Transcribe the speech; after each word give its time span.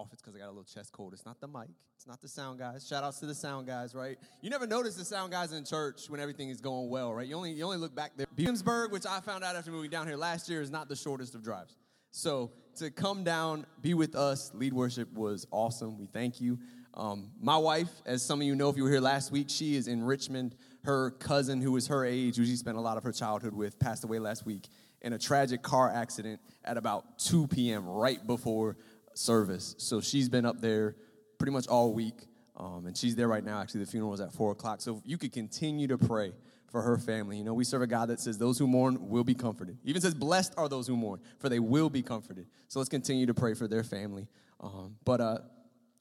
off, 0.00 0.08
it's 0.12 0.22
because 0.22 0.34
I 0.34 0.38
got 0.38 0.46
a 0.46 0.48
little 0.48 0.64
chest 0.64 0.92
cold. 0.92 1.12
It's 1.12 1.26
not 1.26 1.40
the 1.40 1.48
mic, 1.48 1.68
it's 1.96 2.06
not 2.06 2.20
the 2.22 2.28
sound 2.28 2.58
guys. 2.58 2.86
Shout 2.86 3.04
outs 3.04 3.20
to 3.20 3.26
the 3.26 3.34
sound 3.34 3.66
guys, 3.66 3.94
right? 3.94 4.16
You 4.40 4.50
never 4.50 4.66
notice 4.66 4.94
the 4.94 5.04
sound 5.04 5.32
guys 5.32 5.52
in 5.52 5.64
church 5.64 6.08
when 6.08 6.20
everything 6.20 6.48
is 6.48 6.60
going 6.60 6.88
well, 6.88 7.12
right? 7.12 7.26
You 7.26 7.36
only 7.36 7.52
you 7.52 7.64
only 7.64 7.76
look 7.76 7.94
back 7.94 8.12
there. 8.16 8.26
Williamsburg, 8.36 8.92
which 8.92 9.06
I 9.06 9.20
found 9.20 9.44
out 9.44 9.56
after 9.56 9.70
moving 9.70 9.90
down 9.90 10.06
here 10.06 10.16
last 10.16 10.48
year, 10.48 10.62
is 10.62 10.70
not 10.70 10.88
the 10.88 10.96
shortest 10.96 11.34
of 11.34 11.42
drives. 11.42 11.76
So 12.10 12.50
to 12.76 12.90
come 12.90 13.22
down, 13.22 13.66
be 13.82 13.94
with 13.94 14.16
us, 14.16 14.50
lead 14.54 14.72
worship 14.72 15.12
was 15.12 15.46
awesome. 15.50 15.98
We 15.98 16.06
thank 16.06 16.40
you. 16.40 16.58
Um, 16.94 17.30
my 17.40 17.56
wife, 17.56 17.90
as 18.04 18.22
some 18.22 18.40
of 18.40 18.46
you 18.46 18.56
know, 18.56 18.68
if 18.68 18.76
you 18.76 18.82
were 18.82 18.90
here 18.90 19.00
last 19.00 19.30
week, 19.30 19.46
she 19.48 19.76
is 19.76 19.86
in 19.86 20.02
Richmond. 20.02 20.56
Her 20.82 21.12
cousin, 21.12 21.60
who 21.60 21.72
was 21.72 21.86
her 21.86 22.04
age, 22.04 22.36
who 22.36 22.44
she 22.44 22.56
spent 22.56 22.76
a 22.76 22.80
lot 22.80 22.96
of 22.96 23.04
her 23.04 23.12
childhood 23.12 23.54
with, 23.54 23.78
passed 23.78 24.02
away 24.02 24.18
last 24.18 24.44
week 24.44 24.66
in 25.02 25.12
a 25.12 25.18
tragic 25.18 25.62
car 25.62 25.90
accident 25.90 26.40
at 26.64 26.76
about 26.76 27.18
2 27.18 27.46
p.m., 27.48 27.86
right 27.86 28.26
before 28.26 28.76
service. 29.14 29.74
So 29.78 30.00
she's 30.00 30.28
been 30.28 30.46
up 30.46 30.60
there 30.60 30.96
pretty 31.38 31.52
much 31.52 31.66
all 31.68 31.92
week, 31.92 32.26
um, 32.56 32.86
and 32.86 32.96
she's 32.96 33.16
there 33.16 33.28
right 33.28 33.44
now. 33.44 33.60
Actually, 33.60 33.84
the 33.84 33.90
funeral 33.90 34.12
is 34.14 34.20
at 34.20 34.32
4 34.32 34.52
o'clock. 34.52 34.80
So 34.80 35.02
you 35.04 35.18
could 35.18 35.32
continue 35.32 35.86
to 35.88 35.98
pray 35.98 36.32
for 36.70 36.82
her 36.82 36.98
family. 36.98 37.38
You 37.38 37.44
know, 37.44 37.54
we 37.54 37.64
serve 37.64 37.82
a 37.82 37.86
God 37.86 38.08
that 38.08 38.20
says, 38.20 38.38
Those 38.38 38.58
who 38.58 38.66
mourn 38.66 39.08
will 39.08 39.24
be 39.24 39.34
comforted. 39.34 39.78
Even 39.84 40.00
says, 40.00 40.14
Blessed 40.14 40.54
are 40.56 40.68
those 40.68 40.86
who 40.86 40.96
mourn, 40.96 41.20
for 41.38 41.48
they 41.48 41.58
will 41.58 41.90
be 41.90 42.02
comforted. 42.02 42.46
So 42.68 42.78
let's 42.78 42.88
continue 42.88 43.26
to 43.26 43.34
pray 43.34 43.54
for 43.54 43.66
their 43.66 43.82
family. 43.82 44.28
Um, 44.60 44.96
but 45.04 45.20
uh, 45.20 45.38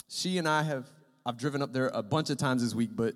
she 0.08 0.38
and 0.38 0.48
I 0.48 0.64
have, 0.64 0.90
I've 1.26 1.38
driven 1.38 1.62
up 1.62 1.74
there 1.74 1.90
a 1.94 2.04
bunch 2.04 2.30
of 2.30 2.38
times 2.38 2.62
this 2.62 2.76
week, 2.76 2.92
but 2.94 3.16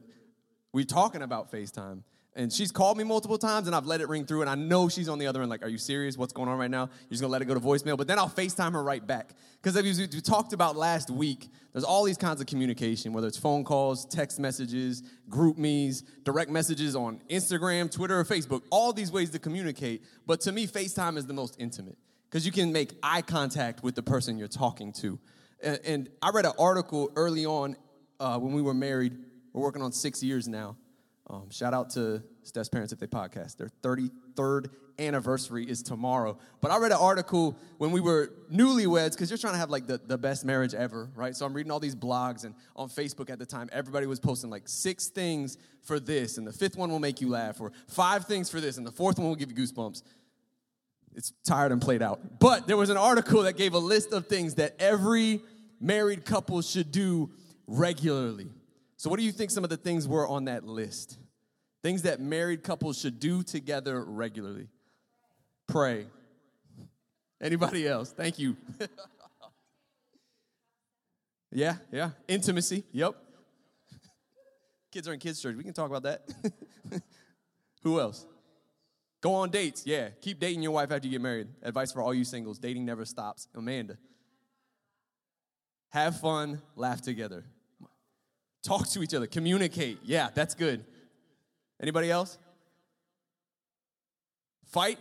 we're 0.71 0.85
talking 0.85 1.21
about 1.21 1.51
FaceTime. 1.51 2.03
And 2.35 2.51
she's 2.51 2.71
called 2.71 2.97
me 2.97 3.03
multiple 3.03 3.37
times 3.37 3.67
and 3.67 3.75
I've 3.75 3.85
let 3.85 4.01
it 4.01 4.09
ring 4.09 4.25
through 4.25 4.41
and 4.41 4.49
I 4.49 4.55
know 4.55 4.89
she's 4.89 5.07
on 5.07 5.19
the 5.19 5.27
other 5.27 5.41
end, 5.41 5.51
like, 5.51 5.63
are 5.63 5.67
you 5.67 5.77
serious? 5.77 6.17
What's 6.17 6.33
going 6.33 6.49
on 6.49 6.57
right 6.57 6.71
now? 6.71 6.89
You're 7.01 7.11
just 7.11 7.21
gonna 7.21 7.31
let 7.31 7.43
it 7.43 7.45
go 7.45 7.53
to 7.53 7.59
voicemail. 7.59 7.95
But 7.95 8.07
then 8.07 8.17
I'll 8.17 8.29
FaceTime 8.29 8.73
her 8.73 8.83
right 8.83 9.05
back. 9.05 9.35
Because 9.61 9.77
as 9.77 9.99
we 9.99 10.21
talked 10.21 10.51
about 10.51 10.75
last 10.75 11.11
week, 11.11 11.49
there's 11.73 11.83
all 11.83 12.03
these 12.03 12.17
kinds 12.17 12.41
of 12.41 12.47
communication, 12.47 13.13
whether 13.13 13.27
it's 13.27 13.37
phone 13.37 13.63
calls, 13.63 14.05
text 14.05 14.39
messages, 14.39 15.03
GroupMe's, 15.29 16.01
direct 16.23 16.49
messages 16.49 16.95
on 16.95 17.21
Instagram, 17.29 17.91
Twitter, 17.91 18.19
or 18.19 18.25
Facebook, 18.25 18.63
all 18.71 18.93
these 18.93 19.11
ways 19.11 19.29
to 19.31 19.39
communicate. 19.39 20.03
But 20.25 20.41
to 20.41 20.51
me, 20.51 20.65
FaceTime 20.65 21.17
is 21.17 21.27
the 21.27 21.33
most 21.33 21.55
intimate 21.59 21.97
because 22.29 22.47
you 22.47 22.51
can 22.51 22.73
make 22.73 22.93
eye 23.03 23.21
contact 23.21 23.83
with 23.83 23.93
the 23.93 24.03
person 24.03 24.39
you're 24.39 24.47
talking 24.47 24.91
to. 24.93 25.19
And, 25.61 26.09
I 26.21 26.31
read 26.31 26.45
an 26.45 26.53
article 26.57 27.11
early 27.15 27.45
on 27.45 27.77
uh, 28.19 28.39
when 28.39 28.53
we 28.53 28.61
were 28.61 28.73
married. 28.73 29.17
We're 29.53 29.61
working 29.61 29.83
on 29.83 29.91
six 29.91 30.21
years 30.23 30.47
now 30.47 30.75
um, 31.27 31.49
shout 31.49 31.73
out 31.73 31.89
to 31.91 32.21
Steph's 32.43 32.69
parents 32.69 32.91
if 32.91 32.99
they 32.99 33.07
podcast. 33.07 33.57
Their 33.57 33.69
33rd 33.81 34.69
anniversary 34.99 35.67
is 35.67 35.81
tomorrow. 35.81 36.37
But 36.61 36.71
I 36.71 36.77
read 36.77 36.91
an 36.91 36.97
article 36.99 37.57
when 37.77 37.91
we 37.91 38.01
were 38.01 38.31
newlyweds, 38.51 39.11
because 39.11 39.29
you're 39.29 39.37
trying 39.37 39.53
to 39.53 39.59
have 39.59 39.69
like 39.69 39.87
the, 39.87 39.99
the 40.05 40.17
best 40.17 40.45
marriage 40.45 40.73
ever, 40.73 41.09
right? 41.15 41.35
So 41.35 41.45
I'm 41.45 41.53
reading 41.53 41.71
all 41.71 41.79
these 41.79 41.95
blogs, 41.95 42.43
and 42.43 42.53
on 42.75 42.89
Facebook 42.89 43.29
at 43.29 43.39
the 43.39 43.45
time, 43.45 43.69
everybody 43.71 44.05
was 44.05 44.19
posting 44.19 44.49
like 44.49 44.63
six 44.67 45.07
things 45.07 45.57
for 45.81 45.99
this, 45.99 46.37
and 46.37 46.45
the 46.45 46.53
fifth 46.53 46.77
one 46.77 46.91
will 46.91 46.99
make 46.99 47.21
you 47.21 47.29
laugh, 47.29 47.59
or 47.61 47.71
five 47.87 48.25
things 48.25 48.49
for 48.49 48.59
this, 48.59 48.77
and 48.77 48.85
the 48.85 48.91
fourth 48.91 49.17
one 49.17 49.27
will 49.27 49.35
give 49.35 49.49
you 49.49 49.55
goosebumps. 49.55 50.03
It's 51.15 51.31
tired 51.45 51.71
and 51.71 51.81
played 51.81 52.01
out. 52.01 52.39
But 52.39 52.67
there 52.67 52.77
was 52.77 52.89
an 52.89 52.97
article 52.97 53.43
that 53.43 53.55
gave 53.55 53.73
a 53.73 53.79
list 53.79 54.13
of 54.13 54.27
things 54.27 54.55
that 54.55 54.75
every 54.79 55.41
married 55.79 56.25
couple 56.25 56.61
should 56.61 56.91
do 56.91 57.29
regularly. 57.67 58.49
So, 59.03 59.09
what 59.09 59.19
do 59.19 59.25
you 59.25 59.33
think 59.33 59.51
some 59.51 59.65
of 59.65 59.69
the 59.69 59.75
things 59.75 60.07
were 60.07 60.25
on 60.25 60.45
that 60.45 60.63
list? 60.63 61.19
Things 61.81 62.03
that 62.03 62.21
married 62.21 62.63
couples 62.63 62.97
should 62.97 63.19
do 63.19 63.43
together 63.43 64.01
regularly. 64.01 64.69
Pray. 65.67 66.05
Anybody 67.41 67.85
else? 67.85 68.13
Thank 68.13 68.39
you. 68.39 68.55
yeah, 71.51 71.75
yeah. 71.91 72.11
Intimacy. 72.29 72.85
Yep. 72.93 73.15
Kids 74.93 75.09
are 75.09 75.13
in 75.13 75.19
kids' 75.19 75.41
church. 75.41 75.57
We 75.57 75.65
can 75.65 75.73
talk 75.73 75.89
about 75.89 76.03
that. 76.03 76.21
Who 77.83 77.99
else? 77.99 78.25
Go 79.19 79.33
on 79.33 79.49
dates. 79.49 79.83
Yeah. 79.85 80.11
Keep 80.21 80.39
dating 80.39 80.63
your 80.63 80.71
wife 80.71 80.93
after 80.93 81.09
you 81.09 81.11
get 81.11 81.21
married. 81.21 81.49
Advice 81.61 81.91
for 81.91 82.01
all 82.01 82.13
you 82.13 82.23
singles 82.23 82.57
dating 82.57 82.85
never 82.85 83.03
stops. 83.03 83.49
Amanda. 83.53 83.97
Have 85.89 86.21
fun, 86.21 86.61
laugh 86.77 87.01
together. 87.01 87.43
Talk 88.63 88.87
to 88.89 89.03
each 89.03 89.13
other, 89.13 89.27
communicate. 89.27 89.99
Yeah, 90.03 90.29
that's 90.33 90.55
good. 90.55 90.85
Anybody 91.81 92.09
else? 92.09 92.37
Fight? 94.71 94.97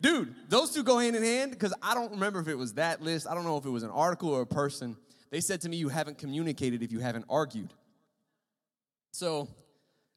Dude, 0.00 0.34
those 0.48 0.72
two 0.72 0.82
go 0.82 0.98
hand 0.98 1.16
in 1.16 1.22
hand 1.22 1.52
because 1.52 1.72
I 1.80 1.94
don't 1.94 2.10
remember 2.10 2.40
if 2.40 2.48
it 2.48 2.56
was 2.56 2.74
that 2.74 3.00
list. 3.00 3.26
I 3.28 3.34
don't 3.34 3.44
know 3.44 3.56
if 3.56 3.64
it 3.64 3.70
was 3.70 3.84
an 3.84 3.90
article 3.90 4.30
or 4.30 4.42
a 4.42 4.46
person. 4.46 4.96
They 5.30 5.40
said 5.40 5.60
to 5.62 5.68
me, 5.68 5.76
You 5.76 5.88
haven't 5.88 6.18
communicated 6.18 6.82
if 6.82 6.92
you 6.92 6.98
haven't 6.98 7.24
argued. 7.30 7.72
So 9.12 9.48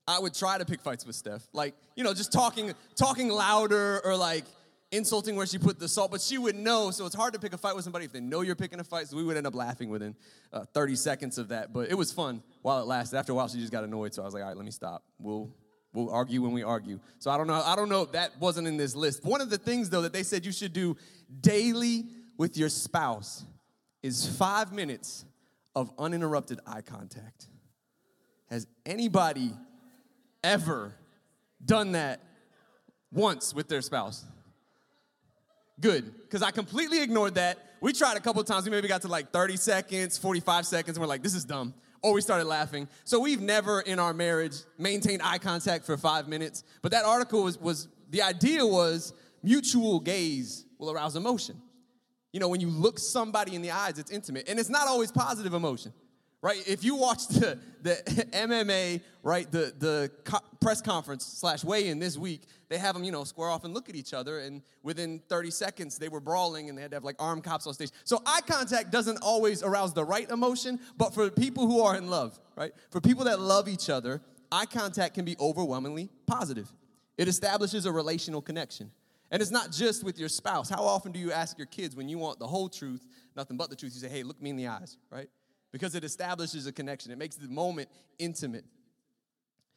I 0.07 0.19
would 0.19 0.33
try 0.33 0.57
to 0.57 0.65
pick 0.65 0.81
fights 0.81 1.05
with 1.05 1.15
Steph. 1.15 1.47
Like, 1.53 1.75
you 1.95 2.03
know, 2.03 2.13
just 2.13 2.31
talking, 2.31 2.73
talking 2.95 3.29
louder 3.29 4.01
or 4.03 4.15
like 4.15 4.45
insulting 4.91 5.35
where 5.35 5.45
she 5.45 5.57
put 5.57 5.79
the 5.79 5.87
salt, 5.87 6.11
but 6.11 6.21
she 6.21 6.37
would 6.37 6.55
know. 6.55 6.91
So 6.91 7.05
it's 7.05 7.15
hard 7.15 7.33
to 7.33 7.39
pick 7.39 7.53
a 7.53 7.57
fight 7.57 7.75
with 7.75 7.83
somebody 7.83 8.05
if 8.05 8.13
they 8.13 8.19
know 8.19 8.41
you're 8.41 8.55
picking 8.55 8.79
a 8.79 8.83
fight. 8.83 9.07
So 9.07 9.17
we 9.17 9.23
would 9.23 9.37
end 9.37 9.47
up 9.47 9.55
laughing 9.55 9.89
within 9.89 10.15
uh, 10.53 10.65
30 10.73 10.95
seconds 10.95 11.37
of 11.37 11.49
that. 11.49 11.73
But 11.73 11.89
it 11.89 11.95
was 11.95 12.11
fun 12.11 12.41
while 12.61 12.79
it 12.79 12.85
lasted. 12.85 13.17
After 13.17 13.33
a 13.33 13.35
while, 13.35 13.47
she 13.47 13.59
just 13.59 13.71
got 13.71 13.83
annoyed. 13.83 14.13
So 14.13 14.21
I 14.21 14.25
was 14.25 14.33
like, 14.33 14.43
all 14.43 14.49
right, 14.49 14.57
let 14.57 14.65
me 14.65 14.71
stop. 14.71 15.03
We'll 15.19 15.53
we'll 15.93 16.09
argue 16.09 16.41
when 16.41 16.51
we 16.51 16.63
argue. 16.63 16.99
So 17.19 17.31
I 17.31 17.37
don't 17.37 17.47
know. 17.47 17.61
I 17.61 17.75
don't 17.75 17.89
know 17.89 18.05
that 18.05 18.39
wasn't 18.39 18.67
in 18.67 18.77
this 18.77 18.95
list. 18.95 19.25
One 19.25 19.41
of 19.41 19.49
the 19.49 19.57
things 19.57 19.89
though 19.89 20.01
that 20.01 20.13
they 20.13 20.23
said 20.23 20.45
you 20.45 20.51
should 20.51 20.73
do 20.73 20.95
daily 21.41 22.05
with 22.37 22.57
your 22.57 22.69
spouse 22.69 23.43
is 24.03 24.27
five 24.37 24.71
minutes 24.71 25.25
of 25.75 25.91
uninterrupted 25.97 26.59
eye 26.65 26.81
contact. 26.81 27.47
Has 28.49 28.67
anybody 28.85 29.51
ever 30.43 30.93
done 31.63 31.91
that 31.91 32.21
once 33.11 33.53
with 33.53 33.67
their 33.67 33.81
spouse? 33.81 34.25
Good, 35.79 36.13
because 36.23 36.41
I 36.41 36.51
completely 36.51 37.01
ignored 37.01 37.35
that. 37.35 37.59
We 37.81 37.93
tried 37.93 38.17
a 38.17 38.19
couple 38.19 38.43
times. 38.43 38.65
We 38.65 38.71
maybe 38.71 38.87
got 38.87 39.03
to 39.03 39.07
like 39.07 39.31
30 39.31 39.57
seconds, 39.57 40.17
45 40.17 40.65
seconds, 40.65 40.97
and 40.97 41.01
we're 41.01 41.07
like, 41.07 41.21
this 41.21 41.35
is 41.35 41.45
dumb. 41.45 41.73
Or 42.01 42.13
we 42.13 42.21
started 42.21 42.45
laughing. 42.45 42.87
So 43.03 43.19
we've 43.19 43.41
never 43.41 43.81
in 43.81 43.99
our 43.99 44.13
marriage 44.13 44.55
maintained 44.77 45.21
eye 45.23 45.37
contact 45.37 45.85
for 45.85 45.97
five 45.97 46.27
minutes. 46.27 46.63
But 46.81 46.91
that 46.91 47.05
article 47.05 47.43
was, 47.43 47.59
was 47.59 47.87
the 48.09 48.21
idea 48.21 48.65
was 48.65 49.13
mutual 49.43 49.99
gaze 49.99 50.65
will 50.79 50.91
arouse 50.91 51.15
emotion. 51.15 51.61
You 52.33 52.39
know, 52.39 52.49
when 52.49 52.61
you 52.61 52.69
look 52.69 52.99
somebody 52.99 53.55
in 53.55 53.61
the 53.61 53.71
eyes, 53.71 53.99
it's 53.99 54.11
intimate. 54.11 54.47
And 54.47 54.59
it's 54.59 54.69
not 54.69 54.87
always 54.87 55.11
positive 55.11 55.53
emotion 55.53 55.93
right? 56.47 56.65
If 56.65 56.81
you 56.81 56.95
watch 56.95 57.27
the, 57.27 57.59
the 57.81 57.95
MMA, 58.31 59.01
right, 59.21 59.51
the, 59.51 59.73
the 59.77 60.09
co- 60.23 60.39
press 60.61 60.81
conference 60.81 61.25
slash 61.25 61.61
weigh-in 61.61 61.99
this 61.99 62.17
week, 62.17 62.43
they 62.69 62.77
have 62.77 62.95
them, 62.95 63.03
you 63.03 63.11
know, 63.11 63.25
square 63.25 63.49
off 63.49 63.65
and 63.65 63.73
look 63.73 63.89
at 63.89 63.95
each 63.95 64.13
other, 64.13 64.39
and 64.39 64.61
within 64.81 65.19
30 65.27 65.51
seconds, 65.51 65.97
they 65.97 66.07
were 66.07 66.21
brawling, 66.21 66.69
and 66.69 66.77
they 66.77 66.81
had 66.81 66.91
to 66.91 66.95
have, 66.95 67.03
like, 67.03 67.17
armed 67.19 67.43
cops 67.43 67.67
on 67.67 67.73
stage. 67.73 67.91
So 68.05 68.21
eye 68.25 68.39
contact 68.47 68.91
doesn't 68.91 69.17
always 69.21 69.61
arouse 69.61 69.93
the 69.93 70.05
right 70.05 70.29
emotion, 70.31 70.79
but 70.97 71.13
for 71.13 71.29
people 71.29 71.67
who 71.67 71.81
are 71.81 71.97
in 71.97 72.09
love, 72.09 72.39
right, 72.55 72.71
for 72.91 73.01
people 73.01 73.25
that 73.25 73.41
love 73.41 73.67
each 73.67 73.89
other, 73.89 74.21
eye 74.49 74.67
contact 74.67 75.15
can 75.15 75.25
be 75.25 75.35
overwhelmingly 75.41 76.07
positive. 76.27 76.71
It 77.17 77.27
establishes 77.27 77.85
a 77.85 77.91
relational 77.91 78.41
connection. 78.41 78.91
And 79.31 79.41
it's 79.41 79.51
not 79.51 79.73
just 79.73 80.05
with 80.05 80.17
your 80.17 80.29
spouse. 80.29 80.69
How 80.69 80.85
often 80.85 81.11
do 81.11 81.19
you 81.19 81.33
ask 81.33 81.57
your 81.57 81.67
kids 81.67 81.93
when 81.93 82.07
you 82.07 82.17
want 82.17 82.39
the 82.39 82.47
whole 82.47 82.69
truth, 82.69 83.05
nothing 83.35 83.57
but 83.57 83.69
the 83.69 83.75
truth? 83.75 83.93
You 83.93 83.99
say, 83.99 84.07
hey, 84.07 84.23
look 84.23 84.41
me 84.41 84.51
in 84.51 84.55
the 84.55 84.67
eyes, 84.67 84.95
right? 85.11 85.27
Because 85.71 85.95
it 85.95 86.03
establishes 86.03 86.67
a 86.67 86.71
connection. 86.71 87.11
It 87.11 87.17
makes 87.17 87.35
the 87.35 87.47
moment 87.47 87.89
intimate. 88.19 88.65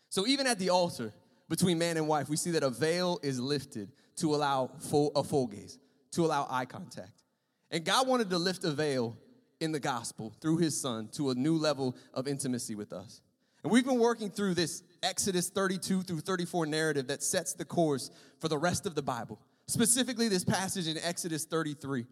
So 0.08 0.26
even 0.26 0.46
at 0.46 0.58
the 0.58 0.70
altar 0.70 1.12
between 1.48 1.78
man 1.78 1.96
and 1.96 2.08
wife, 2.08 2.28
we 2.28 2.36
see 2.36 2.52
that 2.52 2.62
a 2.62 2.70
veil 2.70 3.18
is 3.22 3.40
lifted 3.40 3.92
to 4.16 4.34
allow 4.34 4.70
full, 4.78 5.12
a 5.14 5.24
full 5.24 5.46
gaze, 5.46 5.78
to 6.12 6.24
allow 6.24 6.46
eye 6.50 6.64
contact. 6.64 7.22
And 7.70 7.84
God 7.84 8.06
wanted 8.06 8.30
to 8.30 8.38
lift 8.38 8.64
a 8.64 8.70
veil 8.70 9.16
in 9.60 9.72
the 9.72 9.80
gospel 9.80 10.32
through 10.40 10.58
his 10.58 10.80
son 10.80 11.08
to 11.12 11.30
a 11.30 11.34
new 11.34 11.56
level 11.56 11.96
of 12.14 12.26
intimacy 12.26 12.74
with 12.74 12.92
us. 12.92 13.20
And 13.62 13.70
we've 13.70 13.84
been 13.84 13.98
working 13.98 14.30
through 14.30 14.54
this 14.54 14.82
Exodus 15.02 15.50
32 15.50 16.02
through 16.02 16.20
34 16.20 16.66
narrative 16.66 17.08
that 17.08 17.22
sets 17.22 17.52
the 17.52 17.64
course 17.64 18.10
for 18.38 18.48
the 18.48 18.56
rest 18.56 18.86
of 18.86 18.94
the 18.94 19.02
Bible, 19.02 19.38
specifically 19.66 20.28
this 20.28 20.44
passage 20.44 20.88
in 20.88 20.96
Exodus 20.98 21.44
33. 21.44 22.06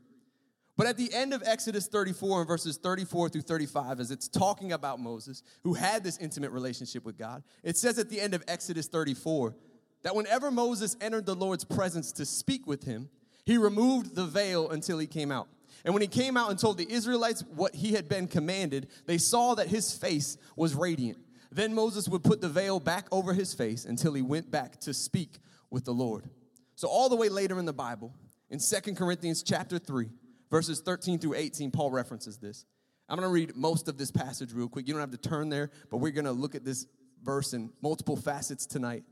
But 0.79 0.87
at 0.87 0.97
the 0.97 1.13
end 1.13 1.35
of 1.35 1.43
Exodus 1.45 1.89
34 1.89 2.39
and 2.39 2.49
verses 2.49 2.77
34 2.77 3.31
through 3.31 3.43
35, 3.43 3.99
as 3.99 4.13
it's 4.13 4.29
talking 4.29 4.73
about 4.73 5.01
Moses, 5.01 5.43
who 5.65 5.75
had 5.75 6.05
this 6.05 6.19
intimate 6.19 6.53
relationship 6.53 7.05
with 7.05 7.19
God, 7.19 7.43
it 7.65 7.77
says 7.77 7.99
at 7.99 8.09
the 8.09 8.21
end 8.21 8.33
of 8.33 8.45
Exodus 8.47 8.87
34 8.87 9.57
that 10.05 10.15
whenever 10.15 10.53
Moses 10.53 10.97
entered 11.01 11.27
the 11.27 11.35
Lord's 11.35 11.65
presence 11.65 12.13
to 12.13 12.25
speak 12.25 12.69
with 12.69 12.85
him, 12.85 13.09
he 13.45 13.59
removed 13.59 14.15
the 14.15 14.25
veil 14.25 14.71
until 14.71 15.01
he 15.01 15.09
came 15.09 15.33
out. 15.33 15.49
And 15.85 15.95
when 15.95 16.01
he 16.01 16.07
came 16.07 16.37
out 16.37 16.51
and 16.51 16.59
told 16.59 16.79
the 16.79 16.89
Israelites 16.89 17.43
what 17.57 17.75
he 17.75 17.95
had 17.95 18.09
been 18.09 18.29
commanded, 18.29 18.87
they 19.07 19.19
saw 19.19 19.57
that 19.57 19.67
his 19.67 19.93
face 19.93 20.39
was 20.55 20.77
radiant. 20.77 21.19
Then 21.51 21.75
Moses 21.75 22.09
would 22.09 22.23
put 22.23 22.41
the 22.41 22.49
veil 22.49 22.79
back 22.79 23.09
over 23.11 23.33
his 23.33 23.53
face 23.53 23.85
until 23.85 24.15
he 24.15 24.23
went 24.23 24.53
back 24.53 24.79
to 24.83 24.95
speak 24.95 25.39
with 25.71 25.85
the 25.85 25.93
Lord. 25.93 26.31
So 26.77 26.87
all 26.87 27.09
the 27.09 27.17
way 27.17 27.29
later 27.29 27.59
in 27.59 27.65
the 27.65 27.73
Bible, 27.73 28.15
in 28.49 28.61
Second 28.61 28.97
Corinthians 28.97 29.43
chapter 29.43 29.81
3, 29.81 30.09
verses 30.51 30.81
13 30.81 31.19
through 31.19 31.35
18, 31.35 31.71
Paul 31.71 31.91
references 31.91 32.39
this. 32.39 32.65
I'm 33.09 33.17
going 33.17 33.29
to 33.29 33.33
read 33.33 33.57
most 33.57 33.89
of 33.89 33.97
this 33.97 34.11
passage 34.11 34.53
real 34.53 34.69
quick. 34.69 34.87
You 34.87 34.95
don't 34.95 35.01
have 35.01 35.11
to 35.11 35.29
turn 35.29 35.49
there, 35.49 35.71
but 35.91 35.99
we're 35.99 36.13
going 36.13 36.27
to 36.27 36.33
look 36.33 36.55
at 36.55 36.65
this 36.65 36.87
verse 37.23 37.55
in 37.55 37.71
multiple 37.81 38.17
facets 38.17 38.67
tonight. 38.67 39.03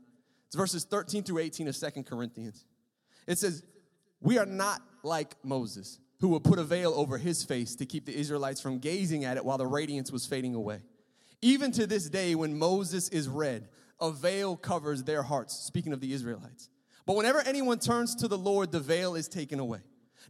It's 0.47 0.55
verses 0.55 0.85
13 0.85 1.23
through 1.23 1.39
18 1.39 1.67
of 1.67 1.75
Second 1.75 2.05
Corinthians. 2.05 2.65
It 3.25 3.39
says, 3.39 3.63
We 4.21 4.37
are 4.37 4.45
not 4.45 4.81
like 5.03 5.35
Moses, 5.43 5.99
who 6.19 6.29
would 6.29 6.43
put 6.43 6.59
a 6.59 6.63
veil 6.63 6.93
over 6.95 7.17
his 7.17 7.43
face 7.43 7.75
to 7.77 7.85
keep 7.85 8.05
the 8.05 8.15
Israelites 8.15 8.61
from 8.61 8.79
gazing 8.79 9.25
at 9.25 9.37
it 9.37 9.43
while 9.43 9.57
the 9.57 9.67
radiance 9.67 10.11
was 10.11 10.25
fading 10.25 10.55
away. 10.55 10.81
Even 11.41 11.71
to 11.73 11.85
this 11.85 12.09
day, 12.09 12.35
when 12.35 12.57
Moses 12.57 13.09
is 13.09 13.27
read, 13.27 13.67
a 13.99 14.11
veil 14.11 14.55
covers 14.55 15.03
their 15.03 15.23
hearts, 15.23 15.55
speaking 15.55 15.91
of 15.91 16.01
the 16.01 16.13
Israelites. 16.13 16.69
But 17.05 17.15
whenever 17.15 17.41
anyone 17.41 17.79
turns 17.79 18.15
to 18.15 18.27
the 18.27 18.37
Lord, 18.37 18.71
the 18.71 18.79
veil 18.79 19.15
is 19.15 19.27
taken 19.27 19.59
away. 19.59 19.79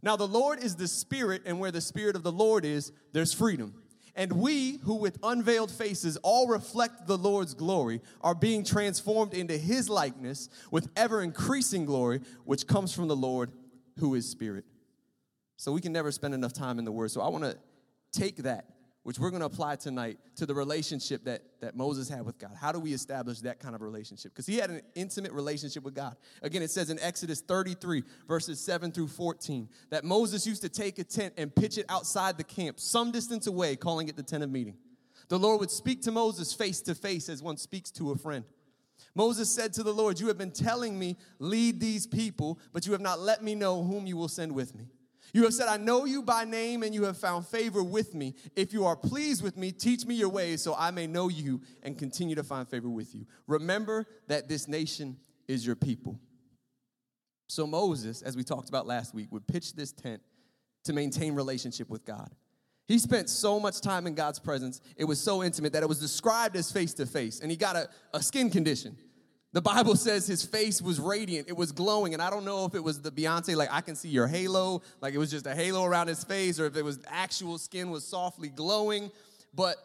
Now, 0.02 0.16
the 0.16 0.28
Lord 0.28 0.62
is 0.62 0.76
the 0.76 0.88
Spirit, 0.88 1.42
and 1.44 1.58
where 1.58 1.70
the 1.70 1.80
Spirit 1.80 2.16
of 2.16 2.22
the 2.22 2.32
Lord 2.32 2.64
is, 2.64 2.92
there's 3.12 3.32
freedom. 3.32 3.74
And 4.14 4.32
we, 4.32 4.78
who 4.78 4.96
with 4.96 5.18
unveiled 5.22 5.70
faces 5.70 6.16
all 6.18 6.48
reflect 6.48 7.06
the 7.06 7.16
Lord's 7.16 7.54
glory, 7.54 8.00
are 8.20 8.34
being 8.34 8.64
transformed 8.64 9.32
into 9.32 9.56
his 9.56 9.88
likeness 9.88 10.48
with 10.72 10.88
ever 10.96 11.22
increasing 11.22 11.84
glory, 11.84 12.20
which 12.44 12.66
comes 12.66 12.92
from 12.92 13.06
the 13.06 13.16
Lord, 13.16 13.52
who 13.98 14.14
is 14.14 14.28
Spirit. 14.28 14.64
So 15.56 15.72
we 15.72 15.80
can 15.80 15.92
never 15.92 16.10
spend 16.10 16.34
enough 16.34 16.52
time 16.52 16.78
in 16.78 16.84
the 16.84 16.92
Word. 16.92 17.10
So 17.10 17.20
I 17.20 17.28
want 17.28 17.44
to 17.44 17.56
take 18.12 18.38
that 18.38 18.64
which 19.08 19.18
we're 19.18 19.30
going 19.30 19.40
to 19.40 19.46
apply 19.46 19.74
tonight 19.74 20.18
to 20.36 20.44
the 20.44 20.54
relationship 20.54 21.24
that, 21.24 21.40
that 21.62 21.74
Moses 21.74 22.10
had 22.10 22.26
with 22.26 22.38
God. 22.38 22.50
How 22.60 22.72
do 22.72 22.78
we 22.78 22.92
establish 22.92 23.40
that 23.40 23.58
kind 23.58 23.74
of 23.74 23.80
relationship? 23.80 24.32
Because 24.32 24.44
he 24.44 24.58
had 24.58 24.68
an 24.68 24.82
intimate 24.94 25.32
relationship 25.32 25.82
with 25.82 25.94
God. 25.94 26.14
Again, 26.42 26.60
it 26.60 26.70
says 26.70 26.90
in 26.90 27.00
Exodus 27.00 27.40
33, 27.40 28.02
verses 28.28 28.60
7 28.60 28.92
through 28.92 29.08
14, 29.08 29.66
that 29.88 30.04
Moses 30.04 30.46
used 30.46 30.60
to 30.60 30.68
take 30.68 30.98
a 30.98 31.04
tent 31.04 31.32
and 31.38 31.54
pitch 31.54 31.78
it 31.78 31.86
outside 31.88 32.36
the 32.36 32.44
camp, 32.44 32.78
some 32.78 33.10
distance 33.10 33.46
away, 33.46 33.76
calling 33.76 34.08
it 34.08 34.16
the 34.18 34.22
tent 34.22 34.44
of 34.44 34.50
meeting. 34.50 34.76
The 35.30 35.38
Lord 35.38 35.60
would 35.60 35.70
speak 35.70 36.02
to 36.02 36.10
Moses 36.10 36.52
face 36.52 36.82
to 36.82 36.94
face 36.94 37.30
as 37.30 37.42
one 37.42 37.56
speaks 37.56 37.90
to 37.92 38.10
a 38.10 38.14
friend. 38.14 38.44
Moses 39.14 39.50
said 39.50 39.72
to 39.72 39.82
the 39.82 39.94
Lord, 39.94 40.20
You 40.20 40.28
have 40.28 40.36
been 40.36 40.50
telling 40.50 40.98
me, 40.98 41.16
lead 41.38 41.80
these 41.80 42.06
people, 42.06 42.58
but 42.74 42.84
you 42.84 42.92
have 42.92 43.00
not 43.00 43.20
let 43.20 43.42
me 43.42 43.54
know 43.54 43.82
whom 43.82 44.06
you 44.06 44.18
will 44.18 44.28
send 44.28 44.52
with 44.52 44.74
me. 44.74 44.90
You 45.32 45.44
have 45.44 45.54
said, 45.54 45.68
I 45.68 45.76
know 45.76 46.04
you 46.04 46.22
by 46.22 46.44
name, 46.44 46.82
and 46.82 46.94
you 46.94 47.04
have 47.04 47.18
found 47.18 47.46
favor 47.46 47.82
with 47.82 48.14
me. 48.14 48.34
If 48.56 48.72
you 48.72 48.86
are 48.86 48.96
pleased 48.96 49.42
with 49.42 49.56
me, 49.56 49.72
teach 49.72 50.06
me 50.06 50.14
your 50.14 50.28
ways 50.28 50.62
so 50.62 50.74
I 50.76 50.90
may 50.90 51.06
know 51.06 51.28
you 51.28 51.60
and 51.82 51.98
continue 51.98 52.34
to 52.36 52.42
find 52.42 52.68
favor 52.68 52.88
with 52.88 53.14
you. 53.14 53.26
Remember 53.46 54.06
that 54.28 54.48
this 54.48 54.68
nation 54.68 55.16
is 55.46 55.66
your 55.66 55.76
people. 55.76 56.18
So 57.48 57.66
Moses, 57.66 58.22
as 58.22 58.36
we 58.36 58.44
talked 58.44 58.68
about 58.68 58.86
last 58.86 59.14
week, 59.14 59.32
would 59.32 59.46
pitch 59.46 59.74
this 59.74 59.92
tent 59.92 60.22
to 60.84 60.92
maintain 60.92 61.34
relationship 61.34 61.88
with 61.88 62.04
God. 62.04 62.34
He 62.86 62.98
spent 62.98 63.28
so 63.28 63.60
much 63.60 63.82
time 63.82 64.06
in 64.06 64.14
God's 64.14 64.38
presence, 64.38 64.80
it 64.96 65.04
was 65.04 65.20
so 65.20 65.42
intimate 65.42 65.74
that 65.74 65.82
it 65.82 65.88
was 65.88 66.00
described 66.00 66.56
as 66.56 66.72
face 66.72 66.94
to 66.94 67.04
face, 67.04 67.40
and 67.40 67.50
he 67.50 67.56
got 67.56 67.76
a, 67.76 67.88
a 68.14 68.22
skin 68.22 68.48
condition. 68.48 68.96
The 69.52 69.62
Bible 69.62 69.96
says 69.96 70.26
his 70.26 70.44
face 70.44 70.82
was 70.82 71.00
radiant, 71.00 71.48
it 71.48 71.56
was 71.56 71.72
glowing. 71.72 72.12
And 72.12 72.22
I 72.22 72.28
don't 72.28 72.44
know 72.44 72.66
if 72.66 72.74
it 72.74 72.84
was 72.84 73.00
the 73.00 73.10
Beyonce, 73.10 73.56
like 73.56 73.70
I 73.72 73.80
can 73.80 73.96
see 73.96 74.08
your 74.08 74.26
halo, 74.26 74.82
like 75.00 75.14
it 75.14 75.18
was 75.18 75.30
just 75.30 75.46
a 75.46 75.54
halo 75.54 75.84
around 75.84 76.08
his 76.08 76.22
face, 76.22 76.60
or 76.60 76.66
if 76.66 76.76
it 76.76 76.84
was 76.84 77.00
actual 77.08 77.56
skin 77.56 77.90
was 77.90 78.04
softly 78.04 78.48
glowing. 78.48 79.10
But 79.54 79.76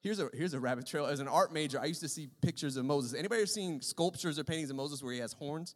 here's 0.00 0.20
a 0.20 0.30
here's 0.32 0.54
a 0.54 0.60
rabbit 0.60 0.86
trail. 0.86 1.04
As 1.04 1.20
an 1.20 1.28
art 1.28 1.52
major, 1.52 1.78
I 1.78 1.84
used 1.84 2.00
to 2.00 2.08
see 2.08 2.28
pictures 2.40 2.76
of 2.76 2.86
Moses. 2.86 3.12
Anybody 3.14 3.42
ever 3.42 3.46
seen 3.46 3.82
sculptures 3.82 4.38
or 4.38 4.44
paintings 4.44 4.70
of 4.70 4.76
Moses 4.76 5.02
where 5.02 5.12
he 5.12 5.20
has 5.20 5.34
horns? 5.34 5.74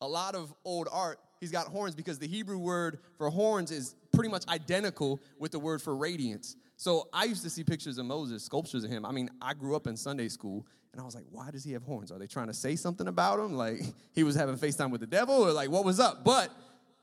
A 0.00 0.08
lot 0.08 0.34
of 0.34 0.54
old 0.64 0.88
art, 0.90 1.18
he's 1.40 1.50
got 1.50 1.66
horns 1.66 1.94
because 1.94 2.18
the 2.18 2.28
Hebrew 2.28 2.56
word 2.56 3.00
for 3.18 3.28
horns 3.28 3.70
is 3.70 3.96
pretty 4.12 4.30
much 4.30 4.46
identical 4.48 5.20
with 5.38 5.50
the 5.50 5.58
word 5.58 5.82
for 5.82 5.94
radiance. 5.94 6.56
So 6.76 7.08
I 7.12 7.24
used 7.24 7.42
to 7.42 7.50
see 7.50 7.64
pictures 7.64 7.98
of 7.98 8.06
Moses, 8.06 8.42
sculptures 8.42 8.84
of 8.84 8.90
him. 8.90 9.04
I 9.04 9.12
mean, 9.12 9.28
I 9.42 9.52
grew 9.52 9.76
up 9.76 9.86
in 9.86 9.98
Sunday 9.98 10.28
school, 10.28 10.66
and 10.92 11.00
I 11.00 11.04
was 11.04 11.14
like, 11.14 11.24
why 11.30 11.50
does 11.50 11.64
he 11.64 11.72
have 11.72 11.82
horns? 11.82 12.10
Are 12.10 12.18
they 12.18 12.26
trying 12.26 12.48
to 12.48 12.54
say 12.54 12.76
something 12.76 13.06
about 13.06 13.38
him? 13.38 13.54
Like 13.54 13.80
he 14.12 14.24
was 14.24 14.34
having 14.34 14.56
FaceTime 14.56 14.90
with 14.90 15.00
the 15.00 15.06
devil, 15.06 15.34
or 15.34 15.52
like 15.52 15.70
what 15.70 15.84
was 15.84 16.00
up? 16.00 16.24
But 16.24 16.50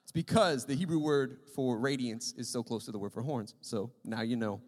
it's 0.03 0.11
because 0.11 0.65
the 0.65 0.75
Hebrew 0.75 0.99
word 0.99 1.39
for 1.55 1.77
radiance 1.77 2.33
is 2.37 2.49
so 2.49 2.63
close 2.63 2.85
to 2.85 2.91
the 2.91 2.99
word 2.99 3.13
for 3.13 3.21
horns. 3.21 3.55
So 3.61 3.91
now 4.03 4.21
you 4.21 4.35
know. 4.35 4.61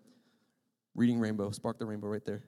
Reading 0.96 1.20
rainbow, 1.20 1.52
spark 1.52 1.78
the 1.80 1.86
rainbow 1.86 2.08
right 2.08 2.26
there. 2.26 2.44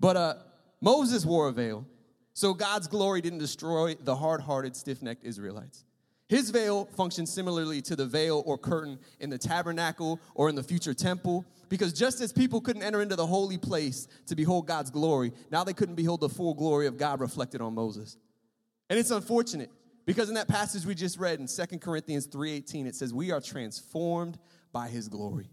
But 0.00 0.16
uh, 0.16 0.34
Moses 0.80 1.24
wore 1.24 1.48
a 1.48 1.52
veil, 1.52 1.86
so 2.32 2.52
God's 2.52 2.88
glory 2.88 3.20
didn't 3.20 3.38
destroy 3.38 3.94
the 3.94 4.16
hard 4.16 4.40
hearted, 4.40 4.74
stiff 4.74 5.02
necked 5.02 5.24
Israelites. 5.24 5.84
His 6.28 6.50
veil 6.50 6.86
functioned 6.96 7.28
similarly 7.28 7.80
to 7.82 7.94
the 7.94 8.06
veil 8.06 8.42
or 8.44 8.58
curtain 8.58 8.98
in 9.20 9.30
the 9.30 9.38
tabernacle 9.38 10.20
or 10.34 10.48
in 10.48 10.56
the 10.56 10.62
future 10.62 10.94
temple, 10.94 11.44
because 11.68 11.92
just 11.92 12.20
as 12.20 12.32
people 12.32 12.60
couldn't 12.60 12.82
enter 12.82 13.02
into 13.02 13.16
the 13.16 13.26
holy 13.26 13.58
place 13.58 14.08
to 14.26 14.36
behold 14.36 14.66
God's 14.66 14.90
glory, 14.90 15.32
now 15.50 15.64
they 15.64 15.72
couldn't 15.72 15.94
behold 15.94 16.20
the 16.20 16.28
full 16.28 16.54
glory 16.54 16.86
of 16.86 16.96
God 16.96 17.20
reflected 17.20 17.60
on 17.60 17.74
Moses. 17.74 18.16
And 18.88 18.98
it's 18.98 19.10
unfortunate 19.10 19.70
because 20.04 20.28
in 20.28 20.36
that 20.36 20.48
passage 20.48 20.86
we 20.86 20.94
just 20.94 21.18
read 21.18 21.40
in 21.40 21.48
Second 21.48 21.80
Corinthians 21.80 22.26
3:18 22.28 22.86
it 22.86 22.94
says 22.94 23.12
we 23.12 23.32
are 23.32 23.40
transformed 23.40 24.38
by 24.72 24.88
his 24.88 25.08
glory. 25.08 25.50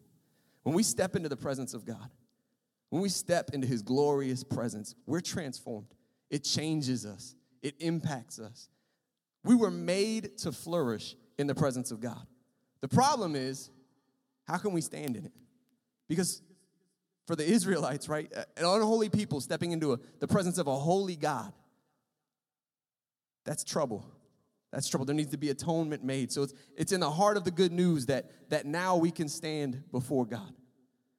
When 0.63 0.75
we 0.75 0.83
step 0.83 1.15
into 1.15 1.29
the 1.29 1.37
presence 1.37 1.73
of 1.73 1.85
God, 1.85 2.09
when 2.89 3.01
we 3.01 3.09
step 3.09 3.49
into 3.53 3.67
his 3.67 3.81
glorious 3.81 4.43
presence, 4.43 4.95
we're 5.05 5.21
transformed. 5.21 5.93
It 6.29 6.43
changes 6.43 7.05
us. 7.05 7.35
It 7.61 7.75
impacts 7.79 8.39
us. 8.39 8.69
We 9.43 9.55
were 9.55 9.71
made 9.71 10.37
to 10.39 10.51
flourish 10.51 11.15
in 11.37 11.47
the 11.47 11.55
presence 11.55 11.91
of 11.91 11.99
God. 11.99 12.25
The 12.81 12.87
problem 12.87 13.35
is, 13.35 13.69
how 14.45 14.57
can 14.57 14.73
we 14.73 14.81
stand 14.81 15.15
in 15.15 15.25
it? 15.25 15.31
Because 16.07 16.41
for 17.25 17.35
the 17.35 17.45
Israelites, 17.45 18.09
right, 18.09 18.31
an 18.33 18.65
unholy 18.65 19.09
people 19.09 19.41
stepping 19.41 19.71
into 19.71 19.93
a, 19.93 19.99
the 20.19 20.27
presence 20.27 20.57
of 20.57 20.67
a 20.67 20.75
holy 20.75 21.15
God, 21.15 21.53
that's 23.45 23.63
trouble. 23.63 24.05
That's 24.71 24.87
trouble. 24.87 25.05
There 25.05 25.15
needs 25.15 25.31
to 25.31 25.37
be 25.37 25.49
atonement 25.49 26.03
made. 26.03 26.31
So 26.31 26.43
it's, 26.43 26.53
it's 26.75 26.91
in 26.91 26.99
the 26.99 27.11
heart 27.11 27.37
of 27.37 27.43
the 27.43 27.51
good 27.51 27.71
news 27.71 28.07
that, 28.07 28.31
that 28.49 28.65
now 28.65 28.97
we 28.97 29.11
can 29.11 29.29
stand 29.29 29.83
before 29.91 30.25
God. 30.25 30.53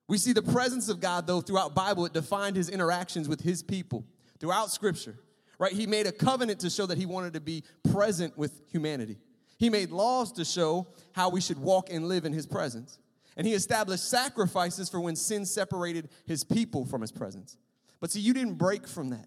We 0.09 0.19
see 0.19 0.33
the 0.33 0.43
presence 0.43 0.89
of 0.89 1.01
God, 1.01 1.27
though, 1.27 1.41
throughout 1.41 1.75
Bible, 1.75 2.05
it 2.05 2.13
defined 2.13 2.57
his 2.57 2.69
interactions 2.69 3.29
with 3.29 3.41
his 3.41 3.63
people 3.63 4.05
throughout 4.39 4.71
Scripture 4.71 5.17
right? 5.59 5.73
He 5.73 5.87
made 5.87 6.07
a 6.07 6.13
covenant 6.13 6.61
to 6.61 6.71
show 6.71 6.87
that 6.87 6.99
he 6.99 7.07
wanted 7.07 7.35
to 7.35 7.41
be 7.41 7.63
present 7.91 8.37
with 8.37 8.63
humanity. 8.71 9.19
He 9.59 9.71
made 9.71 9.91
laws 9.91 10.33
to 10.33 10.45
show 10.45 10.87
how 11.13 11.31
we 11.31 11.41
should 11.41 11.59
walk 11.59 11.91
and 11.91 12.09
live 12.09 12.25
in 12.25 12.33
his 12.33 12.47
presence. 12.47 12.99
And 13.37 13.47
he 13.47 13.55
established 13.55 14.09
sacrifices 14.09 14.89
for 14.89 15.01
when 15.01 15.17
sin 15.17 15.45
separated 15.45 16.09
his 16.27 16.45
people 16.45 16.85
from 16.85 17.01
his 17.01 17.11
presence. 17.11 17.57
But 18.01 18.11
see, 18.11 18.21
you 18.21 18.33
didn't 18.33 18.55
break 18.55 18.87
from 18.87 19.11
that. 19.11 19.27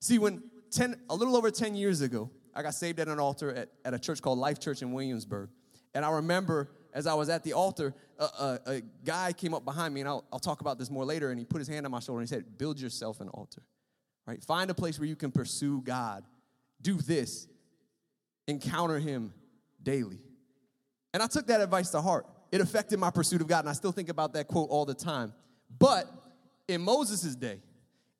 See, 0.00 0.18
when 0.18 0.42
10, 0.70 1.00
a 1.08 1.14
little 1.14 1.36
over 1.36 1.50
10 1.50 1.74
years 1.74 2.00
ago, 2.00 2.30
I 2.54 2.62
got 2.62 2.74
saved 2.74 3.00
at 3.00 3.08
an 3.08 3.18
altar 3.18 3.54
at, 3.54 3.70
at 3.84 3.94
a 3.94 3.98
church 3.98 4.20
called 4.20 4.38
Life 4.38 4.60
Church 4.60 4.82
in 4.82 4.92
Williamsburg. 4.92 5.48
And 5.94 6.04
I 6.04 6.10
remember 6.10 6.70
as 6.92 7.06
I 7.06 7.14
was 7.14 7.28
at 7.28 7.44
the 7.44 7.52
altar, 7.52 7.94
a, 8.18 8.24
a, 8.24 8.60
a 8.66 8.82
guy 9.04 9.32
came 9.32 9.54
up 9.54 9.64
behind 9.64 9.94
me, 9.94 10.00
and 10.00 10.08
I'll, 10.08 10.24
I'll 10.32 10.38
talk 10.38 10.60
about 10.60 10.78
this 10.78 10.90
more 10.90 11.04
later, 11.04 11.30
and 11.30 11.38
he 11.38 11.44
put 11.44 11.58
his 11.58 11.68
hand 11.68 11.86
on 11.86 11.92
my 11.92 12.00
shoulder 12.00 12.20
and 12.20 12.28
he 12.28 12.34
said, 12.34 12.58
Build 12.58 12.80
yourself 12.80 13.20
an 13.20 13.28
altar 13.28 13.62
right? 14.28 14.44
Find 14.44 14.70
a 14.70 14.74
place 14.74 14.98
where 15.00 15.08
you 15.08 15.16
can 15.16 15.32
pursue 15.32 15.80
God. 15.80 16.22
Do 16.82 16.98
this. 16.98 17.48
Encounter 18.46 18.98
Him 18.98 19.32
daily. 19.82 20.20
And 21.14 21.22
I 21.22 21.26
took 21.26 21.46
that 21.46 21.62
advice 21.62 21.90
to 21.90 22.02
heart. 22.02 22.26
It 22.50 22.60
affected 22.60 22.98
my 22.98 23.10
pursuit 23.10 23.40
of 23.40 23.46
God, 23.46 23.60
and 23.60 23.68
I 23.68 23.72
still 23.72 23.92
think 23.92 24.08
about 24.08 24.32
that 24.34 24.48
quote 24.48 24.70
all 24.70 24.84
the 24.84 24.94
time. 24.94 25.32
But 25.78 26.06
in 26.66 26.80
Moses' 26.80 27.34
day, 27.34 27.60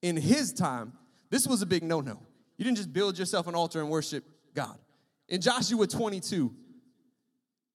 in 0.02 0.16
his 0.16 0.52
time, 0.52 0.92
this 1.30 1.47
was 1.47 1.62
a 1.62 1.66
big 1.66 1.82
no 1.82 2.00
no. 2.00 2.20
You 2.56 2.64
didn't 2.64 2.78
just 2.78 2.92
build 2.92 3.18
yourself 3.18 3.47
an 3.47 3.54
altar 3.54 3.80
and 3.80 3.88
worship 3.88 4.25
God. 4.54 4.76
In 5.28 5.40
Joshua 5.40 5.87
22, 5.87 6.52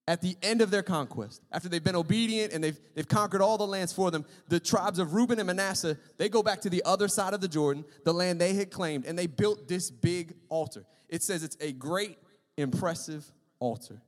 at 0.08 0.22
the 0.22 0.36
end 0.42 0.62
of 0.62 0.70
their 0.70 0.84
conquest, 0.84 1.42
after 1.52 1.70
they've 1.70 1.84
been 1.84 1.96
obedient 1.96 2.52
and 2.52 2.62
they've, 2.62 2.78
they've 2.94 3.08
conquered 3.08 3.42
all 3.42 3.58
the 3.58 3.66
lands 3.66 3.94
for 3.94 4.12
them, 4.12 4.26
the 4.50 4.60
tribes 4.60 5.00
of 5.00 5.14
Reuben 5.14 5.40
and 5.40 5.48
Manasseh, 5.48 5.98
they 6.18 6.28
go 6.28 6.44
back 6.44 6.62
to 6.62 6.70
the 6.70 6.84
other 6.84 7.08
side 7.08 7.34
of 7.34 7.40
the 7.40 7.48
Jordan, 7.48 7.86
the 8.04 8.14
land 8.14 8.42
they 8.42 8.54
had 8.54 8.70
claimed, 8.70 9.06
and 9.06 9.18
they 9.18 9.28
built 9.28 9.68
this 9.68 9.90
big 9.90 10.34
altar. 10.50 10.86
It 11.08 11.24
says 11.24 11.44
it's 11.44 11.58
a 11.62 11.72
great, 11.72 12.18
impressive 12.58 13.32
altar. 13.60 14.02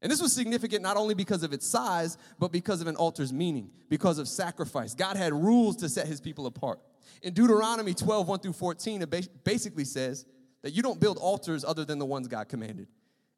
And 0.00 0.12
this 0.12 0.22
was 0.22 0.32
significant 0.32 0.82
not 0.82 0.96
only 0.96 1.14
because 1.14 1.42
of 1.42 1.52
its 1.52 1.66
size, 1.66 2.18
but 2.38 2.52
because 2.52 2.80
of 2.80 2.86
an 2.86 2.96
altar's 2.96 3.32
meaning, 3.32 3.70
because 3.88 4.18
of 4.18 4.28
sacrifice. 4.28 4.94
God 4.94 5.16
had 5.16 5.32
rules 5.32 5.76
to 5.76 5.88
set 5.88 6.06
his 6.06 6.20
people 6.20 6.46
apart. 6.46 6.80
In 7.22 7.34
Deuteronomy 7.34 7.94
12, 7.94 8.28
1 8.28 8.38
through 8.38 8.52
14, 8.52 9.02
it 9.02 9.44
basically 9.44 9.84
says 9.84 10.24
that 10.62 10.72
you 10.72 10.82
don't 10.82 11.00
build 11.00 11.18
altars 11.18 11.64
other 11.64 11.84
than 11.84 11.98
the 11.98 12.06
ones 12.06 12.28
God 12.28 12.48
commanded. 12.48 12.86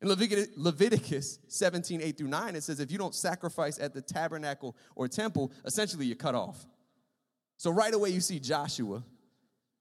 In 0.02 0.08
Leviticus 0.08 1.38
17, 1.48 2.00
8 2.00 2.18
through 2.18 2.28
9, 2.28 2.56
it 2.56 2.62
says 2.62 2.80
if 2.80 2.90
you 2.90 2.96
don't 2.96 3.14
sacrifice 3.14 3.78
at 3.78 3.92
the 3.92 4.00
tabernacle 4.00 4.74
or 4.96 5.08
temple, 5.08 5.52
essentially 5.64 6.06
you're 6.06 6.16
cut 6.16 6.34
off. 6.34 6.66
So 7.58 7.70
right 7.70 7.92
away 7.92 8.08
you 8.08 8.20
see 8.20 8.38
Joshua 8.38 9.02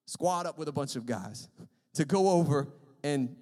squad 0.05 0.45
up 0.45 0.57
with 0.57 0.67
a 0.67 0.73
bunch 0.73 0.97
of 0.97 1.05
guys 1.05 1.47
to 1.93 2.03
go 2.03 2.29
over 2.29 2.67
and, 3.03 3.35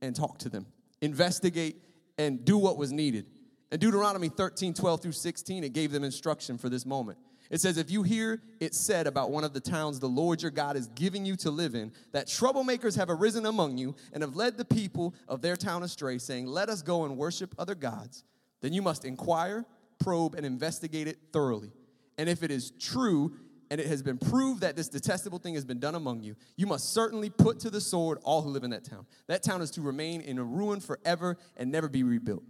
and 0.00 0.16
talk 0.16 0.38
to 0.38 0.48
them, 0.48 0.66
investigate, 1.02 1.82
and 2.18 2.44
do 2.44 2.58
what 2.58 2.76
was 2.76 2.92
needed. 2.92 3.26
In 3.70 3.80
Deuteronomy 3.80 4.28
13, 4.28 4.74
12 4.74 5.00
through 5.00 5.12
16, 5.12 5.64
it 5.64 5.72
gave 5.72 5.92
them 5.92 6.04
instruction 6.04 6.58
for 6.58 6.68
this 6.68 6.84
moment. 6.84 7.18
It 7.50 7.60
says, 7.60 7.76
If 7.76 7.90
you 7.90 8.02
hear 8.02 8.42
it 8.60 8.74
said 8.74 9.06
about 9.06 9.30
one 9.30 9.44
of 9.44 9.52
the 9.52 9.60
towns 9.60 10.00
the 10.00 10.08
Lord 10.08 10.42
your 10.42 10.50
God 10.50 10.76
is 10.76 10.88
giving 10.88 11.24
you 11.24 11.36
to 11.36 11.50
live 11.50 11.74
in, 11.74 11.92
that 12.12 12.26
troublemakers 12.26 12.96
have 12.96 13.10
arisen 13.10 13.46
among 13.46 13.78
you 13.78 13.94
and 14.12 14.22
have 14.22 14.34
led 14.36 14.56
the 14.56 14.64
people 14.64 15.14
of 15.28 15.42
their 15.42 15.56
town 15.56 15.82
astray, 15.82 16.18
saying, 16.18 16.46
Let 16.46 16.68
us 16.70 16.82
go 16.82 17.04
and 17.04 17.16
worship 17.16 17.54
other 17.58 17.74
gods, 17.74 18.24
then 18.62 18.72
you 18.72 18.82
must 18.82 19.04
inquire, 19.04 19.66
probe, 20.00 20.34
and 20.34 20.46
investigate 20.46 21.08
it 21.08 21.18
thoroughly. 21.32 21.72
And 22.16 22.28
if 22.28 22.42
it 22.42 22.50
is 22.50 22.72
true, 22.78 23.34
and 23.72 23.80
it 23.80 23.86
has 23.86 24.02
been 24.02 24.18
proved 24.18 24.60
that 24.60 24.76
this 24.76 24.90
detestable 24.90 25.38
thing 25.38 25.54
has 25.54 25.64
been 25.64 25.80
done 25.80 25.94
among 25.94 26.22
you, 26.22 26.36
you 26.58 26.66
must 26.66 26.92
certainly 26.92 27.30
put 27.30 27.58
to 27.60 27.70
the 27.70 27.80
sword 27.80 28.18
all 28.22 28.42
who 28.42 28.50
live 28.50 28.64
in 28.64 28.70
that 28.70 28.84
town. 28.84 29.06
That 29.28 29.42
town 29.42 29.62
is 29.62 29.70
to 29.70 29.80
remain 29.80 30.20
in 30.20 30.36
a 30.36 30.44
ruin 30.44 30.78
forever 30.78 31.38
and 31.56 31.72
never 31.72 31.88
be 31.88 32.02
rebuilt. 32.02 32.42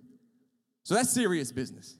So 0.82 0.96
that's 0.96 1.10
serious 1.10 1.52
business. 1.52 1.96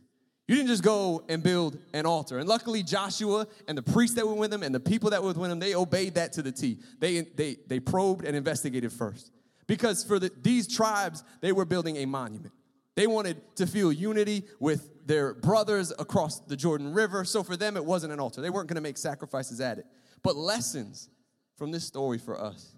You 0.49 0.57
didn't 0.57 0.71
just 0.71 0.83
go 0.83 1.25
and 1.29 1.41
build 1.41 1.79
an 1.95 2.05
altar. 2.05 2.41
And 2.41 2.49
luckily, 2.49 2.83
Joshua 2.83 3.47
and 3.69 3.79
the 3.79 3.83
priests 3.83 4.17
that 4.17 4.27
were 4.27 4.35
with 4.35 4.53
him 4.53 4.65
and 4.65 4.75
the 4.75 4.81
people 4.81 5.11
that 5.11 5.23
were 5.23 5.33
with 5.33 5.53
him, 5.53 5.61
they 5.61 5.77
obeyed 5.77 6.17
that 6.17 6.33
to 6.33 6.43
the 6.43 6.51
T. 6.51 6.81
They, 6.99 7.21
they, 7.21 7.59
they 7.69 7.79
probed 7.79 8.25
and 8.25 8.37
investigated 8.37 8.93
first. 8.93 9.31
Because 9.69 10.03
for 10.03 10.19
the, 10.19 10.33
these 10.43 10.67
tribes, 10.67 11.23
they 11.41 11.53
were 11.53 11.65
building 11.65 11.99
a 11.99 12.07
monument. 12.07 12.53
They 12.95 13.07
wanted 13.07 13.41
to 13.57 13.67
feel 13.67 13.91
unity 13.93 14.45
with 14.61 15.07
their 15.07 15.35
brothers 15.35 15.93
across 15.99 16.41
the 16.41 16.57
Jordan 16.57 16.93
River. 16.93 17.25
So 17.25 17.43
for 17.43 17.57
them, 17.57 17.77
it 17.77 17.85
wasn't 17.85 18.13
an 18.13 18.21
altar. 18.21 18.41
They 18.41 18.51
weren't 18.51 18.69
going 18.69 18.77
to 18.77 18.83
make 18.83 18.99
sacrifices 18.99 19.61
at 19.61 19.79
it. 19.79 19.87
But 20.23 20.37
lessons 20.37 21.09
from 21.57 21.71
this 21.71 21.85
story 21.85 22.19
for 22.19 22.41
us. 22.41 22.75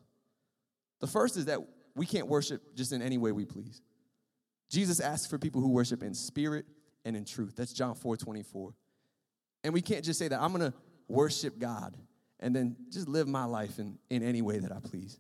The 1.01 1.07
first 1.07 1.37
is 1.37 1.47
that 1.47 1.59
we 1.95 2.07
can't 2.07 2.29
worship 2.29 2.75
just 2.75 2.93
in 2.93 3.03
any 3.03 3.19
way 3.19 3.33
we 3.33 3.45
please. 3.45 3.83
Jesus 4.71 5.01
asks 5.01 5.27
for 5.27 5.39
people 5.39 5.61
who 5.61 5.69
worship 5.69 6.03
in 6.03 6.15
spirit 6.15 6.67
and 7.05 7.17
in 7.17 7.25
truth. 7.25 7.55
That's 7.57 7.73
John 7.73 7.95
4 7.95 8.17
24. 8.17 8.75
And 9.63 9.73
we 9.73 9.81
can't 9.81 10.05
just 10.05 10.19
say 10.19 10.29
that 10.29 10.41
I'm 10.41 10.53
gonna 10.53 10.75
worship 11.09 11.59
God 11.59 11.97
and 12.41 12.55
then 12.55 12.77
just 12.91 13.09
live 13.09 13.29
my 13.29 13.45
life 13.45 13.79
in, 13.79 13.99
in 14.11 14.23
any 14.23 14.43
way 14.43 14.59
that 14.59 14.73
I 14.73 14.79
please. 14.81 15.19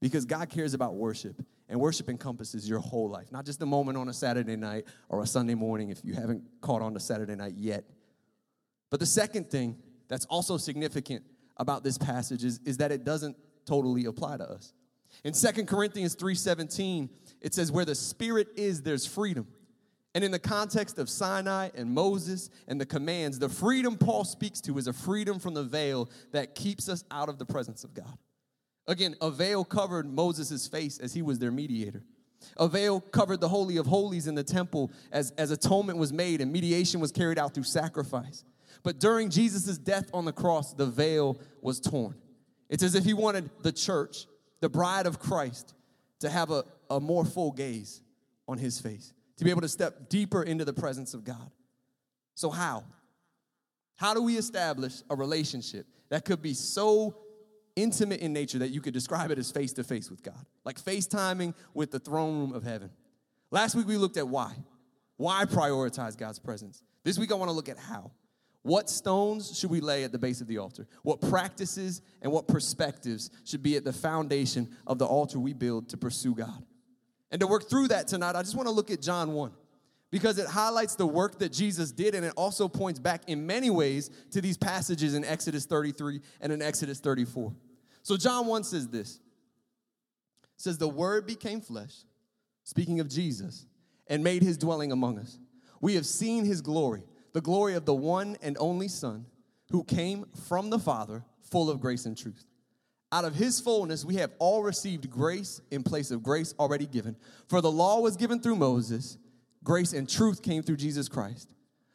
Because 0.00 0.24
God 0.24 0.50
cares 0.50 0.74
about 0.74 0.94
worship, 0.94 1.40
and 1.72 1.80
worship 1.80 2.10
encompasses 2.10 2.68
your 2.68 2.80
whole 2.80 3.08
life, 3.08 3.32
not 3.32 3.46
just 3.46 3.62
a 3.62 3.66
moment 3.66 3.96
on 3.96 4.06
a 4.10 4.12
Saturday 4.12 4.56
night 4.56 4.84
or 5.08 5.22
a 5.22 5.26
Sunday 5.26 5.54
morning 5.54 5.88
if 5.88 6.04
you 6.04 6.12
haven't 6.12 6.44
caught 6.60 6.82
on 6.82 6.92
to 6.92 7.00
Saturday 7.00 7.34
night 7.34 7.54
yet. 7.56 7.84
But 8.90 9.00
the 9.00 9.06
second 9.06 9.50
thing 9.50 9.78
that's 10.06 10.26
also 10.26 10.58
significant 10.58 11.24
about 11.56 11.82
this 11.82 11.96
passage 11.96 12.44
is, 12.44 12.60
is 12.66 12.76
that 12.76 12.92
it 12.92 13.04
doesn't 13.04 13.38
totally 13.64 14.04
apply 14.04 14.36
to 14.36 14.44
us. 14.44 14.74
In 15.24 15.32
Second 15.32 15.66
Corinthians 15.66 16.14
3:17, 16.14 17.08
it 17.40 17.54
says, 17.54 17.72
Where 17.72 17.86
the 17.86 17.94
Spirit 17.94 18.48
is, 18.54 18.82
there's 18.82 19.06
freedom. 19.06 19.46
And 20.14 20.22
in 20.22 20.30
the 20.30 20.38
context 20.38 20.98
of 20.98 21.08
Sinai 21.08 21.70
and 21.74 21.94
Moses 21.94 22.50
and 22.68 22.78
the 22.78 22.84
commands, 22.84 23.38
the 23.38 23.48
freedom 23.48 23.96
Paul 23.96 24.24
speaks 24.24 24.60
to 24.62 24.76
is 24.76 24.88
a 24.88 24.92
freedom 24.92 25.38
from 25.38 25.54
the 25.54 25.64
veil 25.64 26.10
that 26.32 26.54
keeps 26.54 26.90
us 26.90 27.02
out 27.10 27.30
of 27.30 27.38
the 27.38 27.46
presence 27.46 27.82
of 27.82 27.94
God. 27.94 28.18
Again, 28.86 29.16
a 29.20 29.30
veil 29.30 29.64
covered 29.64 30.12
Moses' 30.12 30.66
face 30.66 30.98
as 30.98 31.14
he 31.14 31.22
was 31.22 31.38
their 31.38 31.50
mediator. 31.50 32.02
A 32.56 32.66
veil 32.68 33.00
covered 33.00 33.40
the 33.40 33.48
Holy 33.48 33.76
of 33.76 33.86
Holies 33.86 34.26
in 34.26 34.34
the 34.34 34.42
temple 34.42 34.90
as, 35.12 35.30
as 35.32 35.50
atonement 35.50 35.98
was 35.98 36.12
made 36.12 36.40
and 36.40 36.52
mediation 36.52 37.00
was 37.00 37.12
carried 37.12 37.38
out 37.38 37.54
through 37.54 37.62
sacrifice. 37.64 38.44
But 38.82 38.98
during 38.98 39.30
Jesus' 39.30 39.78
death 39.78 40.10
on 40.12 40.24
the 40.24 40.32
cross, 40.32 40.74
the 40.74 40.86
veil 40.86 41.40
was 41.60 41.78
torn. 41.78 42.16
It's 42.68 42.82
as 42.82 42.94
if 42.94 43.04
he 43.04 43.14
wanted 43.14 43.50
the 43.62 43.70
church, 43.70 44.26
the 44.60 44.68
bride 44.68 45.06
of 45.06 45.20
Christ, 45.20 45.74
to 46.20 46.28
have 46.28 46.50
a, 46.50 46.64
a 46.90 46.98
more 46.98 47.24
full 47.24 47.52
gaze 47.52 48.00
on 48.48 48.58
his 48.58 48.80
face 48.80 49.12
to 49.36 49.44
be 49.44 49.50
able 49.50 49.60
to 49.60 49.68
step 49.68 50.08
deeper 50.08 50.42
into 50.42 50.64
the 50.64 50.72
presence 50.72 51.14
of 51.14 51.24
God. 51.24 51.50
So, 52.34 52.50
how? 52.50 52.84
How 53.96 54.14
do 54.14 54.22
we 54.22 54.36
establish 54.36 55.02
a 55.10 55.16
relationship 55.16 55.86
that 56.10 56.24
could 56.24 56.42
be 56.42 56.54
so 56.54 57.16
intimate 57.76 58.20
in 58.20 58.32
nature 58.32 58.58
that 58.58 58.70
you 58.70 58.80
could 58.80 58.94
describe 58.94 59.30
it 59.30 59.38
as 59.38 59.50
face 59.50 59.72
to 59.74 59.84
face 59.84 60.10
with 60.10 60.22
God? 60.22 60.46
Like 60.64 60.80
FaceTiming 60.80 61.54
with 61.74 61.90
the 61.90 61.98
throne 61.98 62.38
room 62.38 62.52
of 62.52 62.62
heaven. 62.62 62.90
Last 63.50 63.74
week 63.74 63.86
we 63.86 63.96
looked 63.96 64.16
at 64.16 64.28
why. 64.28 64.54
Why 65.16 65.44
prioritize 65.44 66.16
God's 66.16 66.38
presence? 66.38 66.82
This 67.04 67.18
week 67.18 67.32
I 67.32 67.34
want 67.34 67.48
to 67.48 67.54
look 67.54 67.68
at 67.68 67.78
how. 67.78 68.10
What 68.62 68.88
stones 68.88 69.58
should 69.58 69.70
we 69.70 69.80
lay 69.80 70.04
at 70.04 70.12
the 70.12 70.18
base 70.18 70.40
of 70.40 70.46
the 70.46 70.58
altar? 70.58 70.86
What 71.02 71.20
practices 71.20 72.00
and 72.20 72.30
what 72.30 72.46
perspectives 72.46 73.30
should 73.44 73.62
be 73.62 73.76
at 73.76 73.84
the 73.84 73.92
foundation 73.92 74.76
of 74.86 74.98
the 74.98 75.06
altar 75.06 75.40
we 75.40 75.52
build 75.52 75.88
to 75.90 75.96
pursue 75.96 76.34
God? 76.34 76.64
And 77.30 77.40
to 77.40 77.46
work 77.46 77.68
through 77.68 77.88
that 77.88 78.06
tonight, 78.06 78.36
I 78.36 78.42
just 78.42 78.54
want 78.54 78.68
to 78.68 78.74
look 78.74 78.90
at 78.90 79.00
John 79.00 79.32
1 79.32 79.52
because 80.12 80.38
it 80.38 80.46
highlights 80.46 80.94
the 80.94 81.06
work 81.06 81.38
that 81.38 81.50
Jesus 81.50 81.90
did 81.90 82.14
and 82.14 82.24
it 82.24 82.34
also 82.36 82.68
points 82.68 83.00
back 83.00 83.22
in 83.26 83.46
many 83.46 83.70
ways 83.70 84.10
to 84.30 84.42
these 84.42 84.58
passages 84.58 85.14
in 85.14 85.24
Exodus 85.24 85.64
33 85.64 86.20
and 86.42 86.52
in 86.52 86.60
Exodus 86.60 87.00
34. 87.00 87.52
So 88.02 88.16
John 88.18 88.46
1 88.46 88.62
says 88.62 88.88
this. 88.88 89.18
Says 90.58 90.78
the 90.78 90.86
word 90.86 91.26
became 91.26 91.60
flesh, 91.60 92.04
speaking 92.62 93.00
of 93.00 93.08
Jesus, 93.08 93.66
and 94.06 94.22
made 94.22 94.42
his 94.42 94.58
dwelling 94.58 94.92
among 94.92 95.18
us. 95.18 95.38
We 95.80 95.94
have 95.94 96.06
seen 96.06 96.44
his 96.44 96.60
glory, 96.60 97.02
the 97.32 97.40
glory 97.40 97.74
of 97.74 97.86
the 97.86 97.94
one 97.94 98.36
and 98.42 98.56
only 98.60 98.88
Son 98.88 99.24
who 99.70 99.82
came 99.82 100.26
from 100.46 100.68
the 100.68 100.78
Father, 100.78 101.24
full 101.40 101.70
of 101.70 101.80
grace 101.80 102.04
and 102.04 102.16
truth. 102.16 102.44
Out 103.10 103.24
of 103.24 103.34
his 103.34 103.60
fullness, 103.60 104.04
we 104.04 104.16
have 104.16 104.30
all 104.38 104.62
received 104.62 105.10
grace 105.10 105.60
in 105.70 105.82
place 105.82 106.10
of 106.10 106.22
grace 106.22 106.54
already 106.58 106.86
given. 106.86 107.16
For 107.48 107.62
the 107.62 107.72
law 107.72 108.00
was 108.00 108.16
given 108.16 108.40
through 108.40 108.56
Moses, 108.56 109.18
grace 109.64 109.92
and 109.92 110.08
truth 110.08 110.42
came 110.42 110.62
through 110.62 110.76
Jesus 110.76 111.08
Christ. 111.08 111.52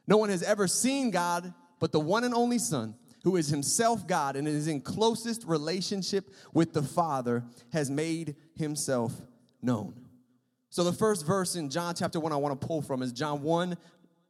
No 0.08 0.18
one 0.18 0.30
has 0.30 0.44
ever 0.44 0.68
seen 0.68 1.12
God 1.12 1.54
but 1.80 1.92
the 1.92 2.00
one 2.00 2.24
and 2.24 2.34
only 2.34 2.58
Son, 2.58 2.96
who 3.24 3.36
is 3.36 3.50
himself 3.50 4.08
God 4.08 4.36
and 4.36 4.48
is 4.48 4.68
in 4.68 4.82
closest 4.82 5.44
relationship 5.46 6.34
with 6.54 6.74
the 6.74 6.82
Father, 6.82 7.44
has 7.72 7.90
made 7.90 8.36
himself 8.56 9.14
known. 9.62 9.94
So, 10.70 10.84
the 10.84 10.94
first 10.94 11.26
verse 11.26 11.56
in 11.56 11.70
John 11.70 11.96
chapter 11.96 12.20
1 12.20 12.32
I 12.32 12.36
want 12.36 12.60
to 12.60 12.68
pull 12.68 12.82
from 12.82 13.02
is 13.02 13.12
John 13.12 13.42
1 13.42 13.78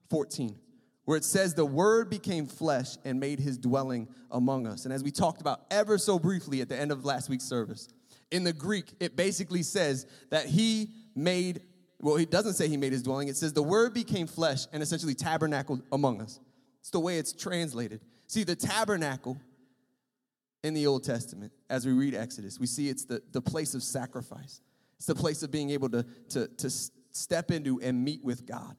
14 0.10 0.60
where 1.08 1.16
it 1.16 1.24
says 1.24 1.54
the 1.54 1.66
word 1.66 2.10
became 2.10 2.46
flesh 2.46 2.98
and 3.06 3.18
made 3.18 3.40
his 3.40 3.58
dwelling 3.58 4.10
among 4.30 4.68
us. 4.68 4.84
And 4.84 4.94
as 4.94 5.06
we 5.06 5.10
talked 5.10 5.40
about 5.40 5.62
ever 5.72 5.98
so 5.98 6.20
briefly 6.20 6.60
at 6.60 6.68
the 6.68 6.78
end 6.78 6.92
of 6.92 7.06
last 7.06 7.30
week's 7.30 7.46
service, 7.46 7.88
in 8.30 8.44
the 8.44 8.52
Greek, 8.52 8.92
it 9.00 9.16
basically 9.16 9.64
says 9.64 10.06
that 10.32 10.48
he 10.48 10.90
made, 11.16 11.62
well, 12.00 12.16
he 12.16 12.26
doesn't 12.26 12.54
say 12.54 12.68
he 12.68 12.78
made 12.78 12.92
his 12.92 13.02
dwelling. 13.02 13.28
It 13.28 13.38
says 13.38 13.54
the 13.54 13.64
word 13.64 13.94
became 13.94 14.28
flesh 14.28 14.66
and 14.72 14.84
essentially 14.84 15.16
tabernacled 15.16 15.82
among 15.92 16.22
us. 16.22 16.40
It's 16.82 16.92
the 16.92 17.00
way 17.00 17.18
it's 17.18 17.34
translated. 17.34 18.02
See, 18.28 18.44
the 18.44 18.56
tabernacle 18.56 19.38
in 20.64 20.74
the 20.74 20.86
Old 20.86 21.04
Testament, 21.04 21.54
as 21.70 21.86
we 21.86 21.94
read 21.94 22.14
Exodus, 22.14 22.60
we 22.60 22.68
see 22.68 22.90
it's 22.90 23.06
the, 23.06 23.22
the 23.32 23.42
place 23.42 23.74
of 23.74 23.82
sacrifice. 23.82 24.62
It's 24.98 25.08
the 25.08 25.16
place 25.16 25.44
of 25.44 25.52
being 25.52 25.70
able 25.72 25.90
to, 25.90 26.06
to, 26.30 26.48
to 26.48 26.70
step 27.12 27.52
into 27.52 27.80
and 27.82 28.04
meet 28.04 28.24
with 28.24 28.46
God. 28.46 28.76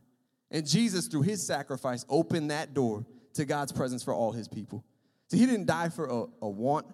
And 0.51 0.67
Jesus, 0.67 1.09
through 1.09 1.23
his 1.23 1.45
sacrifice, 1.45 2.05
opened 2.09 2.51
that 2.51 2.73
door 2.73 3.05
to 3.35 3.45
God's 3.45 3.73
presence 3.73 4.03
for 4.03 4.15
all 4.15 4.33
his 4.33 4.49
people. 4.49 4.85
So 5.29 5.37
he 5.37 5.47
didn't 5.47 5.67
die 5.67 5.91
for 5.91 6.07
a, 6.07 6.25
a 6.43 6.49
want 6.49 6.87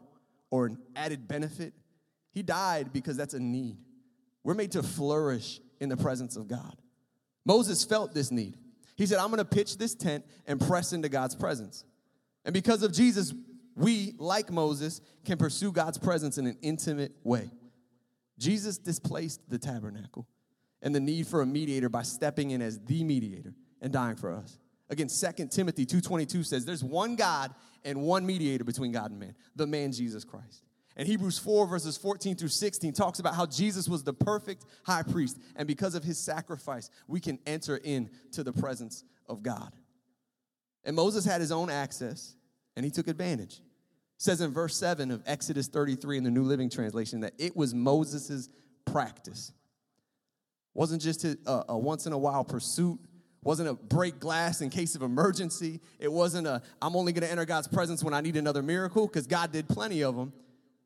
or 0.51 0.67
an 0.67 0.79
added 0.97 1.29
benefit. 1.29 1.73
He 2.33 2.43
died 2.43 2.93
because 2.93 3.17
that's 3.17 3.35
a 3.35 3.41
need. 3.41 3.79
We're 4.43 4.55
made 4.55 4.73
to 4.73 4.83
flourish 4.83 5.61
in 5.81 5.89
the 5.89 5.97
presence 5.97 6.37
of 6.37 6.49
God. 6.49 6.77
Moses 7.45 7.85
felt 7.85 8.15
this 8.15 8.31
need. 8.31 8.57
He 8.97 9.07
said, 9.07 9.19
I'm 9.19 9.31
gonna 9.31 9.45
pitch 9.45 9.77
this 9.77 9.95
tent 9.95 10.25
and 10.47 10.61
press 10.61 10.93
into 10.93 11.09
God's 11.09 11.35
presence. 11.35 11.85
And 12.45 12.53
because 12.53 12.83
of 12.83 12.93
Jesus, 12.93 13.35
we, 13.75 14.15
like 14.19 14.51
Moses, 14.51 15.01
can 15.25 15.39
pursue 15.39 15.73
God's 15.73 15.99
presence 15.99 16.39
in 16.39 16.47
an 16.47 16.57
intimate 16.63 17.13
way. 17.25 17.51
Jesus 18.39 18.79
displaced 18.79 19.41
the 19.49 19.59
tabernacle 19.59 20.27
and 20.83 20.95
the 20.95 21.01
need 21.01 21.27
for 21.27 21.41
a 21.41 21.47
mediator 21.47 21.89
by 21.89 22.03
stepping 22.03 22.51
in 22.51 22.61
as 22.63 22.79
the 22.81 23.03
mediator 23.05 23.55
and 23.81 23.93
dying 23.93 24.17
for 24.17 24.33
us. 24.33 24.59
Again, 24.91 25.09
2 25.09 25.51
Timothy 25.51 25.87
2:22 25.87 26.45
says 26.45 26.65
there's 26.65 26.85
one 26.85 27.17
God 27.17 27.55
and 27.85 28.03
one 28.03 28.27
mediator 28.27 28.65
between 28.65 28.93
God 28.93 29.11
and 29.11 29.19
man, 29.19 29.35
the 29.57 29.67
man 29.67 29.93
Jesus 29.93 30.25
Christ. 30.25 30.63
And 30.97 31.09
Hebrews 31.09 31.39
4 31.39 31.67
verses 31.67 31.97
14 31.97 32.37
through 32.37 32.49
16 32.49 32.93
talks 32.93 33.19
about 33.19 33.35
how 33.35 33.47
Jesus 33.47 33.89
was 33.89 34.05
the 34.05 34.13
perfect 34.13 34.65
high 34.85 35.03
priest 35.03 35.39
and 35.57 35.67
because 35.67 35.95
of 35.95 36.05
his 36.05 36.19
sacrifice, 36.19 36.91
we 37.09 37.21
can 37.21 37.39
enter 37.47 37.77
into 37.77 38.43
the 38.43 38.53
presence 38.53 39.05
of 39.29 39.43
God. 39.43 39.73
And 40.85 40.95
Moses 40.95 41.25
had 41.25 41.41
his 41.41 41.51
own 41.51 41.71
access 41.71 42.37
and 42.77 42.85
he 42.85 42.91
took 42.91 43.09
advantage. 43.09 43.57
It 43.57 44.23
says 44.23 44.41
in 44.41 44.53
verse 44.53 44.77
7 44.77 45.11
of 45.11 45.23
Exodus 45.27 45.67
33 45.67 46.19
in 46.19 46.25
the 46.25 46.31
New 46.31 46.45
Living 46.45 46.71
Translation 46.71 47.21
that 47.21 47.35
it 47.39 47.57
was 47.57 47.75
Moses' 47.75 48.49
practice 48.85 49.53
wasn't 50.75 51.01
just 51.01 51.25
a, 51.25 51.39
a 51.69 51.79
once 51.79 52.07
in 52.07 52.13
a 52.13 52.19
while 52.19 52.45
pursuit. 52.45 52.99
Wasn't 53.43 53.69
a 53.69 53.75
break 53.75 54.21
glass 54.21 54.61
in 54.61 54.71
case 54.71 54.95
of 54.95 55.03
emergency. 55.03 55.81
It 55.99 56.11
wasn't 56.11 56.47
a 56.47 56.63
I'm 56.83 56.97
only 56.97 57.13
going 57.13 57.23
to 57.23 57.31
enter 57.31 57.45
God's 57.45 57.69
presence 57.69 58.03
when 58.03 58.15
I 58.15 58.21
need 58.21 58.37
another 58.37 58.63
miracle 58.63 59.07
because 59.07 59.27
God 59.27 59.53
did 59.53 59.69
plenty 59.69 60.03
of 60.03 60.17
them. 60.17 60.33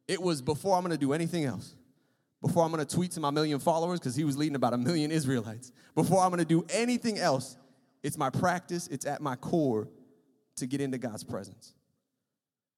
It 0.08 0.20
was 0.20 0.42
before 0.42 0.76
I'm 0.76 0.88
to 0.88 0.96
do 0.96 1.12
anything 1.12 1.44
else. 1.44 1.74
Before 2.40 2.64
I'm 2.64 2.72
to 2.72 2.84
tweet 2.84 3.12
to 3.12 3.20
my 3.20 3.30
million 3.30 3.58
followers 3.58 4.00
because 4.00 4.16
he 4.16 4.24
was 4.24 4.38
leading 4.38 4.56
about 4.56 4.72
a 4.72 4.78
million 4.78 5.10
Israelites. 5.10 5.70
Before 5.94 6.22
I'm 6.22 6.36
to 6.36 6.44
do 6.44 6.64
anything 6.70 7.18
else, 7.18 7.56
It's 8.02 8.16
my 8.16 8.30
practice, 8.30 8.86
it's 8.86 9.06
at 9.06 9.20
my 9.20 9.36
core 9.36 9.88
to 10.56 10.66
get 10.66 10.80
into 10.80 10.98
God's 10.98 11.24
presence. 11.24 11.74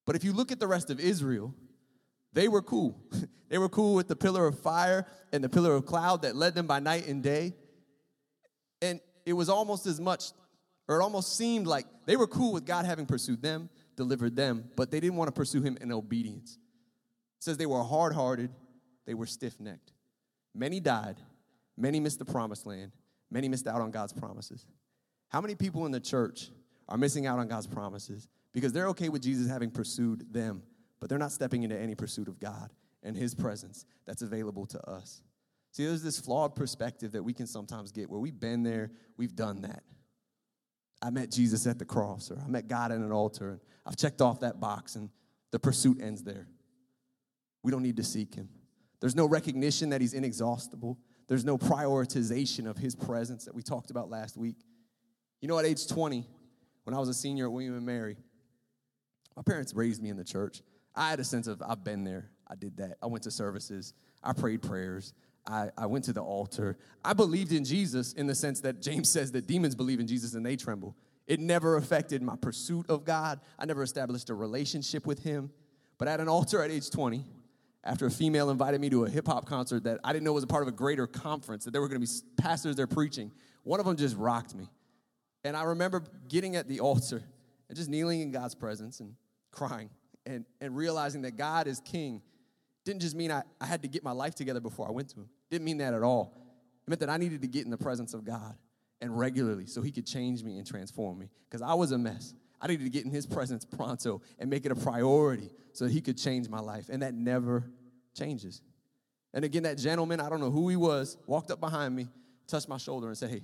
But 0.05 0.15
if 0.15 0.23
you 0.23 0.33
look 0.33 0.51
at 0.51 0.59
the 0.59 0.67
rest 0.67 0.89
of 0.89 0.99
Israel, 0.99 1.53
they 2.33 2.47
were 2.47 2.61
cool. 2.61 2.99
they 3.49 3.57
were 3.57 3.69
cool 3.69 3.93
with 3.93 4.07
the 4.07 4.15
pillar 4.15 4.47
of 4.47 4.59
fire 4.59 5.05
and 5.31 5.43
the 5.43 5.49
pillar 5.49 5.75
of 5.75 5.85
cloud 5.85 6.23
that 6.23 6.35
led 6.35 6.55
them 6.55 6.65
by 6.67 6.79
night 6.79 7.07
and 7.07 7.21
day. 7.21 7.53
And 8.81 8.99
it 9.25 9.33
was 9.33 9.47
almost 9.47 9.85
as 9.85 10.01
much, 10.01 10.31
or 10.87 10.99
it 10.99 11.03
almost 11.03 11.35
seemed 11.35 11.67
like 11.67 11.85
they 12.05 12.15
were 12.15 12.27
cool 12.27 12.53
with 12.53 12.65
God 12.65 12.85
having 12.85 13.05
pursued 13.05 13.41
them, 13.41 13.69
delivered 13.95 14.35
them, 14.35 14.71
but 14.75 14.89
they 14.89 14.99
didn't 14.99 15.17
want 15.17 15.27
to 15.27 15.33
pursue 15.33 15.61
Him 15.61 15.77
in 15.79 15.91
obedience. 15.91 16.57
Says 17.41 17.57
they 17.57 17.65
were 17.65 17.81
hard 17.83 18.13
hearted, 18.13 18.51
they 19.07 19.15
were 19.15 19.25
stiff 19.25 19.59
necked. 19.59 19.93
Many 20.53 20.79
died, 20.79 21.17
many 21.75 21.99
missed 21.99 22.19
the 22.19 22.25
promised 22.25 22.67
land, 22.67 22.91
many 23.31 23.49
missed 23.49 23.65
out 23.65 23.81
on 23.81 23.89
God's 23.89 24.13
promises. 24.13 24.67
How 25.29 25.41
many 25.41 25.55
people 25.55 25.87
in 25.87 25.91
the 25.91 25.99
church 25.99 26.51
are 26.87 26.97
missing 26.97 27.25
out 27.25 27.39
on 27.39 27.47
God's 27.47 27.65
promises 27.65 28.27
because 28.53 28.73
they're 28.73 28.89
okay 28.89 29.09
with 29.09 29.23
Jesus 29.23 29.49
having 29.49 29.71
pursued 29.71 30.31
them, 30.31 30.61
but 30.99 31.09
they're 31.09 31.17
not 31.17 31.31
stepping 31.31 31.63
into 31.63 31.75
any 31.75 31.95
pursuit 31.95 32.27
of 32.27 32.39
God 32.39 32.69
and 33.01 33.17
His 33.17 33.33
presence 33.33 33.85
that's 34.05 34.21
available 34.21 34.67
to 34.67 34.87
us? 34.87 35.23
See, 35.71 35.85
there's 35.85 36.03
this 36.03 36.19
flawed 36.19 36.55
perspective 36.55 37.13
that 37.13 37.23
we 37.23 37.33
can 37.33 37.47
sometimes 37.47 37.91
get 37.91 38.07
where 38.07 38.19
we've 38.19 38.39
been 38.39 38.61
there, 38.61 38.91
we've 39.17 39.35
done 39.35 39.61
that. 39.61 39.81
I 41.01 41.09
met 41.09 41.31
Jesus 41.31 41.65
at 41.65 41.79
the 41.79 41.85
cross, 41.85 42.29
or 42.29 42.39
I 42.39 42.47
met 42.47 42.67
God 42.67 42.91
at 42.91 42.99
an 42.99 43.11
altar, 43.11 43.49
and 43.49 43.61
I've 43.83 43.97
checked 43.97 44.21
off 44.21 44.41
that 44.41 44.59
box, 44.59 44.95
and 44.95 45.09
the 45.49 45.57
pursuit 45.57 45.99
ends 45.99 46.23
there. 46.23 46.45
We 47.63 47.71
don't 47.71 47.83
need 47.83 47.97
to 47.97 48.03
seek 48.03 48.35
Him. 48.35 48.49
There's 48.99 49.15
no 49.15 49.25
recognition 49.25 49.89
that 49.89 50.01
He's 50.01 50.13
inexhaustible. 50.13 50.97
There's 51.27 51.45
no 51.45 51.57
prioritization 51.57 52.69
of 52.69 52.77
His 52.77 52.95
presence 52.95 53.45
that 53.45 53.55
we 53.55 53.61
talked 53.61 53.91
about 53.91 54.09
last 54.09 54.37
week. 54.37 54.57
You 55.41 55.47
know, 55.47 55.57
at 55.57 55.65
age 55.65 55.87
20, 55.87 56.25
when 56.83 56.93
I 56.93 56.99
was 56.99 57.09
a 57.09 57.13
senior 57.13 57.45
at 57.45 57.51
William 57.51 57.75
and 57.75 57.85
Mary, 57.85 58.17
my 59.35 59.41
parents 59.43 59.73
raised 59.73 60.01
me 60.01 60.09
in 60.09 60.17
the 60.17 60.23
church. 60.23 60.61
I 60.95 61.09
had 61.09 61.19
a 61.19 61.23
sense 61.23 61.47
of 61.47 61.61
I've 61.65 61.83
been 61.83 62.03
there. 62.03 62.29
I 62.47 62.55
did 62.55 62.77
that. 62.77 62.97
I 63.01 63.07
went 63.07 63.23
to 63.23 63.31
services. 63.31 63.93
I 64.23 64.33
prayed 64.33 64.61
prayers. 64.61 65.13
I, 65.47 65.69
I 65.77 65.85
went 65.87 66.05
to 66.05 66.13
the 66.13 66.21
altar. 66.21 66.77
I 67.03 67.13
believed 67.13 67.51
in 67.51 67.63
Jesus 67.63 68.13
in 68.13 68.27
the 68.27 68.35
sense 68.35 68.61
that 68.61 68.81
James 68.81 69.09
says 69.09 69.31
that 69.31 69.47
demons 69.47 69.73
believe 69.73 69.99
in 69.99 70.07
Jesus 70.07 70.33
and 70.33 70.45
they 70.45 70.55
tremble. 70.55 70.95
It 71.27 71.39
never 71.39 71.77
affected 71.77 72.21
my 72.21 72.35
pursuit 72.35 72.89
of 72.89 73.05
God. 73.05 73.39
I 73.57 73.65
never 73.65 73.83
established 73.83 74.29
a 74.29 74.35
relationship 74.35 75.07
with 75.07 75.23
Him. 75.23 75.49
But 75.97 76.07
at 76.07 76.19
an 76.19 76.27
altar 76.27 76.61
at 76.61 76.71
age 76.71 76.89
20, 76.89 77.23
after 77.83 78.05
a 78.05 78.11
female 78.11 78.49
invited 78.49 78.79
me 78.79 78.89
to 78.89 79.05
a 79.05 79.09
hip 79.09 79.27
hop 79.27 79.45
concert 79.45 79.83
that 79.83 79.99
I 80.03 80.13
didn't 80.13 80.25
know 80.25 80.33
was 80.33 80.43
a 80.43 80.47
part 80.47 80.61
of 80.61 80.67
a 80.67 80.71
greater 80.71 81.07
conference, 81.07 81.65
that 81.65 81.71
there 81.71 81.81
were 81.81 81.87
going 81.87 82.01
to 82.01 82.07
be 82.07 82.41
pastors 82.41 82.75
there 82.75 82.87
preaching, 82.87 83.31
one 83.63 83.79
of 83.79 83.85
them 83.85 83.95
just 83.95 84.15
rocked 84.17 84.55
me. 84.55 84.69
And 85.43 85.57
I 85.57 85.63
remember 85.63 86.03
getting 86.27 86.55
at 86.55 86.67
the 86.67 86.79
altar 86.79 87.23
and 87.67 87.77
just 87.77 87.89
kneeling 87.89 88.21
in 88.21 88.31
God's 88.31 88.53
presence 88.53 88.99
and 88.99 89.15
crying 89.51 89.89
and, 90.25 90.45
and 90.59 90.75
realizing 90.75 91.23
that 91.23 91.37
God 91.37 91.67
is 91.67 91.79
king 91.79 92.21
didn't 92.83 93.01
just 93.01 93.15
mean 93.15 93.31
I, 93.31 93.43
I 93.59 93.65
had 93.65 93.81
to 93.83 93.87
get 93.87 94.03
my 94.03 94.11
life 94.11 94.35
together 94.35 94.59
before 94.59 94.87
I 94.87 94.91
went 94.91 95.09
to 95.09 95.17
him. 95.17 95.29
Didn't 95.49 95.65
mean 95.65 95.77
that 95.77 95.93
at 95.93 96.03
all. 96.03 96.33
It 96.85 96.89
meant 96.89 96.99
that 97.01 97.09
I 97.09 97.17
needed 97.17 97.41
to 97.41 97.47
get 97.47 97.65
in 97.65 97.71
the 97.71 97.77
presence 97.77 98.13
of 98.13 98.23
God 98.23 98.55
and 99.01 99.17
regularly 99.17 99.65
so 99.65 99.81
he 99.81 99.91
could 99.91 100.05
change 100.05 100.43
me 100.43 100.57
and 100.57 100.65
transform 100.65 101.19
me 101.19 101.29
because 101.49 101.61
I 101.61 101.73
was 101.73 101.91
a 101.91 101.97
mess. 101.97 102.33
I 102.61 102.67
needed 102.67 102.83
to 102.83 102.89
get 102.89 103.05
in 103.05 103.11
his 103.11 103.25
presence 103.25 103.65
pronto 103.65 104.21
and 104.37 104.49
make 104.49 104.65
it 104.65 104.71
a 104.71 104.75
priority 104.75 105.49
so 105.73 105.87
he 105.87 105.99
could 105.99 106.17
change 106.17 106.47
my 106.47 106.59
life. 106.59 106.89
And 106.89 107.01
that 107.01 107.13
never 107.13 107.63
changes. 108.15 108.61
And 109.33 109.43
again, 109.43 109.63
that 109.63 109.77
gentleman, 109.77 110.19
I 110.19 110.29
don't 110.29 110.39
know 110.39 110.51
who 110.51 110.69
he 110.69 110.75
was, 110.75 111.17
walked 111.25 111.49
up 111.51 111.59
behind 111.59 111.95
me, 111.95 112.07
touched 112.47 112.69
my 112.69 112.77
shoulder, 112.77 113.07
and 113.07 113.17
said, 113.17 113.31
Hey, 113.31 113.41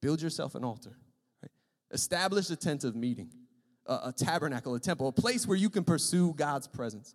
build 0.00 0.22
yourself 0.22 0.54
an 0.54 0.64
altar. 0.64 0.96
Right? 1.42 1.50
Establish 1.90 2.50
a 2.50 2.56
tent 2.56 2.84
of 2.84 2.94
meeting, 2.94 3.30
a, 3.86 4.00
a 4.06 4.14
tabernacle, 4.16 4.74
a 4.74 4.80
temple, 4.80 5.08
a 5.08 5.12
place 5.12 5.46
where 5.46 5.56
you 5.56 5.70
can 5.70 5.82
pursue 5.82 6.32
God's 6.34 6.68
presence, 6.68 7.14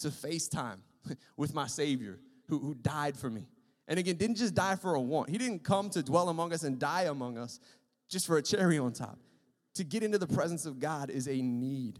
to 0.00 0.08
FaceTime 0.08 0.78
with 1.36 1.54
my 1.54 1.66
Savior 1.66 2.18
who, 2.48 2.58
who 2.58 2.74
died 2.74 3.16
for 3.16 3.30
me. 3.30 3.46
And 3.88 3.98
again, 3.98 4.16
didn't 4.16 4.36
just 4.36 4.54
die 4.54 4.76
for 4.76 4.94
a 4.94 5.00
want. 5.00 5.30
He 5.30 5.38
didn't 5.38 5.64
come 5.64 5.90
to 5.90 6.02
dwell 6.02 6.28
among 6.28 6.52
us 6.52 6.64
and 6.64 6.78
die 6.78 7.02
among 7.02 7.38
us 7.38 7.60
just 8.08 8.26
for 8.26 8.36
a 8.36 8.42
cherry 8.42 8.78
on 8.78 8.92
top. 8.92 9.18
To 9.76 9.84
get 9.84 10.02
into 10.02 10.18
the 10.18 10.26
presence 10.26 10.66
of 10.66 10.78
God 10.78 11.10
is 11.10 11.28
a 11.28 11.40
need. 11.40 11.98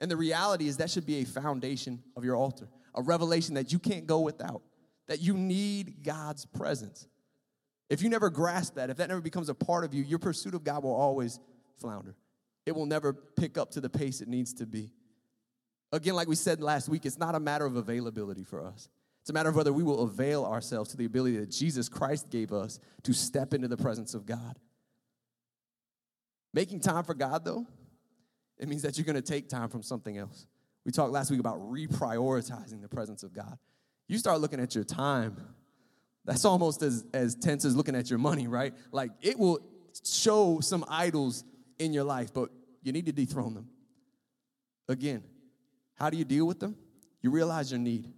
And 0.00 0.10
the 0.10 0.16
reality 0.16 0.66
is 0.66 0.78
that 0.78 0.90
should 0.90 1.06
be 1.06 1.20
a 1.22 1.24
foundation 1.24 2.02
of 2.16 2.24
your 2.24 2.34
altar, 2.36 2.68
a 2.94 3.02
revelation 3.02 3.54
that 3.54 3.72
you 3.72 3.78
can't 3.78 4.06
go 4.06 4.20
without, 4.20 4.62
that 5.06 5.20
you 5.20 5.34
need 5.34 6.02
God's 6.02 6.44
presence. 6.44 7.06
If 7.88 8.02
you 8.02 8.08
never 8.08 8.30
grasp 8.30 8.74
that, 8.74 8.90
if 8.90 8.96
that 8.96 9.08
never 9.08 9.20
becomes 9.20 9.48
a 9.48 9.54
part 9.54 9.84
of 9.84 9.94
you, 9.94 10.02
your 10.02 10.18
pursuit 10.18 10.54
of 10.54 10.64
God 10.64 10.82
will 10.82 10.94
always 10.94 11.38
flounder. 11.78 12.16
It 12.66 12.74
will 12.74 12.86
never 12.86 13.12
pick 13.12 13.58
up 13.58 13.72
to 13.72 13.80
the 13.80 13.90
pace 13.90 14.20
it 14.20 14.28
needs 14.28 14.54
to 14.54 14.66
be. 14.66 14.92
Again, 15.92 16.14
like 16.14 16.26
we 16.26 16.36
said 16.36 16.62
last 16.62 16.88
week, 16.88 17.04
it's 17.04 17.18
not 17.18 17.34
a 17.34 17.40
matter 17.40 17.66
of 17.66 17.76
availability 17.76 18.44
for 18.44 18.64
us. 18.64 18.88
It's 19.20 19.30
a 19.30 19.32
matter 19.32 19.50
of 19.50 19.56
whether 19.56 19.72
we 19.72 19.82
will 19.82 20.02
avail 20.02 20.44
ourselves 20.44 20.90
to 20.90 20.96
the 20.96 21.04
ability 21.04 21.36
that 21.36 21.50
Jesus 21.50 21.88
Christ 21.88 22.30
gave 22.30 22.52
us 22.52 22.80
to 23.02 23.12
step 23.12 23.54
into 23.54 23.68
the 23.68 23.76
presence 23.76 24.14
of 24.14 24.26
God. 24.26 24.58
Making 26.54 26.80
time 26.80 27.04
for 27.04 27.14
God, 27.14 27.44
though, 27.44 27.66
it 28.58 28.68
means 28.68 28.82
that 28.82 28.96
you're 28.96 29.04
going 29.04 29.16
to 29.16 29.22
take 29.22 29.48
time 29.48 29.68
from 29.68 29.82
something 29.82 30.16
else. 30.18 30.46
We 30.84 30.92
talked 30.92 31.12
last 31.12 31.30
week 31.30 31.40
about 31.40 31.58
reprioritizing 31.60 32.82
the 32.82 32.88
presence 32.88 33.22
of 33.22 33.32
God. 33.32 33.58
You 34.08 34.18
start 34.18 34.40
looking 34.40 34.60
at 34.60 34.74
your 34.74 34.84
time, 34.84 35.36
that's 36.24 36.44
almost 36.44 36.82
as, 36.82 37.04
as 37.12 37.34
tense 37.34 37.64
as 37.64 37.74
looking 37.74 37.96
at 37.96 38.10
your 38.10 38.18
money, 38.18 38.46
right? 38.46 38.74
Like 38.90 39.10
it 39.20 39.38
will 39.38 39.60
show 40.04 40.60
some 40.60 40.84
idols 40.88 41.44
in 41.78 41.92
your 41.92 42.04
life, 42.04 42.32
but 42.32 42.50
you 42.82 42.92
need 42.92 43.06
to 43.06 43.12
dethrone 43.12 43.54
them. 43.54 43.68
Again, 44.88 45.22
how 45.94 46.10
do 46.10 46.16
you 46.16 46.24
deal 46.24 46.46
with 46.46 46.60
them? 46.60 46.76
You 47.22 47.30
realize 47.30 47.70
your 47.70 47.80
need. 47.80 48.12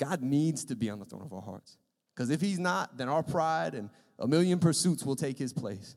God 0.00 0.22
needs 0.22 0.64
to 0.66 0.74
be 0.76 0.90
on 0.90 0.98
the 0.98 1.04
throne 1.04 1.22
of 1.22 1.32
our 1.32 1.42
hearts. 1.42 1.76
Because 2.14 2.30
if 2.30 2.40
He's 2.40 2.58
not, 2.58 2.96
then 2.96 3.08
our 3.08 3.22
pride 3.22 3.74
and 3.74 3.90
a 4.18 4.26
million 4.26 4.58
pursuits 4.58 5.04
will 5.04 5.16
take 5.16 5.38
His 5.38 5.52
place. 5.52 5.96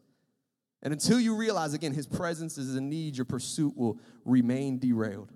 And 0.84 0.94
until 0.94 1.20
you 1.20 1.36
realize, 1.36 1.74
again, 1.74 1.94
His 1.94 2.06
presence 2.06 2.58
is 2.58 2.76
a 2.76 2.82
need, 2.82 3.18
your 3.18 3.26
pursuit 3.26 3.76
will 3.76 4.00
remain 4.24 4.78
derailed. 4.80 5.32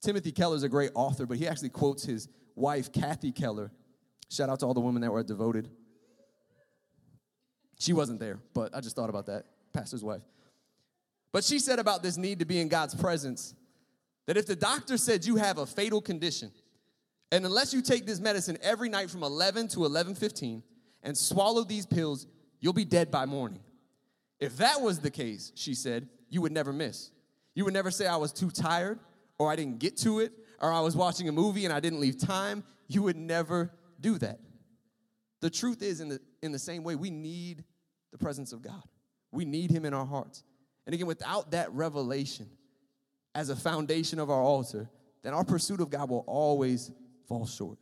Timothy 0.00 0.32
Keller 0.32 0.56
is 0.56 0.62
a 0.62 0.68
great 0.68 0.90
author, 0.94 1.26
but 1.26 1.36
he 1.36 1.46
actually 1.46 1.68
quotes 1.68 2.04
his 2.04 2.28
wife, 2.54 2.92
Kathy 2.92 3.32
Keller. 3.32 3.70
Shout 4.30 4.48
out 4.48 4.60
to 4.60 4.66
all 4.66 4.74
the 4.74 4.80
women 4.80 5.02
that 5.02 5.12
were 5.12 5.22
devoted. 5.22 5.68
She 7.78 7.92
wasn't 7.92 8.20
there, 8.20 8.38
but 8.54 8.74
I 8.74 8.80
just 8.80 8.96
thought 8.96 9.10
about 9.10 9.26
that, 9.26 9.46
pastor's 9.72 10.04
wife. 10.04 10.22
But 11.32 11.44
she 11.44 11.58
said 11.58 11.78
about 11.78 12.02
this 12.02 12.16
need 12.16 12.40
to 12.40 12.44
be 12.44 12.60
in 12.60 12.68
God's 12.68 12.94
presence 12.94 13.54
that 14.26 14.36
if 14.36 14.46
the 14.46 14.56
doctor 14.56 14.96
said 14.96 15.24
you 15.24 15.36
have 15.36 15.58
a 15.58 15.66
fatal 15.66 16.00
condition, 16.00 16.50
and 17.32 17.44
unless 17.46 17.72
you 17.72 17.80
take 17.80 18.06
this 18.06 18.20
medicine 18.20 18.58
every 18.62 18.88
night 18.88 19.10
from 19.10 19.22
11 19.22 19.68
to 19.68 19.80
11:15 19.80 20.62
and 21.02 21.16
swallow 21.16 21.64
these 21.64 21.86
pills, 21.86 22.26
you'll 22.60 22.72
be 22.72 22.84
dead 22.84 23.10
by 23.10 23.26
morning. 23.26 23.62
If 24.40 24.56
that 24.56 24.80
was 24.80 25.00
the 25.00 25.10
case, 25.10 25.52
she 25.54 25.74
said, 25.74 26.08
you 26.30 26.40
would 26.40 26.52
never 26.52 26.72
miss. 26.72 27.10
You 27.54 27.64
would 27.64 27.74
never 27.74 27.90
say 27.90 28.06
I 28.06 28.16
was 28.16 28.32
too 28.32 28.50
tired 28.50 28.98
or 29.38 29.50
I 29.50 29.56
didn't 29.56 29.78
get 29.78 29.96
to 29.98 30.20
it 30.20 30.32
or 30.60 30.72
I 30.72 30.80
was 30.80 30.96
watching 30.96 31.28
a 31.28 31.32
movie 31.32 31.64
and 31.64 31.74
I 31.74 31.80
didn't 31.80 32.00
leave 32.00 32.18
time. 32.18 32.64
You 32.88 33.02
would 33.02 33.16
never 33.16 33.70
do 34.00 34.18
that. 34.18 34.40
The 35.40 35.50
truth 35.50 35.82
is 35.82 36.00
in 36.00 36.08
the 36.08 36.20
in 36.42 36.52
the 36.52 36.58
same 36.58 36.84
way 36.84 36.94
we 36.96 37.10
need 37.10 37.64
the 38.12 38.18
presence 38.18 38.52
of 38.52 38.62
God. 38.62 38.82
We 39.32 39.44
need 39.44 39.70
him 39.70 39.84
in 39.84 39.94
our 39.94 40.06
hearts. 40.06 40.42
And 40.86 40.94
again 40.94 41.06
without 41.06 41.50
that 41.52 41.72
revelation, 41.72 42.48
as 43.34 43.48
a 43.48 43.56
foundation 43.56 44.18
of 44.18 44.30
our 44.30 44.42
altar, 44.42 44.88
then 45.22 45.34
our 45.34 45.44
pursuit 45.44 45.80
of 45.80 45.90
God 45.90 46.10
will 46.10 46.24
always 46.26 46.90
fall 47.28 47.46
short. 47.46 47.78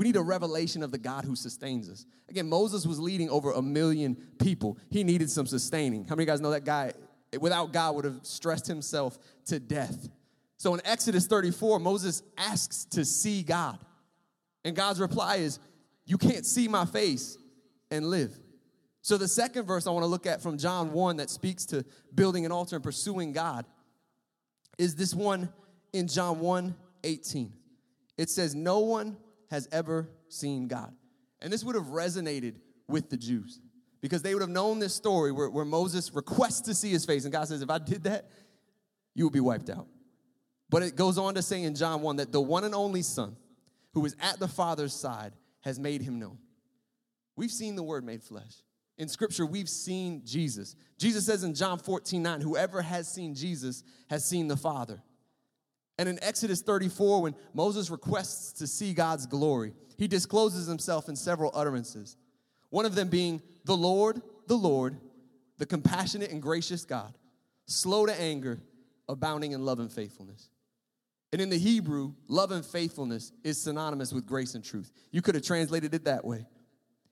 We 0.00 0.06
need 0.06 0.16
a 0.16 0.22
revelation 0.22 0.82
of 0.82 0.92
the 0.92 0.98
God 0.98 1.26
who 1.26 1.36
sustains 1.36 1.90
us. 1.90 2.06
Again, 2.30 2.48
Moses 2.48 2.86
was 2.86 2.98
leading 2.98 3.28
over 3.28 3.52
a 3.52 3.60
million 3.60 4.16
people. 4.38 4.78
He 4.88 5.04
needed 5.04 5.28
some 5.28 5.44
sustaining. 5.44 6.04
How 6.04 6.14
many 6.14 6.22
of 6.22 6.28
you 6.28 6.32
guys 6.32 6.40
know 6.40 6.52
that 6.52 6.64
guy, 6.64 6.94
without 7.38 7.74
God, 7.74 7.96
would 7.96 8.06
have 8.06 8.20
stressed 8.22 8.66
himself 8.66 9.18
to 9.44 9.60
death? 9.60 10.08
So 10.56 10.72
in 10.72 10.80
Exodus 10.86 11.26
34, 11.26 11.80
Moses 11.80 12.22
asks 12.38 12.86
to 12.86 13.04
see 13.04 13.42
God. 13.42 13.78
And 14.64 14.74
God's 14.74 15.00
reply 15.00 15.36
is, 15.36 15.58
You 16.06 16.16
can't 16.16 16.46
see 16.46 16.66
my 16.66 16.86
face 16.86 17.36
and 17.90 18.06
live. 18.06 18.34
So 19.02 19.18
the 19.18 19.28
second 19.28 19.66
verse 19.66 19.86
I 19.86 19.90
want 19.90 20.04
to 20.04 20.08
look 20.08 20.26
at 20.26 20.40
from 20.40 20.56
John 20.56 20.94
1 20.94 21.18
that 21.18 21.28
speaks 21.28 21.66
to 21.66 21.84
building 22.14 22.46
an 22.46 22.52
altar 22.52 22.76
and 22.76 22.82
pursuing 22.82 23.32
God 23.32 23.66
is 24.78 24.94
this 24.94 25.12
one 25.12 25.50
in 25.92 26.08
John 26.08 26.40
1 26.40 26.74
18. 27.04 27.52
It 28.16 28.30
says, 28.30 28.54
No 28.54 28.78
one 28.78 29.18
has 29.50 29.68
ever 29.72 30.08
seen 30.28 30.68
God. 30.68 30.92
And 31.40 31.52
this 31.52 31.64
would 31.64 31.74
have 31.74 31.86
resonated 31.86 32.56
with 32.88 33.10
the 33.10 33.16
Jews 33.16 33.60
because 34.00 34.22
they 34.22 34.34
would 34.34 34.40
have 34.40 34.50
known 34.50 34.78
this 34.78 34.94
story 34.94 35.32
where, 35.32 35.50
where 35.50 35.64
Moses 35.64 36.14
requests 36.14 36.62
to 36.62 36.74
see 36.74 36.90
his 36.90 37.04
face. 37.04 37.24
And 37.24 37.32
God 37.32 37.48
says, 37.48 37.62
If 37.62 37.70
I 37.70 37.78
did 37.78 38.04
that, 38.04 38.30
you 39.14 39.24
would 39.24 39.32
be 39.32 39.40
wiped 39.40 39.70
out. 39.70 39.86
But 40.68 40.82
it 40.82 40.96
goes 40.96 41.18
on 41.18 41.34
to 41.34 41.42
say 41.42 41.62
in 41.62 41.74
John 41.74 42.02
1 42.02 42.16
that 42.16 42.32
the 42.32 42.40
one 42.40 42.64
and 42.64 42.74
only 42.74 43.02
Son 43.02 43.36
who 43.92 44.04
is 44.06 44.14
at 44.20 44.38
the 44.38 44.48
Father's 44.48 44.94
side 44.94 45.32
has 45.62 45.78
made 45.78 46.02
him 46.02 46.18
known. 46.18 46.38
We've 47.36 47.50
seen 47.50 47.74
the 47.74 47.82
Word 47.82 48.04
made 48.04 48.22
flesh 48.22 48.62
in 49.00 49.08
scripture, 49.08 49.46
we've 49.46 49.68
seen 49.68 50.20
Jesus. 50.26 50.76
Jesus 50.98 51.24
says 51.24 51.42
in 51.42 51.54
John 51.54 51.78
14, 51.78 52.22
9, 52.22 52.42
whoever 52.42 52.82
has 52.82 53.08
seen 53.08 53.34
Jesus 53.34 53.82
has 54.10 54.28
seen 54.28 54.46
the 54.46 54.58
Father. 54.58 55.02
And 56.00 56.08
in 56.08 56.18
Exodus 56.24 56.62
34, 56.62 57.20
when 57.20 57.34
Moses 57.52 57.90
requests 57.90 58.54
to 58.54 58.66
see 58.66 58.94
God's 58.94 59.26
glory, 59.26 59.74
he 59.98 60.08
discloses 60.08 60.66
himself 60.66 61.10
in 61.10 61.14
several 61.14 61.50
utterances. 61.52 62.16
One 62.70 62.86
of 62.86 62.94
them 62.94 63.08
being, 63.08 63.42
The 63.66 63.76
Lord, 63.76 64.22
the 64.46 64.56
Lord, 64.56 64.96
the 65.58 65.66
compassionate 65.66 66.30
and 66.30 66.40
gracious 66.40 66.86
God, 66.86 67.18
slow 67.66 68.06
to 68.06 68.18
anger, 68.18 68.62
abounding 69.10 69.52
in 69.52 69.66
love 69.66 69.78
and 69.78 69.92
faithfulness. 69.92 70.48
And 71.34 71.42
in 71.42 71.50
the 71.50 71.58
Hebrew, 71.58 72.14
love 72.28 72.50
and 72.50 72.64
faithfulness 72.64 73.32
is 73.44 73.60
synonymous 73.60 74.10
with 74.10 74.24
grace 74.24 74.54
and 74.54 74.64
truth. 74.64 74.90
You 75.10 75.20
could 75.20 75.34
have 75.34 75.44
translated 75.44 75.92
it 75.92 76.06
that 76.06 76.24
way. 76.24 76.46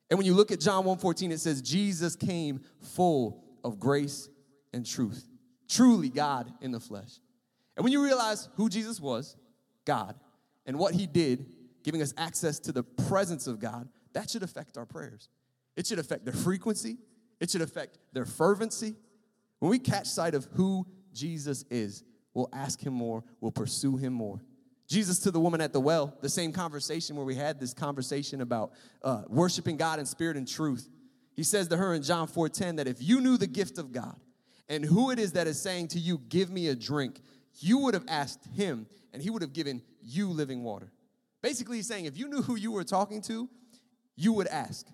And 0.08 0.16
when 0.16 0.24
you 0.24 0.32
look 0.32 0.50
at 0.50 0.60
John 0.60 0.84
1:14, 0.84 1.30
it 1.30 1.40
says, 1.40 1.60
Jesus 1.60 2.16
came 2.16 2.62
full 2.80 3.44
of 3.62 3.78
grace 3.78 4.30
and 4.72 4.86
truth. 4.86 5.28
Truly 5.68 6.08
God 6.08 6.50
in 6.62 6.72
the 6.72 6.80
flesh. 6.80 7.20
And 7.78 7.84
when 7.84 7.92
you 7.92 8.02
realize 8.02 8.48
who 8.56 8.68
Jesus 8.68 9.00
was, 9.00 9.36
God, 9.84 10.16
and 10.66 10.78
what 10.78 10.94
he 10.94 11.06
did, 11.06 11.46
giving 11.84 12.02
us 12.02 12.12
access 12.18 12.58
to 12.58 12.72
the 12.72 12.82
presence 12.82 13.46
of 13.46 13.60
God, 13.60 13.88
that 14.14 14.28
should 14.28 14.42
affect 14.42 14.76
our 14.76 14.84
prayers. 14.84 15.28
It 15.76 15.86
should 15.86 16.00
affect 16.00 16.24
their 16.24 16.34
frequency, 16.34 16.98
it 17.38 17.50
should 17.50 17.62
affect 17.62 17.98
their 18.12 18.24
fervency. 18.24 18.96
When 19.60 19.70
we 19.70 19.78
catch 19.78 20.08
sight 20.08 20.34
of 20.34 20.48
who 20.54 20.86
Jesus 21.14 21.64
is, 21.70 22.02
we'll 22.34 22.48
ask 22.52 22.84
him 22.84 22.94
more, 22.94 23.22
we'll 23.40 23.52
pursue 23.52 23.96
him 23.96 24.12
more. 24.12 24.42
Jesus 24.88 25.20
to 25.20 25.30
the 25.30 25.38
woman 25.38 25.60
at 25.60 25.72
the 25.72 25.80
well, 25.80 26.16
the 26.20 26.28
same 26.28 26.52
conversation 26.52 27.14
where 27.14 27.24
we 27.24 27.36
had 27.36 27.60
this 27.60 27.74
conversation 27.74 28.40
about 28.40 28.72
uh, 29.04 29.22
worshiping 29.28 29.76
God 29.76 30.00
in 30.00 30.06
spirit 30.06 30.36
and 30.36 30.48
truth. 30.48 30.88
He 31.36 31.44
says 31.44 31.68
to 31.68 31.76
her 31.76 31.94
in 31.94 32.02
John 32.02 32.26
4:10 32.26 32.76
that 32.76 32.88
if 32.88 33.00
you 33.00 33.20
knew 33.20 33.36
the 33.36 33.46
gift 33.46 33.78
of 33.78 33.92
God 33.92 34.18
and 34.68 34.84
who 34.84 35.10
it 35.10 35.20
is 35.20 35.32
that 35.32 35.46
is 35.46 35.60
saying 35.60 35.88
to 35.88 35.98
you, 35.98 36.18
"Give 36.28 36.50
me 36.50 36.68
a 36.68 36.74
drink," 36.74 37.20
you 37.60 37.78
would 37.78 37.94
have 37.94 38.04
asked 38.08 38.44
him, 38.54 38.86
and 39.12 39.22
he 39.22 39.30
would 39.30 39.42
have 39.42 39.52
given 39.52 39.82
you 40.02 40.28
living 40.28 40.62
water. 40.62 40.92
Basically, 41.42 41.76
he's 41.76 41.86
saying 41.86 42.06
if 42.06 42.16
you 42.16 42.28
knew 42.28 42.42
who 42.42 42.56
you 42.56 42.72
were 42.72 42.84
talking 42.84 43.22
to, 43.22 43.48
you 44.16 44.32
would 44.32 44.48
ask. 44.48 44.86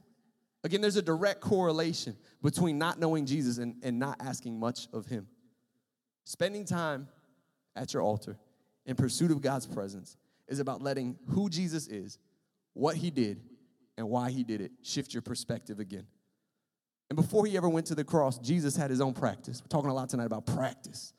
Again, 0.63 0.81
there's 0.81 0.97
a 0.97 1.03
direct 1.03 1.41
correlation 1.41 2.17
between 2.43 2.79
not 2.79 2.99
knowing 2.99 3.27
Jesus 3.27 3.59
and, 3.59 3.77
and 3.83 3.99
not 3.99 4.17
asking 4.21 4.59
much 4.59 4.89
of 4.93 5.07
him. 5.07 5.27
Spending 6.25 6.65
time 6.65 7.09
at 7.77 7.93
your 7.93 8.03
altar 8.03 8.39
in 8.87 8.97
pursuit 8.97 9.31
of 9.31 9.41
God's 9.41 9.67
presence 9.67 10.17
is 10.49 10.59
about 10.59 10.83
letting 10.83 11.17
who 11.29 11.49
Jesus 11.49 11.87
is, 11.89 12.19
what 12.73 12.97
he 12.97 13.11
did, 13.11 13.41
and 13.97 14.09
why 14.09 14.31
he 14.31 14.43
did 14.43 14.61
it 14.61 14.73
shift 14.83 15.15
your 15.15 15.23
perspective 15.23 15.81
again. 15.81 16.07
And 17.11 17.17
before 17.17 17.47
he 17.47 17.57
ever 17.57 17.69
went 17.69 17.87
to 17.87 17.95
the 17.95 18.05
cross, 18.05 18.39
Jesus 18.39 18.77
had 18.77 18.91
his 18.91 19.01
own 19.01 19.13
practice. 19.13 19.63
We're 19.63 19.69
talking 19.69 19.91
a 19.91 19.95
lot 19.95 20.09
tonight 20.09 20.27
about 20.27 20.47
practice. 20.47 21.13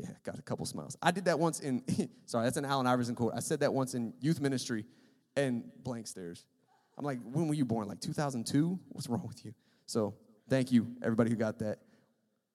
Yeah, 0.00 0.10
got 0.24 0.38
a 0.38 0.42
couple 0.42 0.64
smiles. 0.66 0.96
I 1.02 1.10
did 1.10 1.24
that 1.26 1.38
once 1.38 1.60
in, 1.60 1.82
sorry, 2.26 2.44
that's 2.44 2.56
an 2.56 2.64
Allen 2.64 2.86
Iverson 2.86 3.14
quote. 3.14 3.32
I 3.34 3.40
said 3.40 3.60
that 3.60 3.72
once 3.72 3.94
in 3.94 4.12
youth 4.20 4.40
ministry 4.40 4.84
and 5.36 5.64
blank 5.82 6.06
stares. 6.06 6.44
I'm 6.96 7.04
like, 7.04 7.18
when 7.22 7.48
were 7.48 7.54
you 7.54 7.64
born? 7.64 7.88
Like 7.88 8.00
2002? 8.00 8.78
What's 8.88 9.08
wrong 9.08 9.26
with 9.26 9.44
you? 9.44 9.54
So 9.86 10.14
thank 10.48 10.72
you, 10.72 10.86
everybody 11.02 11.30
who 11.30 11.36
got 11.36 11.58
that. 11.60 11.78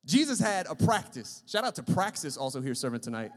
Jesus 0.05 0.39
had 0.39 0.67
a 0.69 0.75
practice. 0.75 1.43
Shout 1.47 1.63
out 1.63 1.75
to 1.75 1.83
Praxis 1.83 2.35
also 2.37 2.61
here 2.61 2.75
serving 2.75 2.99
tonight. 2.99 3.31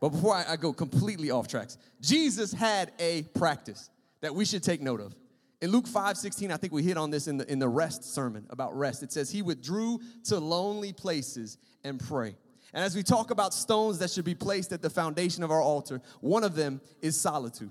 But 0.00 0.10
before 0.10 0.34
I, 0.34 0.44
I 0.52 0.56
go 0.56 0.72
completely 0.72 1.30
off 1.30 1.48
tracks, 1.48 1.78
Jesus 2.00 2.52
had 2.52 2.92
a 2.98 3.22
practice 3.34 3.88
that 4.20 4.34
we 4.34 4.44
should 4.44 4.62
take 4.62 4.82
note 4.82 5.00
of. 5.00 5.14
In 5.62 5.70
Luke 5.70 5.86
5 5.86 6.18
16, 6.18 6.52
I 6.52 6.56
think 6.56 6.72
we 6.72 6.82
hit 6.82 6.96
on 6.96 7.10
this 7.10 7.28
in 7.28 7.38
the, 7.38 7.50
in 7.50 7.58
the 7.58 7.68
rest 7.68 8.04
sermon 8.04 8.46
about 8.50 8.76
rest. 8.76 9.02
It 9.02 9.12
says, 9.12 9.30
He 9.30 9.42
withdrew 9.42 10.00
to 10.24 10.38
lonely 10.38 10.92
places 10.92 11.58
and 11.82 11.98
pray. 11.98 12.36
And 12.74 12.84
as 12.84 12.94
we 12.94 13.02
talk 13.02 13.30
about 13.30 13.54
stones 13.54 13.98
that 14.00 14.10
should 14.10 14.24
be 14.24 14.34
placed 14.34 14.72
at 14.72 14.82
the 14.82 14.90
foundation 14.90 15.42
of 15.42 15.50
our 15.50 15.62
altar, 15.62 16.02
one 16.20 16.44
of 16.44 16.54
them 16.54 16.80
is 17.00 17.18
solitude. 17.18 17.70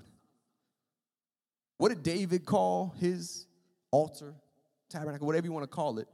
What 1.78 1.90
did 1.90 2.02
David 2.02 2.44
call 2.44 2.94
his 2.98 3.46
altar, 3.90 4.34
tabernacle, 4.88 5.26
whatever 5.26 5.46
you 5.46 5.52
want 5.52 5.64
to 5.64 5.74
call 5.74 5.98
it? 5.98 6.08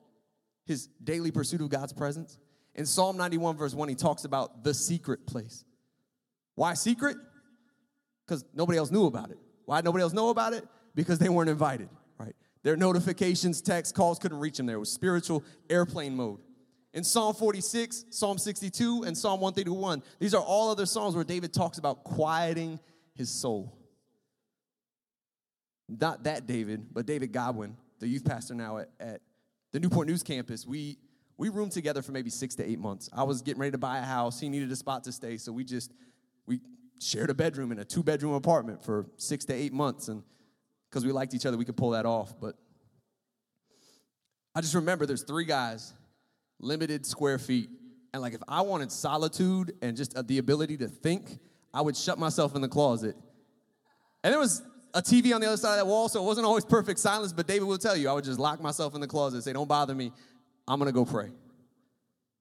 His 0.67 0.89
daily 1.03 1.31
pursuit 1.31 1.61
of 1.61 1.71
God's 1.71 1.93
presence? 1.93 2.39
In 2.75 2.85
Psalm 2.85 3.17
91, 3.17 3.57
verse 3.57 3.75
1, 3.75 3.89
he 3.89 3.95
talks 3.95 4.25
about 4.25 4.65
the 4.65 4.75
secret 4.75 5.27
place. 5.27 5.65
Why 6.55 6.75
secret? 6.75 7.17
Because 8.27 8.45
nobody 8.53 8.79
else 8.79 8.91
knew 8.91 9.07
about 9.07 9.31
it. 9.31 9.39
Why 9.65 9.81
nobody 9.81 10.03
else 10.03 10.13
know 10.13 10.29
about 10.31 10.53
it? 10.53 10.67
Because 10.95 11.19
they 11.19 11.29
weren't 11.29 11.51
invited, 11.51 11.89
right? 12.19 12.35
Their 12.63 12.77
notifications, 12.77 13.61
texts, 13.61 13.93
calls 13.93 14.19
couldn't 14.19 14.39
reach 14.39 14.57
them 14.57 14.67
there. 14.67 14.79
Was 14.79 14.91
spiritual 14.91 15.45
airplane 15.71 16.15
mode. 16.15 16.41
In 16.95 17.05
Psalm 17.05 17.35
46, 17.35 18.07
Psalm 18.11 18.37
62, 18.37 19.05
and 19.05 19.17
Psalm 19.17 19.41
131, 19.41 20.03
these 20.19 20.35
are 20.35 20.43
all 20.43 20.71
other 20.71 20.85
Psalms 20.85 21.15
where 21.15 21.25
David 21.25 21.53
talks 21.53 21.79
about 21.79 22.05
quieting 22.05 22.79
his 23.15 23.31
soul. 23.31 23.79
Not 25.89 26.25
that 26.25 26.47
David, 26.47 26.87
but 26.93 27.07
David 27.07 27.33
Godwin, 27.33 27.77
the 27.99 28.09
youth 28.09 28.25
pastor 28.25 28.55
now 28.55 28.79
at, 28.79 28.91
at 29.01 29.21
the 29.73 29.81
Newport 29.81 30.07
News 30.07 30.23
campus. 30.23 30.67
We 30.67 30.99
we 31.39 31.49
roomed 31.49 31.73
together 31.73 32.03
for 32.03 32.13
maybe 32.13 32.31
six 32.31 32.55
to 32.57 32.65
eight 32.65 32.79
months. 32.79 33.11
I 33.13 33.25
was 33.25 33.43
getting 33.43 33.61
ready 33.61 33.73
to 33.73 33.79
buy 33.79 33.99
a 33.99 34.03
house. 34.03 34.39
He 34.39 34.49
needed 34.49 34.71
a 34.71 34.77
spot 34.77 35.03
to 35.05 35.13
stay, 35.13 35.39
so 35.39 35.51
we 35.51 35.65
just 35.65 35.93
we 36.47 36.61
shared 37.01 37.31
a 37.31 37.35
bedroom 37.35 37.73
in 37.73 37.79
a 37.79 37.85
two 37.85 38.03
bedroom 38.03 38.35
apartment 38.35 38.85
for 38.85 39.07
six 39.17 39.45
to 39.47 39.55
eight 39.55 39.73
months. 39.73 40.09
And 40.09 40.23
because 40.93 41.07
we 41.07 41.13
liked 41.13 41.33
each 41.33 41.47
other, 41.47 41.57
we 41.57 41.65
could 41.65 41.77
pull 41.77 41.91
that 41.91 42.05
off. 42.05 42.35
But 42.39 42.55
I 44.55 44.61
just 44.61 44.75
remember 44.75 45.07
there's 45.07 45.23
three 45.23 45.47
guys, 45.47 45.95
limited 46.61 47.07
square 47.07 47.39
feet. 47.39 47.71
And 48.13 48.21
like 48.21 48.35
if 48.35 48.43
I 48.47 48.61
wanted 48.61 48.93
solitude 48.93 49.73
and 49.81 49.97
just 49.97 50.15
uh, 50.15 50.23
the 50.23 50.37
ability 50.37 50.77
to 50.79 50.89
think, 50.89 51.39
I 51.73 51.81
would 51.81 51.97
shut 51.97 52.19
myself 52.19 52.55
in 52.55 52.61
the 52.61 52.69
closet. 52.69 53.17
And 54.23 54.33
there 54.33 54.39
was 54.39 54.61
a 54.93 55.01
TV 55.01 55.35
on 55.35 55.41
the 55.41 55.47
other 55.47 55.57
side 55.57 55.73
of 55.73 55.79
that 55.79 55.87
wall, 55.87 56.11
so 56.11 56.23
it 56.23 56.27
wasn't 56.27 56.47
always 56.47 56.67
perfect 56.67 57.01
silence, 57.01 57.33
but 57.33 57.47
David 57.47 57.65
will 57.65 57.79
tell 57.79 57.97
you, 57.97 58.11
I 58.11 58.13
would 58.13 58.25
just 58.25 58.39
lock 58.39 58.61
myself 58.61 58.95
in 58.95 59.01
the 59.01 59.07
closet 59.07 59.37
and 59.37 59.45
say, 59.45 59.55
Don't 59.55 59.69
bother 59.69 59.95
me. 59.95 60.13
I'm 60.69 60.79
gonna 60.79 60.93
go 60.93 61.07
pray. 61.07 61.31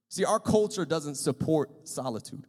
See, 0.09 0.25
our 0.25 0.41
culture 0.41 0.83
doesn't 0.83 1.15
support 1.15 1.87
solitude. 1.87 2.45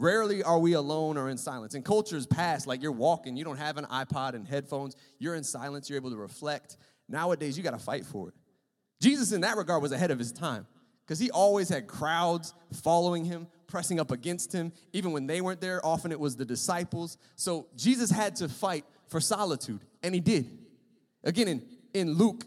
Rarely 0.00 0.42
are 0.42 0.58
we 0.58 0.72
alone 0.72 1.18
or 1.18 1.28
in 1.28 1.36
silence. 1.36 1.74
In 1.74 1.82
cultures 1.82 2.26
past, 2.26 2.66
like 2.66 2.82
you're 2.82 2.90
walking, 2.90 3.36
you 3.36 3.44
don't 3.44 3.58
have 3.58 3.76
an 3.76 3.84
iPod 3.84 4.32
and 4.32 4.48
headphones, 4.48 4.96
you're 5.18 5.34
in 5.34 5.44
silence, 5.44 5.90
you're 5.90 5.98
able 5.98 6.08
to 6.08 6.16
reflect. 6.16 6.78
Nowadays, 7.06 7.58
you 7.58 7.62
got 7.62 7.72
to 7.72 7.78
fight 7.78 8.06
for 8.06 8.28
it. 8.28 8.34
Jesus, 9.02 9.32
in 9.32 9.42
that 9.42 9.58
regard, 9.58 9.82
was 9.82 9.92
ahead 9.92 10.10
of 10.10 10.18
his 10.18 10.32
time 10.32 10.66
because 11.04 11.18
he 11.18 11.30
always 11.30 11.68
had 11.68 11.86
crowds 11.86 12.54
following 12.82 13.26
him, 13.26 13.46
pressing 13.66 14.00
up 14.00 14.10
against 14.10 14.54
him. 14.54 14.72
Even 14.94 15.12
when 15.12 15.26
they 15.26 15.42
weren't 15.42 15.60
there, 15.60 15.84
often 15.84 16.12
it 16.12 16.20
was 16.20 16.34
the 16.34 16.46
disciples. 16.46 17.18
So 17.36 17.66
Jesus 17.76 18.10
had 18.10 18.36
to 18.36 18.48
fight 18.48 18.86
for 19.06 19.20
solitude, 19.20 19.84
and 20.02 20.14
he 20.14 20.20
did. 20.22 20.50
Again, 21.24 21.46
in, 21.46 21.62
in 21.92 22.12
Luke, 22.14 22.46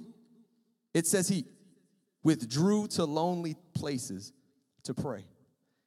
it 0.95 1.05
says 1.05 1.27
he 1.27 1.45
withdrew 2.23 2.87
to 2.87 3.05
lonely 3.05 3.57
places 3.75 4.33
to 4.85 4.95
pray. 4.95 5.25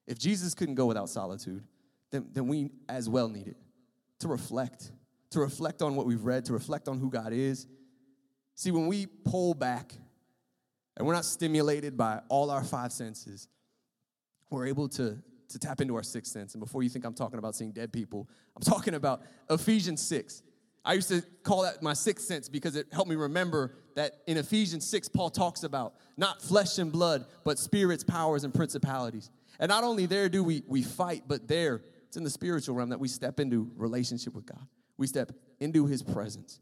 If 0.07 0.19
Jesus 0.19 0.55
couldn't 0.55 0.77
go 0.77 0.87
without 0.87 1.09
solitude, 1.09 1.65
then, 2.11 2.27
then 2.33 2.47
we 2.49 2.71
as 2.89 3.09
well 3.09 3.29
need 3.29 3.49
it 3.49 3.57
to 4.21 4.29
reflect, 4.29 4.93
to 5.31 5.41
reflect 5.41 5.83
on 5.83 5.97
what 5.97 6.07
we've 6.07 6.25
read, 6.25 6.45
to 6.47 6.53
reflect 6.53 6.89
on 6.89 6.99
who 6.99 7.11
God 7.11 7.33
is. 7.33 7.67
See, 8.55 8.71
when 8.71 8.87
we 8.87 9.07
pull 9.07 9.55
back 9.55 9.93
and 10.97 11.07
we're 11.07 11.13
not 11.13 11.25
stimulated 11.25 11.97
by 11.97 12.21
all 12.29 12.51
our 12.51 12.65
five 12.65 12.93
senses, 12.93 13.49
we're 14.51 14.67
able 14.67 14.89
to, 14.91 15.19
to 15.49 15.59
tap 15.59 15.81
into 15.81 15.95
our 15.97 16.03
sixth 16.03 16.33
sense. 16.33 16.55
And 16.55 16.61
before 16.63 16.83
you 16.83 16.89
think 16.89 17.05
I'm 17.05 17.15
talking 17.15 17.39
about 17.39 17.55
seeing 17.55 17.73
dead 17.73 17.93
people, 17.93 18.29
I'm 18.57 18.63
talking 18.63 18.95
about 18.95 19.23
Ephesians 19.51 20.01
6. 20.07 20.43
I 20.85 20.93
used 20.93 21.09
to 21.09 21.23
call 21.43 21.63
that 21.63 21.83
my 21.83 21.95
sixth 21.95 22.27
sense 22.27 22.49
because 22.49 22.77
it 22.77 22.87
helped 22.93 23.11
me 23.11 23.17
remember 23.17 23.75
that 23.97 24.23
in 24.29 24.37
Ephesians 24.37 24.89
6, 24.89 25.09
Paul 25.09 25.31
talks 25.31 25.65
about 25.65 25.95
not 26.17 26.41
flesh 26.41 26.79
and 26.79 26.93
blood, 26.93 27.27
but 27.45 27.59
spirits, 27.59 28.05
powers, 28.05 28.45
and 28.45 28.55
principalities. 28.55 29.31
And 29.59 29.69
not 29.69 29.85
only 29.85 30.07
there 30.07 30.29
do 30.29 30.45
we, 30.45 30.63
we 30.67 30.83
fight, 30.83 31.25
but 31.27 31.49
there, 31.49 31.83
it's 32.07 32.17
in 32.17 32.25
the 32.25 32.31
spiritual 32.31 32.75
realm 32.75 32.91
that 32.91 33.01
we 33.01 33.09
step 33.09 33.41
into 33.41 33.71
relationship 33.77 34.35
with 34.35 34.47
God. 34.47 34.67
We 34.97 35.07
step 35.07 35.33
into 35.61 35.87
his 35.87 36.03
presence. 36.03 36.61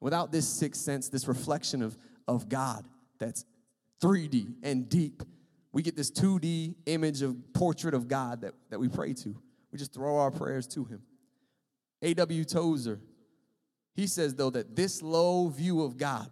Without 0.00 0.32
this 0.32 0.48
sixth 0.48 0.82
sense, 0.82 1.08
this 1.08 1.26
reflection 1.26 1.82
of, 1.82 1.96
of 2.28 2.48
God 2.48 2.86
that's 3.18 3.44
3D 4.02 4.54
and 4.62 4.88
deep, 4.88 5.22
we 5.72 5.82
get 5.82 5.96
this 5.96 6.10
2D 6.10 6.74
image 6.86 7.22
of 7.22 7.36
portrait 7.52 7.94
of 7.94 8.06
God 8.06 8.42
that, 8.42 8.54
that 8.70 8.78
we 8.78 8.88
pray 8.88 9.12
to. 9.14 9.36
We 9.72 9.78
just 9.78 9.92
throw 9.92 10.18
our 10.18 10.30
prayers 10.30 10.66
to 10.68 10.84
him. 10.84 11.02
A.W. 12.02 12.44
Tozer, 12.44 13.00
he 13.94 14.06
says, 14.06 14.34
though, 14.34 14.50
that 14.50 14.76
this 14.76 15.02
low 15.02 15.48
view 15.48 15.82
of 15.82 15.96
God, 15.96 16.30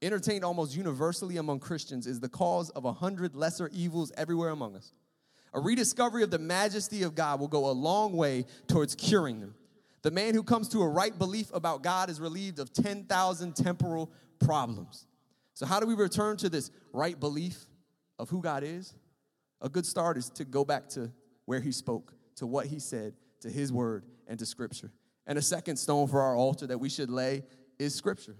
entertained 0.00 0.44
almost 0.44 0.76
universally 0.76 1.38
among 1.38 1.58
Christians, 1.60 2.06
is 2.06 2.20
the 2.20 2.28
cause 2.28 2.70
of 2.70 2.84
a 2.84 2.92
hundred 2.92 3.34
lesser 3.34 3.68
evils 3.72 4.12
everywhere 4.16 4.50
among 4.50 4.76
us. 4.76 4.92
A 5.54 5.60
rediscovery 5.60 6.22
of 6.22 6.30
the 6.30 6.38
majesty 6.38 7.02
of 7.02 7.14
God 7.14 7.40
will 7.40 7.48
go 7.48 7.70
a 7.70 7.72
long 7.72 8.12
way 8.12 8.44
towards 8.66 8.94
curing 8.94 9.40
them. 9.40 9.54
The 10.02 10.10
man 10.10 10.34
who 10.34 10.42
comes 10.42 10.68
to 10.70 10.80
a 10.80 10.88
right 10.88 11.16
belief 11.16 11.50
about 11.52 11.82
God 11.82 12.10
is 12.10 12.20
relieved 12.20 12.58
of 12.58 12.72
10,000 12.72 13.56
temporal 13.56 14.12
problems. 14.38 15.06
So, 15.54 15.66
how 15.66 15.80
do 15.80 15.86
we 15.86 15.94
return 15.94 16.36
to 16.38 16.48
this 16.48 16.70
right 16.92 17.18
belief 17.18 17.66
of 18.18 18.28
who 18.28 18.40
God 18.40 18.62
is? 18.62 18.94
A 19.60 19.68
good 19.68 19.84
start 19.84 20.16
is 20.16 20.30
to 20.30 20.44
go 20.44 20.64
back 20.64 20.88
to 20.90 21.10
where 21.46 21.60
He 21.60 21.72
spoke, 21.72 22.14
to 22.36 22.46
what 22.46 22.66
He 22.66 22.78
said, 22.78 23.14
to 23.40 23.50
His 23.50 23.72
word, 23.72 24.04
and 24.28 24.38
to 24.38 24.46
Scripture. 24.46 24.92
And 25.26 25.36
a 25.36 25.42
second 25.42 25.76
stone 25.76 26.06
for 26.06 26.20
our 26.20 26.36
altar 26.36 26.66
that 26.68 26.78
we 26.78 26.88
should 26.88 27.10
lay 27.10 27.42
is 27.78 27.94
Scripture. 27.94 28.36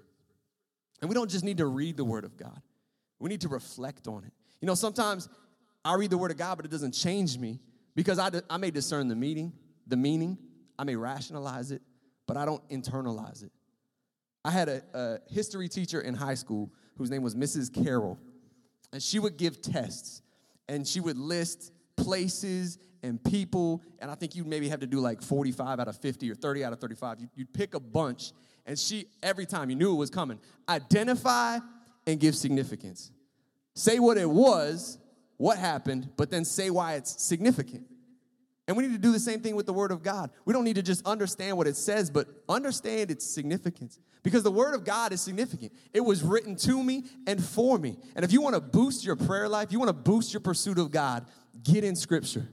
And 1.01 1.09
we 1.09 1.14
don't 1.14 1.31
just 1.31 1.44
need 1.44 1.59
to 1.59 1.66
read 1.66 1.97
the 1.97 2.05
Word 2.05 2.25
of 2.25 2.37
God, 2.37 2.62
we 3.18 3.29
need 3.29 3.40
to 3.40 3.49
reflect 3.49 4.07
on 4.07 4.25
it. 4.25 4.33
You 4.61 4.66
know, 4.66 4.75
sometimes 4.75 5.29
I 5.85 5.95
read 5.95 6.11
the 6.11 6.19
Word 6.19 6.31
of 6.31 6.37
God, 6.37 6.57
but 6.57 6.64
it 6.64 6.71
doesn't 6.71 6.93
change 6.93 7.38
me 7.38 7.61
because 7.95 8.19
I, 8.19 8.31
I 8.51 8.57
may 8.57 8.71
discern 8.71 9.09
the 9.09 9.17
meaning, 9.17 9.53
the 9.87 9.97
meaning, 9.97 10.38
I 10.79 10.85
may 10.85 10.97
rationalize 10.97 11.73
it, 11.73 11.83
but 12.27 12.37
I 12.37 12.45
don't 12.45 12.67
internalize 12.69 13.43
it. 13.43 13.51
I 14.45 14.51
had 14.51 14.69
a, 14.69 14.83
a 14.95 15.19
history 15.29 15.69
teacher 15.69 16.01
in 16.01 16.14
high 16.14 16.35
school 16.35 16.71
whose 16.97 17.11
name 17.11 17.23
was 17.23 17.35
Mrs. 17.35 17.73
Carroll. 17.73 18.19
And 18.93 19.03
she 19.03 19.19
would 19.19 19.37
give 19.37 19.61
tests 19.61 20.23
and 20.69 20.87
she 20.87 21.01
would 21.01 21.19
list 21.19 21.73
places 21.97 22.79
and 23.03 23.23
people. 23.23 23.83
And 23.99 24.11
I 24.11 24.14
think 24.14 24.35
you'd 24.35 24.47
maybe 24.47 24.69
have 24.69 24.81
to 24.81 24.87
do 24.87 25.01
like 25.01 25.23
45 25.23 25.81
out 25.81 25.88
of 25.88 25.97
50 25.99 26.31
or 26.31 26.35
30 26.35 26.64
out 26.64 26.73
of 26.73 26.81
35. 26.81 27.19
You'd 27.35 27.53
pick 27.53 27.75
a 27.75 27.81
bunch. 27.81 28.33
And 28.67 28.79
she, 28.79 29.07
every 29.23 29.47
time 29.47 29.71
you 29.71 29.77
knew 29.77 29.93
it 29.93 29.97
was 29.97 30.11
coming, 30.11 30.38
identify 30.69 31.59
and 32.07 32.21
give 32.21 32.35
significance. 32.35 33.11
Say 33.75 33.99
what 33.99 34.19
it 34.19 34.29
was, 34.29 34.99
what 35.38 35.57
happened, 35.59 36.11
but 36.16 36.31
then 36.31 36.44
say 36.44 36.68
why 36.68 36.94
it's 36.94 37.22
significant. 37.22 37.87
And 38.66 38.77
we 38.77 38.87
need 38.87 38.92
to 38.92 38.98
do 38.98 39.12
the 39.12 39.18
same 39.18 39.40
thing 39.40 39.57
with 39.57 39.64
the 39.64 39.72
Word 39.72 39.90
of 39.90 40.03
God. 40.03 40.31
We 40.44 40.53
don't 40.53 40.64
need 40.64 40.77
to 40.77 40.83
just 40.83 41.07
understand 41.07 41.57
what 41.57 41.66
it 41.66 41.74
says, 41.74 42.11
but 42.11 42.29
understand 42.51 43.11
its 43.11 43.24
significance. 43.24 43.98
Because 44.22 44.42
the 44.42 44.51
Word 44.51 44.74
of 44.74 44.85
God 44.85 45.12
is 45.14 45.22
significant. 45.22 45.72
It 45.94 46.03
was 46.03 46.22
written 46.22 46.55
to 46.57 46.83
me 46.83 47.05
and 47.27 47.42
for 47.42 47.79
me. 47.79 47.96
And 48.14 48.27
if 48.27 48.33
you 48.33 48.42
want 48.42 48.57
to 48.57 48.61
boost 48.61 49.07
your 49.07 49.16
prayer 49.16 49.48
life, 49.48 49.72
you 49.72 49.79
want 49.79 49.88
to 49.88 49.94
boost 49.94 50.35
your 50.35 50.40
pursuit 50.40 50.79
of 50.79 50.90
God, 50.90 51.24
get 51.62 51.83
in 51.83 51.96
Scripture. 51.96 52.46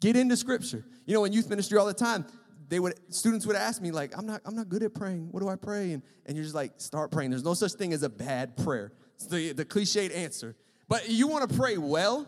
Get 0.00 0.16
into 0.16 0.36
Scripture. 0.36 0.84
You 1.06 1.14
know, 1.14 1.24
in 1.24 1.32
youth 1.32 1.48
ministry 1.48 1.78
all 1.78 1.86
the 1.86 1.94
time, 1.94 2.26
they 2.68 2.78
would 2.78 3.00
students 3.08 3.46
would 3.46 3.56
ask 3.56 3.80
me 3.80 3.90
like, 3.90 4.16
"I'm 4.16 4.26
not 4.26 4.42
I'm 4.44 4.54
not 4.54 4.68
good 4.68 4.82
at 4.82 4.94
praying. 4.94 5.28
What 5.32 5.40
do 5.40 5.48
I 5.48 5.56
pray?" 5.56 5.92
And 5.92 6.02
and 6.26 6.36
you're 6.36 6.44
just 6.44 6.54
like, 6.54 6.72
"Start 6.76 7.10
praying." 7.10 7.30
There's 7.30 7.44
no 7.44 7.54
such 7.54 7.72
thing 7.72 7.94
as 7.94 8.02
a 8.02 8.10
bad 8.10 8.56
prayer. 8.58 8.92
It's 9.14 9.26
the 9.26 9.52
the 9.52 9.64
cliched 9.64 10.14
answer. 10.14 10.54
But 10.88 11.08
you 11.08 11.28
want 11.28 11.48
to 11.48 11.56
pray 11.56 11.78
well, 11.78 12.26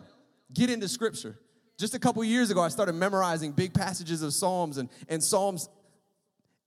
get 0.53 0.69
into 0.69 0.87
Scripture. 0.87 1.37
Just 1.77 1.95
a 1.95 1.99
couple 1.99 2.23
years 2.23 2.51
ago, 2.51 2.61
I 2.61 2.67
started 2.67 2.93
memorizing 2.93 3.53
big 3.53 3.73
passages 3.73 4.21
of 4.21 4.33
Psalms 4.33 4.77
and, 4.77 4.87
and 5.09 5.23
Psalms, 5.23 5.67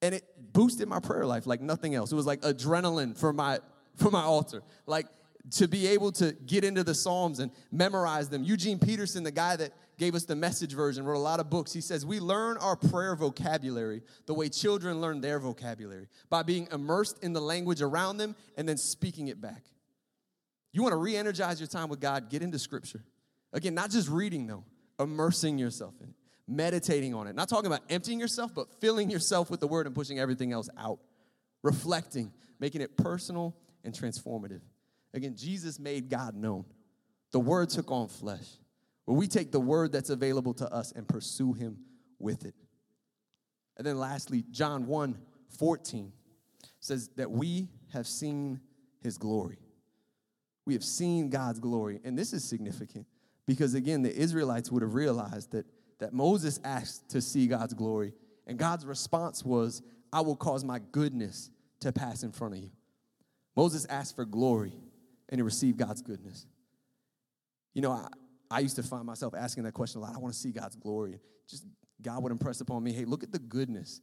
and 0.03 0.15
it 0.15 0.25
boosted 0.53 0.89
my 0.89 0.99
prayer 0.99 1.25
life 1.25 1.47
like 1.47 1.61
nothing 1.61 1.95
else. 1.95 2.11
It 2.11 2.17
was 2.17 2.27
like 2.27 2.41
adrenaline 2.41 3.17
for 3.17 3.33
my 3.33 3.61
for 3.97 4.11
my 4.11 4.23
altar. 4.23 4.63
Like 4.87 5.07
to 5.53 5.69
be 5.69 5.87
able 5.89 6.11
to 6.13 6.33
get 6.47 6.65
into 6.65 6.83
the 6.83 6.95
Psalms 6.95 7.39
and 7.39 7.51
memorize 7.71 8.29
them. 8.29 8.43
Eugene 8.43 8.79
Peterson, 8.79 9.23
the 9.23 9.31
guy 9.31 9.57
that 9.57 9.73
gave 9.99 10.15
us 10.15 10.25
the 10.25 10.35
message 10.35 10.73
version, 10.73 11.05
wrote 11.05 11.17
a 11.17 11.19
lot 11.19 11.39
of 11.39 11.51
books. 11.51 11.73
He 11.73 11.81
says, 11.81 12.05
We 12.05 12.19
learn 12.19 12.57
our 12.57 12.77
prayer 12.77 13.15
vocabulary 13.15 14.03
the 14.27 14.35
way 14.35 14.49
children 14.49 15.01
learn 15.01 15.21
their 15.21 15.39
vocabulary 15.39 16.09
by 16.31 16.43
being 16.43 16.67
immersed 16.73 17.23
in 17.23 17.33
the 17.33 17.41
language 17.41 17.83
around 17.83 18.17
them 18.17 18.35
and 18.57 18.69
then 18.69 18.79
speaking 18.79 19.29
it 19.29 19.41
back. 19.41 19.65
You 20.75 20.83
want 20.83 20.93
to 20.93 20.97
re 20.97 21.17
energize 21.17 21.61
your 21.61 21.69
time 21.69 21.89
with 21.89 22.01
God, 22.01 22.29
get 22.29 22.43
into 22.43 22.59
Scripture. 22.59 23.05
Again, 23.53 23.75
not 23.75 23.91
just 23.91 24.09
reading, 24.09 24.49
though, 24.49 24.65
immersing 24.99 25.57
yourself 25.57 25.95
in 26.03 26.09
it, 26.09 26.15
meditating 26.49 27.15
on 27.15 27.29
it. 27.29 27.37
Not 27.37 27.49
talking 27.49 27.69
about 27.69 27.83
emptying 27.89 28.19
yourself, 28.19 28.53
but 28.53 28.67
filling 28.81 29.09
yourself 29.09 29.51
with 29.51 29.61
the 29.61 29.69
word 29.69 29.87
and 29.87 29.95
pushing 29.95 30.19
everything 30.19 30.53
else 30.53 30.69
out. 30.77 30.99
Reflecting, 31.63 32.33
making 32.59 32.81
it 32.81 32.97
personal 32.97 33.57
and 33.85 33.95
transformative. 33.95 34.63
Again, 35.15 35.37
Jesus 35.37 35.79
made 35.79 36.11
God 36.11 36.35
known. 36.35 36.65
The 37.31 37.39
word 37.39 37.71
took 37.71 37.93
on 37.93 38.09
flesh. 38.09 38.47
Where 39.05 39.17
we 39.17 39.29
take 39.29 39.53
the 39.53 39.61
word 39.61 39.93
that's 39.93 40.11
available 40.11 40.55
to 40.55 40.69
us 40.75 40.91
and 40.91 41.07
pursue 41.07 41.53
him 41.53 41.79
with 42.19 42.45
it. 42.45 42.55
And 43.77 43.87
then 43.87 43.99
lastly, 43.99 44.45
John 44.51 44.89
1 44.89 45.17
14 45.57 46.13
says 46.81 47.11
that 47.17 47.31
we 47.31 47.69
have 47.93 48.09
seen 48.09 48.61
his 49.01 49.19
glory. 49.19 49.59
We 50.67 50.75
have 50.75 50.85
seen 50.85 51.31
God's 51.31 51.61
glory. 51.61 52.01
And 52.05 52.19
this 52.19 52.33
is 52.33 52.45
significant 52.45 53.07
because 53.47 53.75
again, 53.75 54.03
the 54.03 54.15
Israelites 54.15 54.71
would 54.71 54.83
have 54.83 54.95
realized 54.95 55.53
that, 55.53 55.67
that 55.99 56.13
Moses 56.13 56.59
asked 56.65 57.11
to 57.11 57.21
see 57.21 57.47
God's 57.47 57.75
glory, 57.75 58.15
and 58.47 58.59
God's 58.59 58.87
response 58.87 59.45
was, 59.45 59.83
I 60.13 60.21
will 60.21 60.37
cause 60.37 60.65
my 60.65 60.81
goodness 60.93 61.51
to 61.81 61.93
pass 61.93 62.23
in 62.23 62.33
front 62.33 62.55
of 62.55 62.61
you. 62.61 62.71
Moses 63.57 63.87
asked 63.89 64.17
for 64.17 64.25
glory, 64.25 64.73
and 65.29 65.39
he 65.39 65.43
received 65.43 65.79
God's 65.79 66.03
goodness. 66.03 66.47
You 67.75 67.83
know, 67.83 67.93
I, 67.93 68.09
I 68.51 68.61
used 68.61 68.77
to 68.77 68.83
find 68.83 69.05
myself 69.05 69.35
asking 69.35 69.65
that 69.65 69.73
question 69.73 70.01
a 70.01 70.05
lot. 70.05 70.15
I 70.15 70.19
want 70.19 70.33
to 70.35 70.39
see 70.39 70.51
God's 70.51 70.77
glory. 70.77 71.19
Just 71.49 71.65
God 72.01 72.23
would 72.23 72.33
impress 72.33 72.61
upon 72.61 72.83
me, 72.83 72.93
hey, 72.93 73.05
look 73.05 73.23
at 73.23 73.33
the 73.33 73.39
goodness 73.39 74.01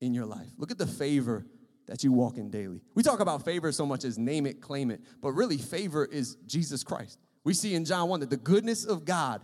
in 0.00 0.14
your 0.14 0.26
life. 0.26 0.48
Look 0.58 0.70
at 0.70 0.78
the 0.78 0.86
favor 0.86 1.46
that 1.86 2.02
you 2.04 2.12
walk 2.12 2.36
in 2.36 2.50
daily. 2.50 2.80
We 2.94 3.02
talk 3.02 3.20
about 3.20 3.44
favor 3.44 3.70
so 3.72 3.86
much 3.86 4.04
as 4.04 4.18
name 4.18 4.46
it, 4.46 4.60
claim 4.60 4.90
it, 4.90 5.00
but 5.20 5.32
really, 5.32 5.56
favor 5.56 6.04
is 6.04 6.36
Jesus 6.46 6.82
Christ. 6.82 7.18
We 7.44 7.54
see 7.54 7.74
in 7.74 7.84
John 7.84 8.08
1 8.08 8.20
that 8.20 8.30
the 8.30 8.36
goodness 8.36 8.84
of 8.84 9.04
God 9.04 9.40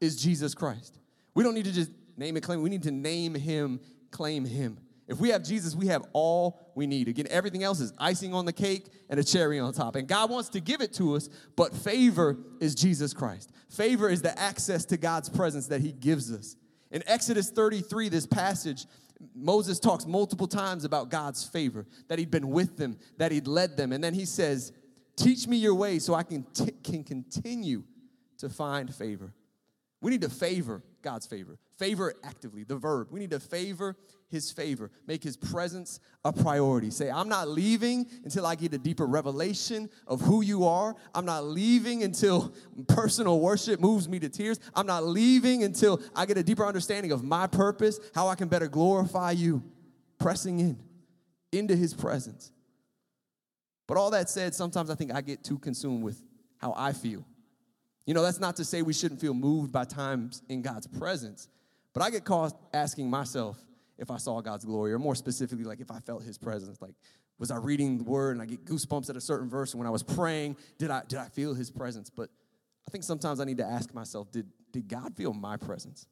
is 0.00 0.16
Jesus 0.16 0.54
Christ. 0.54 0.98
We 1.34 1.42
don't 1.42 1.54
need 1.54 1.64
to 1.64 1.72
just 1.72 1.90
name 2.16 2.36
it, 2.36 2.42
claim, 2.42 2.60
it. 2.60 2.62
we 2.62 2.70
need 2.70 2.84
to 2.84 2.90
name 2.90 3.34
him, 3.34 3.80
claim 4.10 4.44
him. 4.44 4.78
If 5.08 5.18
we 5.18 5.30
have 5.30 5.42
Jesus, 5.42 5.74
we 5.74 5.88
have 5.88 6.04
all 6.12 6.60
we 6.76 6.86
need. 6.86 7.08
Again, 7.08 7.26
everything 7.30 7.64
else 7.64 7.80
is 7.80 7.92
icing 7.98 8.32
on 8.32 8.44
the 8.44 8.52
cake 8.52 8.86
and 9.08 9.18
a 9.18 9.24
cherry 9.24 9.58
on 9.58 9.72
top. 9.72 9.96
And 9.96 10.06
God 10.06 10.30
wants 10.30 10.48
to 10.50 10.60
give 10.60 10.80
it 10.80 10.92
to 10.94 11.16
us, 11.16 11.28
but 11.56 11.74
favor 11.74 12.38
is 12.60 12.76
Jesus 12.76 13.12
Christ. 13.12 13.50
Favor 13.68 14.08
is 14.08 14.22
the 14.22 14.38
access 14.38 14.84
to 14.84 14.96
God's 14.96 15.28
presence 15.28 15.66
that 15.66 15.80
he 15.80 15.90
gives 15.90 16.32
us. 16.32 16.54
In 16.92 17.02
Exodus 17.08 17.50
33, 17.50 18.08
this 18.08 18.26
passage, 18.26 18.86
Moses 19.34 19.78
talks 19.78 20.06
multiple 20.06 20.46
times 20.46 20.84
about 20.84 21.10
God's 21.10 21.44
favor, 21.44 21.86
that 22.08 22.18
he'd 22.18 22.30
been 22.30 22.48
with 22.50 22.76
them, 22.76 22.98
that 23.18 23.32
he'd 23.32 23.46
led 23.46 23.76
them. 23.76 23.92
And 23.92 24.02
then 24.02 24.14
he 24.14 24.24
says, 24.24 24.72
Teach 25.16 25.46
me 25.46 25.58
your 25.58 25.74
way 25.74 25.98
so 25.98 26.14
I 26.14 26.22
can, 26.22 26.44
t- 26.54 26.72
can 26.82 27.04
continue 27.04 27.84
to 28.38 28.48
find 28.48 28.94
favor. 28.94 29.34
We 30.00 30.10
need 30.10 30.22
to 30.22 30.30
favor 30.30 30.82
God's 31.02 31.26
favor. 31.26 31.58
Favor 31.76 32.14
actively, 32.24 32.64
the 32.64 32.76
verb. 32.76 33.08
We 33.10 33.20
need 33.20 33.30
to 33.32 33.40
favor 33.40 33.96
his 34.30 34.50
favor. 34.50 34.90
Make 35.06 35.22
his 35.22 35.36
presence 35.36 36.00
a 36.24 36.32
priority. 36.32 36.90
Say, 36.90 37.10
I'm 37.10 37.28
not 37.28 37.48
leaving 37.48 38.06
until 38.24 38.46
I 38.46 38.54
get 38.54 38.72
a 38.72 38.78
deeper 38.78 39.06
revelation 39.06 39.90
of 40.06 40.20
who 40.20 40.42
you 40.42 40.64
are. 40.64 40.94
I'm 41.14 41.24
not 41.24 41.44
leaving 41.44 42.02
until 42.02 42.54
personal 42.88 43.40
worship 43.40 43.80
moves 43.80 44.08
me 44.08 44.18
to 44.20 44.28
tears. 44.28 44.60
I'm 44.74 44.86
not 44.86 45.04
leaving 45.04 45.64
until 45.64 46.00
I 46.14 46.26
get 46.26 46.38
a 46.38 46.42
deeper 46.42 46.64
understanding 46.64 47.12
of 47.12 47.24
my 47.24 47.46
purpose, 47.46 47.98
how 48.14 48.28
I 48.28 48.34
can 48.34 48.48
better 48.48 48.68
glorify 48.68 49.32
you. 49.32 49.62
Pressing 50.18 50.60
in 50.60 50.78
into 51.52 51.74
his 51.74 51.94
presence. 51.94 52.52
But 53.86 53.96
all 53.96 54.10
that 54.10 54.30
said, 54.30 54.54
sometimes 54.54 54.90
I 54.90 54.94
think 54.94 55.12
I 55.12 55.20
get 55.20 55.42
too 55.42 55.58
consumed 55.58 56.04
with 56.04 56.22
how 56.58 56.74
I 56.76 56.92
feel. 56.92 57.24
You 58.06 58.14
know, 58.14 58.22
that's 58.22 58.38
not 58.38 58.56
to 58.56 58.64
say 58.64 58.82
we 58.82 58.92
shouldn't 58.92 59.20
feel 59.20 59.34
moved 59.34 59.72
by 59.72 59.84
times 59.84 60.42
in 60.48 60.62
God's 60.62 60.86
presence, 60.86 61.48
but 61.92 62.02
I 62.02 62.10
get 62.10 62.24
caught 62.24 62.56
asking 62.72 63.10
myself 63.10 63.58
if 64.00 64.10
I 64.10 64.16
saw 64.16 64.40
God's 64.40 64.64
glory, 64.64 64.92
or 64.92 64.98
more 64.98 65.14
specifically, 65.14 65.64
like 65.64 65.80
if 65.80 65.90
I 65.90 66.00
felt 66.00 66.22
His 66.22 66.38
presence. 66.38 66.80
Like, 66.82 66.94
was 67.38 67.50
I 67.50 67.56
reading 67.56 67.98
the 67.98 68.04
Word 68.04 68.32
and 68.32 68.42
I 68.42 68.46
get 68.46 68.64
goosebumps 68.64 69.08
at 69.10 69.16
a 69.16 69.20
certain 69.20 69.48
verse? 69.48 69.72
And 69.72 69.78
when 69.78 69.86
I 69.86 69.90
was 69.90 70.02
praying, 70.02 70.56
did 70.78 70.90
I 70.90 71.02
did 71.06 71.18
I 71.18 71.26
feel 71.26 71.54
His 71.54 71.70
presence? 71.70 72.10
But 72.10 72.30
I 72.88 72.90
think 72.90 73.04
sometimes 73.04 73.40
I 73.40 73.44
need 73.44 73.58
to 73.58 73.66
ask 73.66 73.94
myself, 73.94 74.32
did 74.32 74.46
did 74.72 74.88
God 74.88 75.14
feel 75.16 75.32
my 75.32 75.56
presence, 75.56 76.06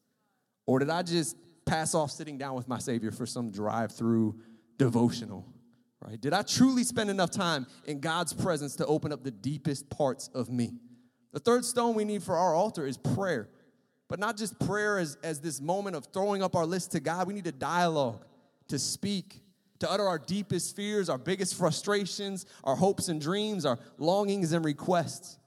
or 0.65 0.79
did 0.79 0.89
I 0.89 1.01
just 1.01 1.35
pass 1.65 1.93
off 1.93 2.11
sitting 2.11 2.37
down 2.37 2.55
with 2.55 2.67
my 2.67 2.79
Savior 2.79 3.11
for 3.11 3.25
some 3.25 3.51
drive-through 3.51 4.39
devotional? 4.77 5.45
right? 6.01 6.19
Did 6.19 6.33
I 6.33 6.41
truly 6.41 6.83
spend 6.83 7.09
enough 7.09 7.31
time 7.31 7.67
in 7.85 7.99
God's 7.99 8.33
presence 8.33 8.75
to 8.77 8.85
open 8.85 9.11
up 9.11 9.23
the 9.23 9.31
deepest 9.31 9.89
parts 9.89 10.29
of 10.33 10.49
me? 10.49 10.71
The 11.33 11.39
third 11.39 11.65
stone 11.65 11.95
we 11.95 12.05
need 12.05 12.23
for 12.23 12.35
our 12.35 12.55
altar 12.55 12.87
is 12.87 12.97
prayer. 12.97 13.49
But 14.09 14.19
not 14.19 14.35
just 14.35 14.59
prayer 14.59 14.97
as, 14.97 15.17
as 15.23 15.39
this 15.39 15.61
moment 15.61 15.95
of 15.95 16.07
throwing 16.11 16.43
up 16.43 16.55
our 16.55 16.65
list 16.65 16.91
to 16.91 16.99
God. 16.99 17.27
We 17.27 17.33
need 17.33 17.47
a 17.47 17.51
dialogue, 17.51 18.25
to 18.67 18.79
speak, 18.79 19.41
to 19.79 19.89
utter 19.89 20.05
our 20.05 20.19
deepest 20.19 20.75
fears, 20.75 21.09
our 21.09 21.17
biggest 21.17 21.55
frustrations, 21.55 22.45
our 22.63 22.75
hopes 22.75 23.07
and 23.07 23.21
dreams, 23.21 23.65
our 23.65 23.79
longings 23.97 24.51
and 24.51 24.65
requests. 24.65 25.37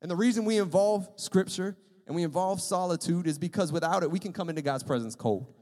And 0.00 0.10
the 0.10 0.16
reason 0.16 0.44
we 0.44 0.58
involve 0.58 1.08
scripture 1.16 1.76
and 2.06 2.14
we 2.14 2.22
involve 2.22 2.60
solitude 2.60 3.26
is 3.26 3.38
because 3.38 3.72
without 3.72 4.02
it, 4.02 4.10
we 4.10 4.18
can 4.18 4.32
come 4.32 4.48
into 4.48 4.62
God's 4.62 4.84
presence 4.84 5.14
cold 5.14 5.52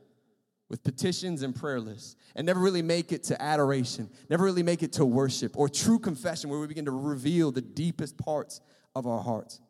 with 0.68 0.83
petitions 0.83 1.42
and 1.42 1.54
prayer 1.54 1.80
lists 1.80 2.16
and 2.37 2.46
never 2.46 2.61
really 2.61 2.83
make 2.83 3.12
it 3.12 3.24
to 3.24 3.40
adoration, 3.40 4.11
never 4.28 4.44
really 4.44 4.62
make 4.62 4.83
it 4.83 4.92
to 4.92 5.04
worship 5.04 5.57
or 5.57 5.68
true 5.68 5.98
confession 5.98 6.50
where 6.50 6.59
we 6.59 6.66
begin 6.66 6.85
to 6.85 6.90
reveal 6.90 7.50
the 7.50 7.61
deepest 7.62 8.16
parts 8.16 8.61
of 8.94 9.07
our 9.07 9.20
hearts. 9.22 9.61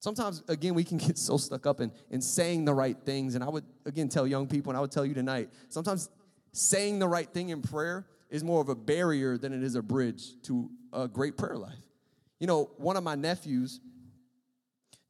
Sometimes, 0.00 0.42
again, 0.48 0.74
we 0.74 0.82
can 0.82 0.98
get 0.98 1.18
so 1.18 1.36
stuck 1.36 1.66
up 1.66 1.80
in, 1.80 1.92
in 2.10 2.20
saying 2.20 2.64
the 2.64 2.74
right 2.74 2.96
things. 3.04 3.34
And 3.34 3.44
I 3.44 3.48
would, 3.48 3.64
again, 3.84 4.08
tell 4.08 4.26
young 4.26 4.46
people, 4.46 4.70
and 4.70 4.76
I 4.76 4.80
would 4.80 4.90
tell 4.90 5.06
you 5.06 5.14
tonight, 5.14 5.50
sometimes 5.68 6.08
saying 6.52 6.98
the 6.98 7.08
right 7.08 7.28
thing 7.32 7.50
in 7.50 7.62
prayer 7.62 8.06
is 8.30 8.42
more 8.42 8.60
of 8.60 8.68
a 8.68 8.74
barrier 8.74 9.36
than 9.36 9.52
it 9.52 9.62
is 9.62 9.74
a 9.74 9.82
bridge 9.82 10.40
to 10.44 10.70
a 10.92 11.06
great 11.06 11.36
prayer 11.36 11.56
life. 11.56 11.74
You 12.38 12.46
know, 12.46 12.70
one 12.78 12.96
of 12.96 13.04
my 13.04 13.14
nephews, 13.14 13.80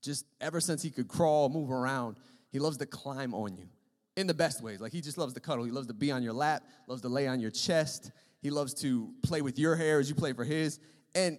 just 0.03 0.27
ever 0.41 0.61
since 0.61 0.83
he 0.83 0.91
could 0.91 1.07
crawl, 1.07 1.49
move 1.49 1.71
around, 1.71 2.17
he 2.51 2.59
loves 2.59 2.77
to 2.79 2.87
climb 2.87 3.33
on 3.33 3.57
you 3.57 3.69
in 4.17 4.27
the 4.27 4.35
best 4.35 4.63
ways. 4.63 4.81
Like 4.81 4.93
he 4.93 5.01
just 5.01 5.19
loves 5.19 5.35
to 5.35 5.41
cuddle. 5.41 5.65
He 5.65 5.71
loves 5.71 5.87
to 5.87 5.95
be 5.95 6.11
on 6.11 6.23
your 6.23 6.33
lap, 6.33 6.65
loves 6.89 7.03
to 7.03 7.09
lay 7.09 7.29
on 7.29 7.41
your 7.41 7.51
chest. 7.51 8.11
He 8.43 8.51
loves 8.51 8.75
to 8.75 9.13
play 9.23 9.41
with 9.41 9.59
your 9.59 9.77
hair 9.77 10.01
as 10.01 10.09
you 10.09 10.17
play 10.17 10.33
for 10.33 10.45
his. 10.45 10.81
And 11.15 11.39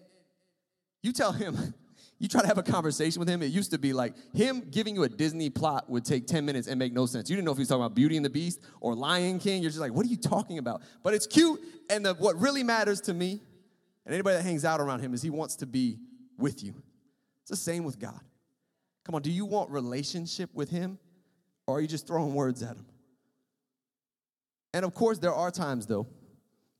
you 1.03 1.11
tell 1.11 1.33
him, 1.33 1.73
you 2.21 2.27
try 2.27 2.41
to 2.41 2.47
have 2.47 2.59
a 2.59 2.63
conversation 2.63 3.19
with 3.19 3.27
him, 3.27 3.41
it 3.41 3.47
used 3.47 3.71
to 3.71 3.79
be 3.79 3.93
like 3.93 4.13
him 4.35 4.61
giving 4.69 4.93
you 4.93 5.01
a 5.01 5.09
Disney 5.09 5.49
plot 5.49 5.89
would 5.89 6.05
take 6.05 6.27
10 6.27 6.45
minutes 6.45 6.67
and 6.67 6.77
make 6.77 6.93
no 6.93 7.07
sense. 7.07 7.31
You 7.31 7.35
didn't 7.35 7.45
know 7.45 7.51
if 7.51 7.57
he 7.57 7.61
was 7.61 7.69
talking 7.69 7.83
about 7.83 7.95
Beauty 7.95 8.15
and 8.15 8.23
the 8.23 8.29
Beast 8.29 8.61
or 8.79 8.93
Lion 8.93 9.39
King. 9.39 9.63
You're 9.63 9.71
just 9.71 9.81
like, 9.81 9.91
what 9.91 10.05
are 10.05 10.09
you 10.09 10.17
talking 10.17 10.59
about? 10.59 10.83
But 11.01 11.15
it's 11.15 11.25
cute. 11.25 11.59
And 11.89 12.05
the, 12.05 12.13
what 12.13 12.39
really 12.39 12.61
matters 12.61 13.01
to 13.01 13.13
me 13.15 13.41
and 14.05 14.13
anybody 14.13 14.37
that 14.37 14.43
hangs 14.43 14.63
out 14.63 14.79
around 14.79 14.99
him 14.99 15.15
is 15.15 15.23
he 15.23 15.31
wants 15.31 15.55
to 15.57 15.65
be 15.65 15.97
with 16.37 16.63
you. 16.63 16.75
It's 17.41 17.49
the 17.49 17.55
same 17.55 17.83
with 17.83 17.97
God. 17.97 18.19
Come 19.03 19.15
on, 19.15 19.23
do 19.23 19.31
you 19.31 19.45
want 19.45 19.71
relationship 19.71 20.51
with 20.53 20.69
him 20.69 20.99
or 21.65 21.79
are 21.79 21.81
you 21.81 21.87
just 21.87 22.05
throwing 22.05 22.35
words 22.35 22.61
at 22.61 22.75
him? 22.75 22.85
And 24.75 24.85
of 24.85 24.93
course, 24.93 25.17
there 25.17 25.33
are 25.33 25.49
times 25.49 25.87
though 25.87 26.05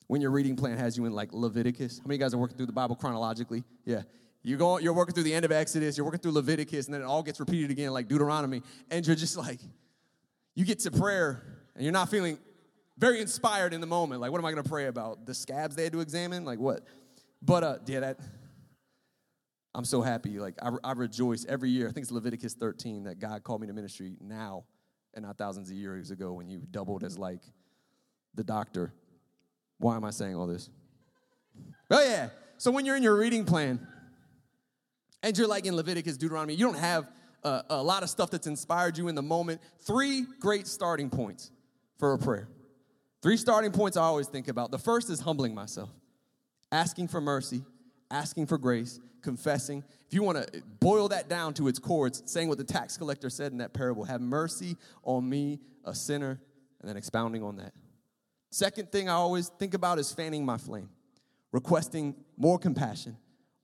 when 0.06 0.21
your 0.21 0.30
reading 0.30 0.56
plan 0.56 0.77
has 0.77 0.97
you 0.97 1.06
in 1.06 1.13
like 1.13 1.34
Leviticus. 1.34 1.97
How 1.97 2.04
many 2.06 2.17
of 2.17 2.19
you 2.19 2.25
guys 2.25 2.34
are 2.36 2.38
working 2.38 2.58
through 2.58 2.67
the 2.67 2.73
Bible 2.73 2.95
chronologically? 2.95 3.63
Yeah. 3.86 4.04
You're 4.43 4.58
going, 4.58 4.84
you're 4.84 4.93
working 4.93 5.13
through 5.13 5.23
the 5.23 5.34
end 5.34 5.45
of 5.45 5.51
Exodus, 5.51 5.97
you're 5.97 6.06
working 6.06 6.19
through 6.19 6.32
Leviticus, 6.32 6.88
and 6.88 6.93
then 6.93 7.01
it 7.01 7.06
all 7.06 7.21
gets 7.21 7.39
repeated 7.39 7.69
again, 7.69 7.91
like 7.91 8.08
Deuteronomy. 8.08 8.63
And 8.89 9.06
you're 9.06 9.15
just 9.15 9.38
like, 9.38 9.60
you 10.56 10.65
get 10.65 10.80
to 10.80 10.91
prayer, 10.91 11.43
and 11.75 11.84
you're 11.84 11.93
not 11.93 12.10
feeling 12.10 12.39
very 12.97 13.21
inspired 13.21 13.73
in 13.73 13.82
the 13.82 13.88
moment. 13.88 14.21
Like, 14.21 14.32
what 14.32 14.39
am 14.39 14.45
I 14.45 14.51
gonna 14.51 14.63
pray 14.63 14.88
about? 14.88 15.25
The 15.25 15.34
scabs 15.34 15.75
they 15.75 15.84
had 15.84 15.93
to 15.93 16.01
examine? 16.01 16.43
Like, 16.43 16.60
what? 16.60 16.82
But 17.41 17.63
uh, 17.63 17.77
yeah, 17.86 18.01
that 18.01 18.19
I'm 19.73 19.86
so 19.86 20.01
happy. 20.01 20.39
Like, 20.39 20.56
I, 20.62 20.71
I 20.84 20.91
rejoice 20.93 21.45
every 21.47 21.69
year. 21.69 21.88
I 21.88 21.91
think 21.91 22.04
it's 22.04 22.12
Leviticus 22.12 22.54
13 22.56 23.04
that 23.04 23.19
God 23.19 23.43
called 23.43 23.62
me 23.62 23.67
to 23.67 23.73
ministry 23.73 24.17
now 24.19 24.65
and 25.13 25.25
not 25.25 25.38
thousands 25.38 25.69
of 25.69 25.75
years 25.75 26.12
ago 26.12 26.34
when 26.34 26.49
you 26.49 26.62
doubled 26.71 27.04
as 27.04 27.17
like 27.17 27.41
the 28.36 28.43
doctor. 28.43 28.93
Why 29.77 29.95
am 29.95 30.04
I 30.04 30.12
saying 30.12 30.36
all 30.36 30.47
this? 30.47 30.69
Oh, 31.89 32.04
yeah. 32.04 32.30
So 32.58 32.71
when 32.71 32.86
you're 32.86 32.95
in 32.95 33.04
your 33.04 33.17
reading 33.17 33.45
plan, 33.45 33.86
and 35.23 35.38
you're 35.38 35.47
like 35.47 35.65
in 35.65 35.75
Leviticus, 35.75 36.17
Deuteronomy, 36.17 36.55
you 36.55 36.65
don't 36.65 36.79
have 36.79 37.10
a, 37.43 37.63
a 37.69 37.84
lot 37.84 38.03
of 38.03 38.10
stuff 38.10 38.31
that's 38.31 38.47
inspired 38.47 38.97
you 38.97 39.07
in 39.07 39.15
the 39.15 39.21
moment. 39.21 39.62
Three 39.79 40.25
great 40.39 40.67
starting 40.67 41.10
points 41.10 41.51
for 41.97 42.13
a 42.13 42.17
prayer. 42.17 42.47
Three 43.21 43.38
starting 43.38 43.71
points 43.71 43.97
I 43.97 44.01
always 44.01 44.27
think 44.27 44.47
about. 44.47 44.71
The 44.71 44.79
first 44.79 45.10
is 45.10 45.19
humbling 45.19 45.53
myself, 45.53 45.89
asking 46.71 47.10
for 47.10 47.21
mercy, 47.21 47.63
asking 48.10 48.47
for 48.47 48.57
grace, 48.57 48.99
confessing. 49.21 49.84
If 50.07 50.13
you 50.13 50.23
want 50.23 50.39
to 50.39 50.63
boil 50.79 51.07
that 51.10 51.29
down 51.29 51.53
to 51.55 51.67
its 51.67 51.77
core, 51.77 52.07
it's 52.07 52.23
saying 52.25 52.49
what 52.49 52.57
the 52.57 52.63
tax 52.63 52.97
collector 52.97 53.29
said 53.29 53.51
in 53.51 53.60
that 53.60 53.73
parable 53.73 54.03
have 54.05 54.21
mercy 54.21 54.75
on 55.03 55.29
me, 55.29 55.60
a 55.86 55.93
sinner, 55.93 56.41
and 56.79 56.89
then 56.89 56.97
expounding 56.97 57.43
on 57.43 57.57
that. 57.57 57.73
Second 58.49 58.91
thing 58.91 59.07
I 59.07 59.13
always 59.13 59.49
think 59.49 59.75
about 59.75 59.99
is 59.99 60.12
fanning 60.12 60.43
my 60.43 60.57
flame, 60.57 60.89
requesting 61.51 62.15
more 62.38 62.57
compassion, 62.57 63.15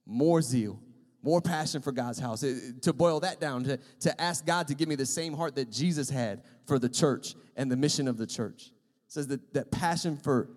more 0.06 0.42
zeal, 0.42 0.80
more 1.28 1.42
passion 1.42 1.82
for 1.82 1.92
God's 1.92 2.20
house. 2.20 2.42
It, 2.42 2.82
to 2.84 2.94
boil 2.94 3.20
that 3.20 3.42
down, 3.42 3.66
to, 3.66 3.78
to 4.00 4.22
ask 4.22 4.46
God 4.46 4.70
to 4.70 4.74
give 4.74 4.88
me 4.88 4.96
the 4.96 5.06
same 5.06 5.34
heart 5.34 5.56
that 5.56 5.70
Jesus 5.70 6.10
had 6.10 6.42
for 6.66 6.80
the 6.80 6.88
church 6.88 7.36
and 7.58 7.70
the 7.70 7.76
mission 7.76 8.08
of 8.08 8.18
the 8.18 8.26
church. 8.26 8.68
It 8.68 9.12
says 9.12 9.28
that, 9.28 9.54
that 9.54 9.70
passion 9.70 10.16
for 10.16 10.48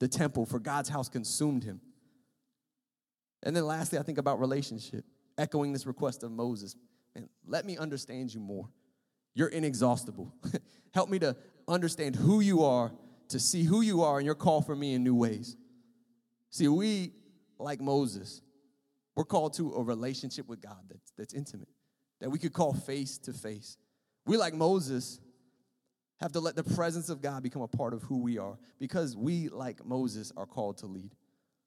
the 0.00 0.08
temple, 0.08 0.46
for 0.46 0.58
God's 0.58 0.88
house, 0.88 1.08
consumed 1.08 1.62
him. 1.62 1.80
And 3.44 3.54
then 3.54 3.64
lastly, 3.64 4.00
I 4.00 4.02
think 4.02 4.18
about 4.18 4.40
relationship, 4.40 5.04
echoing 5.38 5.72
this 5.72 5.86
request 5.86 6.24
of 6.24 6.32
Moses. 6.32 6.74
And 7.14 7.28
let 7.46 7.64
me 7.64 7.78
understand 7.78 8.34
you 8.34 8.40
more. 8.40 8.68
You're 9.34 9.48
inexhaustible. 9.48 10.34
Help 10.92 11.08
me 11.08 11.20
to 11.20 11.36
understand 11.68 12.16
who 12.16 12.40
you 12.40 12.64
are, 12.64 12.90
to 13.28 13.38
see 13.38 13.62
who 13.62 13.80
you 13.80 14.02
are, 14.02 14.16
and 14.16 14.26
your 14.26 14.34
call 14.34 14.60
for 14.60 14.74
me 14.74 14.94
in 14.94 15.04
new 15.04 15.14
ways. 15.14 15.56
See, 16.50 16.66
we, 16.66 17.12
like 17.60 17.80
Moses, 17.80 18.42
we're 19.20 19.24
called 19.24 19.52
to 19.52 19.74
a 19.74 19.82
relationship 19.82 20.48
with 20.48 20.62
God 20.62 20.78
that's, 20.88 21.12
that's 21.18 21.34
intimate, 21.34 21.68
that 22.22 22.30
we 22.30 22.38
could 22.38 22.54
call 22.54 22.72
face 22.72 23.18
to 23.18 23.34
face. 23.34 23.76
We, 24.24 24.38
like 24.38 24.54
Moses, 24.54 25.20
have 26.22 26.32
to 26.32 26.40
let 26.40 26.56
the 26.56 26.64
presence 26.64 27.10
of 27.10 27.20
God 27.20 27.42
become 27.42 27.60
a 27.60 27.68
part 27.68 27.92
of 27.92 28.02
who 28.04 28.22
we 28.22 28.38
are 28.38 28.56
because 28.78 29.18
we, 29.18 29.50
like 29.50 29.84
Moses, 29.84 30.32
are 30.38 30.46
called 30.46 30.78
to 30.78 30.86
lead. 30.86 31.14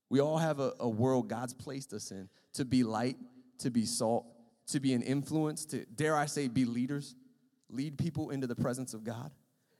We 0.09 0.19
all 0.19 0.39
have 0.39 0.59
a, 0.59 0.73
a 0.79 0.89
world 0.89 1.27
God's 1.27 1.53
placed 1.53 1.93
us 1.93 2.09
in 2.09 2.27
to 2.53 2.65
be 2.65 2.83
light, 2.83 3.17
to 3.59 3.69
be 3.69 3.85
salt, 3.85 4.25
to 4.69 4.79
be 4.79 4.93
an 4.93 5.03
influence, 5.03 5.63
to, 5.65 5.85
dare 5.85 6.17
I 6.17 6.25
say, 6.25 6.47
be 6.47 6.65
leaders, 6.65 7.13
lead 7.69 7.99
people 7.99 8.31
into 8.31 8.47
the 8.47 8.55
presence 8.55 8.95
of 8.95 9.03
God. 9.03 9.29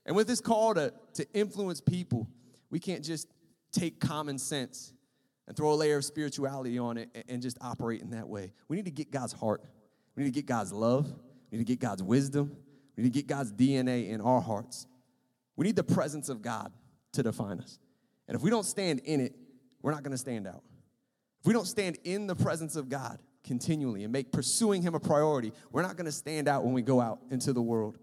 And 0.06 0.14
with 0.14 0.28
this 0.28 0.40
call 0.40 0.74
to, 0.74 0.92
to 1.14 1.26
influence 1.34 1.80
people, 1.80 2.28
we 2.70 2.78
can't 2.78 3.02
just 3.02 3.26
take 3.72 3.98
common 3.98 4.38
sense 4.38 4.93
and 5.46 5.56
throw 5.56 5.72
a 5.72 5.74
layer 5.74 5.98
of 5.98 6.04
spirituality 6.04 6.78
on 6.78 6.96
it 6.96 7.24
and 7.28 7.42
just 7.42 7.58
operate 7.60 8.00
in 8.00 8.10
that 8.10 8.28
way. 8.28 8.52
We 8.68 8.76
need 8.76 8.86
to 8.86 8.90
get 8.90 9.10
God's 9.10 9.32
heart. 9.32 9.62
We 10.16 10.22
need 10.22 10.32
to 10.32 10.40
get 10.40 10.46
God's 10.46 10.72
love. 10.72 11.12
We 11.50 11.58
need 11.58 11.66
to 11.66 11.72
get 11.72 11.80
God's 11.80 12.02
wisdom. 12.02 12.56
We 12.96 13.02
need 13.02 13.12
to 13.12 13.18
get 13.18 13.26
God's 13.26 13.52
DNA 13.52 14.08
in 14.08 14.20
our 14.20 14.40
hearts. 14.40 14.86
We 15.56 15.66
need 15.66 15.76
the 15.76 15.84
presence 15.84 16.28
of 16.28 16.42
God 16.42 16.72
to 17.12 17.22
define 17.22 17.60
us. 17.60 17.78
And 18.26 18.36
if 18.36 18.42
we 18.42 18.50
don't 18.50 18.64
stand 18.64 19.00
in 19.04 19.20
it, 19.20 19.34
we're 19.82 19.92
not 19.92 20.02
going 20.02 20.12
to 20.12 20.18
stand 20.18 20.46
out. 20.46 20.62
If 21.40 21.46
we 21.46 21.52
don't 21.52 21.66
stand 21.66 21.98
in 22.04 22.26
the 22.26 22.34
presence 22.34 22.74
of 22.74 22.88
God 22.88 23.18
continually 23.44 24.04
and 24.04 24.12
make 24.12 24.32
pursuing 24.32 24.80
Him 24.80 24.94
a 24.94 25.00
priority, 25.00 25.52
we're 25.70 25.82
not 25.82 25.96
going 25.96 26.06
to 26.06 26.12
stand 26.12 26.48
out 26.48 26.64
when 26.64 26.72
we 26.72 26.80
go 26.82 27.00
out 27.00 27.20
into 27.30 27.52
the 27.52 27.60
world. 27.60 27.98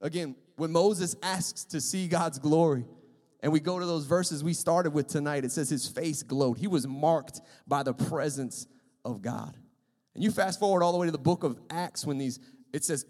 Again, 0.00 0.34
when 0.56 0.72
Moses 0.72 1.14
asks 1.22 1.64
to 1.66 1.80
see 1.80 2.08
God's 2.08 2.40
glory, 2.40 2.84
and 3.42 3.52
we 3.52 3.58
go 3.60 3.78
to 3.78 3.86
those 3.86 4.06
verses 4.06 4.44
we 4.44 4.54
started 4.54 4.92
with 4.92 5.08
tonight. 5.08 5.44
It 5.44 5.50
says 5.50 5.68
his 5.68 5.88
face 5.88 6.22
glowed. 6.22 6.58
He 6.58 6.68
was 6.68 6.86
marked 6.86 7.40
by 7.66 7.82
the 7.82 7.92
presence 7.92 8.66
of 9.04 9.20
God. 9.20 9.56
And 10.14 10.22
you 10.22 10.30
fast 10.30 10.60
forward 10.60 10.82
all 10.82 10.92
the 10.92 10.98
way 10.98 11.06
to 11.06 11.12
the 11.12 11.18
book 11.18 11.42
of 11.42 11.58
Acts 11.68 12.06
when 12.06 12.18
these, 12.18 12.38
it 12.72 12.84
says, 12.84 13.04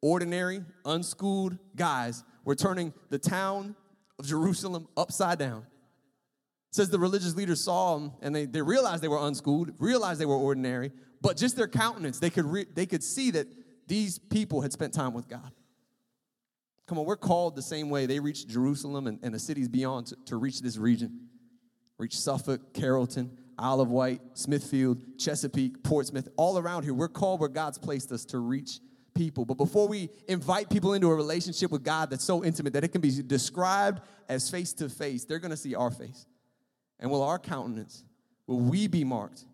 ordinary, 0.00 0.64
unschooled 0.84 1.58
guys 1.74 2.24
were 2.44 2.54
turning 2.54 2.94
the 3.10 3.18
town 3.18 3.76
of 4.18 4.26
Jerusalem 4.26 4.88
upside 4.96 5.38
down. 5.38 5.66
It 6.70 6.74
says 6.74 6.88
the 6.88 6.98
religious 6.98 7.34
leaders 7.34 7.62
saw 7.62 7.98
them 7.98 8.12
and 8.22 8.34
they, 8.34 8.46
they 8.46 8.62
realized 8.62 9.02
they 9.02 9.08
were 9.08 9.26
unschooled, 9.26 9.72
realized 9.78 10.20
they 10.20 10.26
were 10.26 10.36
ordinary, 10.36 10.92
but 11.20 11.36
just 11.36 11.56
their 11.56 11.68
countenance, 11.68 12.18
they 12.18 12.30
could, 12.30 12.46
re, 12.46 12.64
they 12.72 12.86
could 12.86 13.02
see 13.02 13.30
that 13.32 13.46
these 13.86 14.18
people 14.18 14.62
had 14.62 14.72
spent 14.72 14.94
time 14.94 15.12
with 15.12 15.28
God. 15.28 15.52
Come 16.86 16.98
on, 16.98 17.04
we're 17.04 17.16
called 17.16 17.56
the 17.56 17.62
same 17.62 17.90
way 17.90 18.06
they 18.06 18.20
reached 18.20 18.48
Jerusalem 18.48 19.06
and, 19.06 19.18
and 19.22 19.34
the 19.34 19.38
cities 19.38 19.68
beyond 19.68 20.08
to, 20.08 20.16
to 20.26 20.36
reach 20.36 20.60
this 20.60 20.76
region. 20.76 21.28
Reach 21.98 22.16
Suffolk, 22.16 22.74
Carrollton, 22.74 23.36
of 23.58 23.88
Wight, 23.88 24.20
Smithfield, 24.34 25.18
Chesapeake, 25.18 25.82
Portsmouth, 25.82 26.28
all 26.36 26.58
around 26.58 26.84
here. 26.84 26.94
We're 26.94 27.08
called 27.08 27.40
where 27.40 27.48
God's 27.48 27.78
placed 27.78 28.12
us 28.12 28.24
to 28.26 28.38
reach 28.38 28.80
people. 29.14 29.44
But 29.44 29.56
before 29.56 29.88
we 29.88 30.10
invite 30.28 30.68
people 30.68 30.92
into 30.92 31.08
a 31.08 31.14
relationship 31.14 31.70
with 31.70 31.82
God 31.82 32.10
that's 32.10 32.24
so 32.24 32.44
intimate 32.44 32.74
that 32.74 32.84
it 32.84 32.88
can 32.88 33.00
be 33.00 33.10
described 33.22 34.02
as 34.28 34.50
face 34.50 34.72
to 34.74 34.88
face, 34.88 35.24
they're 35.24 35.38
going 35.38 35.50
to 35.50 35.56
see 35.56 35.74
our 35.74 35.90
face. 35.90 36.26
And 37.00 37.10
will 37.10 37.22
our 37.22 37.38
countenance, 37.38 38.04
will 38.46 38.60
we 38.60 38.86
be 38.86 39.04
marked 39.04 39.44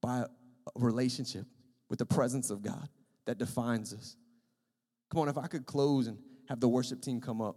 by 0.00 0.20
a 0.20 0.26
relationship 0.74 1.46
with 1.88 1.98
the 1.98 2.06
presence 2.06 2.50
of 2.50 2.62
God 2.62 2.88
that 3.26 3.38
defines 3.38 3.92
us? 3.92 4.16
Come 5.10 5.20
on, 5.20 5.28
if 5.28 5.38
I 5.38 5.46
could 5.46 5.66
close 5.66 6.06
and 6.06 6.18
have 6.48 6.60
the 6.60 6.68
worship 6.68 7.00
team 7.00 7.20
come 7.20 7.40
up. 7.40 7.56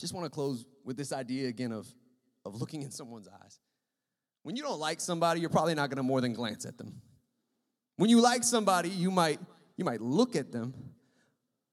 Just 0.00 0.14
want 0.14 0.24
to 0.24 0.30
close 0.30 0.64
with 0.84 0.96
this 0.96 1.12
idea 1.12 1.48
again 1.48 1.72
of, 1.72 1.86
of 2.44 2.56
looking 2.56 2.82
in 2.82 2.90
someone's 2.90 3.28
eyes. 3.28 3.60
When 4.42 4.56
you 4.56 4.62
don't 4.62 4.80
like 4.80 5.00
somebody, 5.00 5.40
you're 5.40 5.50
probably 5.50 5.74
not 5.74 5.90
going 5.90 5.98
to 5.98 6.02
more 6.02 6.20
than 6.20 6.32
glance 6.32 6.66
at 6.66 6.76
them. 6.76 7.00
When 7.96 8.10
you 8.10 8.20
like 8.20 8.42
somebody, 8.42 8.88
you 8.88 9.10
might 9.10 9.38
you 9.76 9.84
might 9.84 10.00
look 10.00 10.36
at 10.36 10.52
them. 10.52 10.74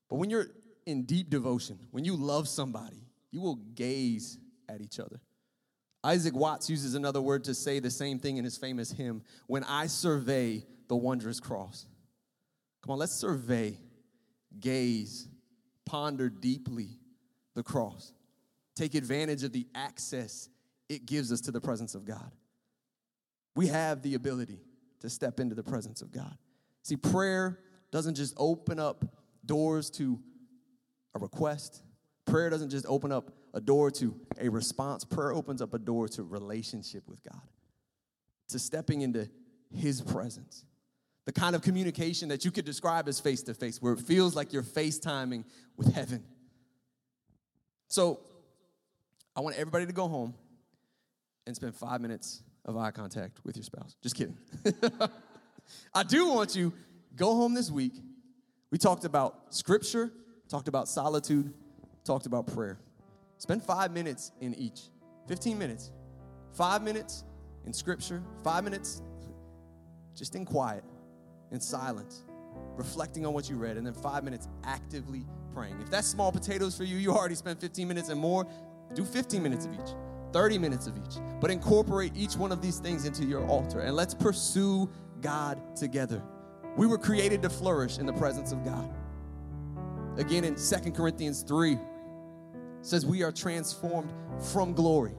But 0.09 0.17
when 0.17 0.29
you're 0.29 0.47
in 0.85 1.03
deep 1.03 1.29
devotion, 1.29 1.79
when 1.91 2.05
you 2.05 2.15
love 2.15 2.47
somebody, 2.47 3.07
you 3.31 3.41
will 3.41 3.55
gaze 3.55 4.37
at 4.67 4.81
each 4.81 4.99
other. 4.99 5.19
Isaac 6.03 6.35
Watts 6.35 6.69
uses 6.69 6.95
another 6.95 7.21
word 7.21 7.43
to 7.45 7.53
say 7.53 7.79
the 7.79 7.91
same 7.91 8.19
thing 8.19 8.37
in 8.37 8.45
his 8.45 8.57
famous 8.57 8.91
hymn, 8.91 9.21
When 9.47 9.63
I 9.63 9.87
Survey 9.87 10.65
the 10.87 10.95
Wondrous 10.95 11.39
Cross. 11.39 11.87
Come 12.83 12.93
on, 12.93 12.99
let's 12.99 13.13
survey 13.13 13.77
gaze, 14.59 15.27
ponder 15.85 16.29
deeply 16.29 16.99
the 17.55 17.63
cross. 17.63 18.13
Take 18.75 18.95
advantage 18.95 19.43
of 19.43 19.51
the 19.51 19.67
access 19.75 20.49
it 20.87 21.05
gives 21.05 21.31
us 21.31 21.41
to 21.41 21.51
the 21.51 21.61
presence 21.61 21.95
of 21.95 22.05
God. 22.05 22.31
We 23.55 23.67
have 23.67 24.01
the 24.01 24.15
ability 24.15 24.59
to 25.01 25.09
step 25.09 25.39
into 25.39 25.55
the 25.55 25.63
presence 25.63 26.01
of 26.01 26.11
God. 26.11 26.37
See, 26.83 26.95
prayer 26.95 27.59
doesn't 27.91 28.15
just 28.15 28.33
open 28.37 28.79
up 28.79 29.05
doors 29.45 29.89
to 29.91 30.19
a 31.15 31.19
request, 31.19 31.83
prayer 32.25 32.49
doesn't 32.49 32.69
just 32.69 32.85
open 32.87 33.11
up 33.11 33.31
a 33.53 33.61
door 33.61 33.89
to 33.91 34.15
a 34.39 34.49
response. 34.49 35.03
Prayer 35.03 35.33
opens 35.33 35.61
up 35.61 35.73
a 35.73 35.79
door 35.79 36.07
to 36.09 36.23
relationship 36.23 37.03
with 37.07 37.23
God, 37.23 37.41
to 38.49 38.59
stepping 38.59 39.01
into 39.01 39.29
His 39.73 40.01
presence. 40.01 40.65
The 41.25 41.31
kind 41.31 41.55
of 41.55 41.61
communication 41.61 42.29
that 42.29 42.43
you 42.45 42.51
could 42.51 42.65
describe 42.65 43.07
as 43.07 43.19
face 43.19 43.43
to 43.43 43.53
face, 43.53 43.81
where 43.81 43.93
it 43.93 43.99
feels 43.99 44.35
like 44.35 44.51
you're 44.51 44.63
FaceTiming 44.63 45.45
with 45.77 45.93
heaven. 45.93 46.23
So, 47.87 48.21
I 49.35 49.41
want 49.41 49.55
everybody 49.55 49.85
to 49.85 49.93
go 49.93 50.07
home 50.07 50.33
and 51.45 51.55
spend 51.55 51.75
five 51.75 52.01
minutes 52.01 52.43
of 52.65 52.77
eye 52.77 52.91
contact 52.91 53.39
with 53.43 53.55
your 53.55 53.63
spouse. 53.63 53.95
Just 54.01 54.15
kidding. 54.15 54.37
I 55.93 56.03
do 56.03 56.27
want 56.27 56.55
you 56.55 56.73
go 57.15 57.35
home 57.35 57.53
this 57.53 57.71
week. 57.71 57.93
We 58.71 58.77
talked 58.77 59.05
about 59.05 59.53
scripture, 59.53 60.11
talked 60.47 60.67
about 60.67 60.87
solitude, 60.87 61.53
talked 62.03 62.25
about 62.25 62.47
prayer. 62.47 62.79
Spend 63.37 63.63
five 63.63 63.91
minutes 63.91 64.31
in 64.41 64.53
each. 64.55 64.81
15 65.27 65.57
minutes. 65.57 65.91
Five 66.51 66.83
minutes 66.83 67.23
in 67.65 67.73
scripture, 67.73 68.21
five 68.43 68.63
minutes 68.63 69.01
just 70.15 70.35
in 70.35 70.43
quiet, 70.45 70.83
in 71.51 71.59
silence, 71.59 72.23
reflecting 72.75 73.25
on 73.25 73.33
what 73.33 73.49
you 73.49 73.55
read, 73.55 73.77
and 73.77 73.85
then 73.85 73.93
five 73.93 74.23
minutes 74.23 74.47
actively 74.63 75.25
praying. 75.53 75.79
If 75.81 75.89
that's 75.89 76.07
small 76.07 76.31
potatoes 76.31 76.77
for 76.77 76.83
you, 76.83 76.97
you 76.97 77.11
already 77.11 77.35
spent 77.35 77.59
15 77.59 77.87
minutes 77.87 78.09
and 78.09 78.19
more, 78.19 78.47
do 78.93 79.03
15 79.03 79.41
minutes 79.41 79.65
of 79.65 79.73
each. 79.73 79.95
30 80.31 80.57
minutes 80.57 80.87
of 80.87 80.95
each. 80.97 81.15
But 81.41 81.51
incorporate 81.51 82.11
each 82.15 82.35
one 82.35 82.51
of 82.51 82.61
these 82.61 82.79
things 82.79 83.05
into 83.05 83.25
your 83.25 83.45
altar 83.47 83.81
and 83.81 83.95
let's 83.95 84.13
pursue 84.13 84.89
God 85.21 85.75
together. 85.75 86.21
We 86.77 86.87
were 86.87 86.97
created 86.97 87.41
to 87.41 87.49
flourish 87.49 87.97
in 87.97 88.05
the 88.05 88.13
presence 88.13 88.51
of 88.51 88.63
God. 88.63 88.93
Again, 90.17 90.43
in 90.43 90.57
Second 90.57 90.95
Corinthians 90.95 91.43
3, 91.43 91.77
says 92.81 93.05
we 93.05 93.23
are 93.23 93.31
transformed 93.31 94.11
from 94.51 94.73
glory. 94.73 95.13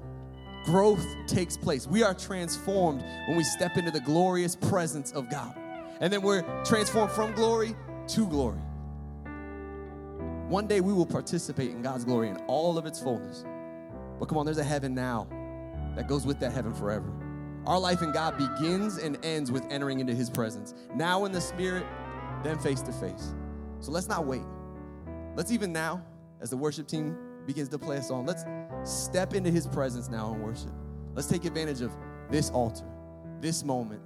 Growth 0.65 1.05
takes 1.27 1.57
place. 1.57 1.87
We 1.87 2.03
are 2.03 2.15
transformed 2.15 3.03
when 3.29 3.37
we 3.37 3.45
step 3.45 3.77
into 3.77 3.91
the 3.91 4.01
glorious 4.01 4.57
presence 4.57 5.13
of 5.13 5.31
God. 5.31 5.60
And 6.01 6.13
then 6.13 6.23
we're 6.23 6.43
transformed 6.65 7.13
from 7.13 7.33
glory 7.35 7.77
to 8.09 8.27
glory. 8.27 8.59
One 10.49 10.67
day 10.67 10.81
we 10.81 10.93
will 10.93 11.07
participate 11.07 11.71
in 11.71 11.83
God's 11.83 12.05
glory 12.05 12.29
in 12.29 12.37
all 12.49 12.77
of 12.79 12.87
its 12.87 13.01
fullness. 13.01 13.45
But 14.19 14.27
come 14.27 14.39
on, 14.39 14.45
there's 14.45 14.59
a 14.59 14.65
heaven 14.65 14.95
now 14.95 15.29
that 15.95 16.09
goes 16.09 16.27
with 16.27 16.41
that 16.41 16.53
heaven 16.53 16.75
forever. 16.75 17.13
Our 17.67 17.79
life 17.79 18.03
in 18.03 18.13
God 18.13 18.39
begins 18.39 18.97
and 18.97 19.23
ends 19.25 19.53
with 19.53 19.65
entering 19.71 20.01
into 20.01 20.15
His 20.15 20.31
presence. 20.31 20.75
Now 20.95 21.25
in 21.27 21.33
the 21.33 21.41
Spirit, 21.41 21.85
then 22.43 22.59
face 22.59 22.81
to 22.83 22.93
face. 22.93 23.35
So 23.81 23.93
let's 23.93 24.09
not 24.09 24.27
wait. 24.27 24.43
Let's 25.37 25.53
even 25.53 25.73
now, 25.73 26.03
as 26.41 26.51
the 26.51 26.57
worship 26.57 26.89
team 26.89 27.17
begins 27.47 27.69
to 27.69 27.79
play 27.79 27.99
a 27.99 28.03
song, 28.03 28.27
let's 28.27 28.45
step 28.85 29.35
into 29.35 29.51
His 29.51 29.67
presence 29.67 30.09
now 30.09 30.33
and 30.33 30.43
worship. 30.43 30.73
Let's 31.15 31.29
take 31.29 31.45
advantage 31.45 31.83
of 31.83 31.93
this 32.31 32.51
altar, 32.51 32.87
this 33.41 33.63
moment, 33.63 34.01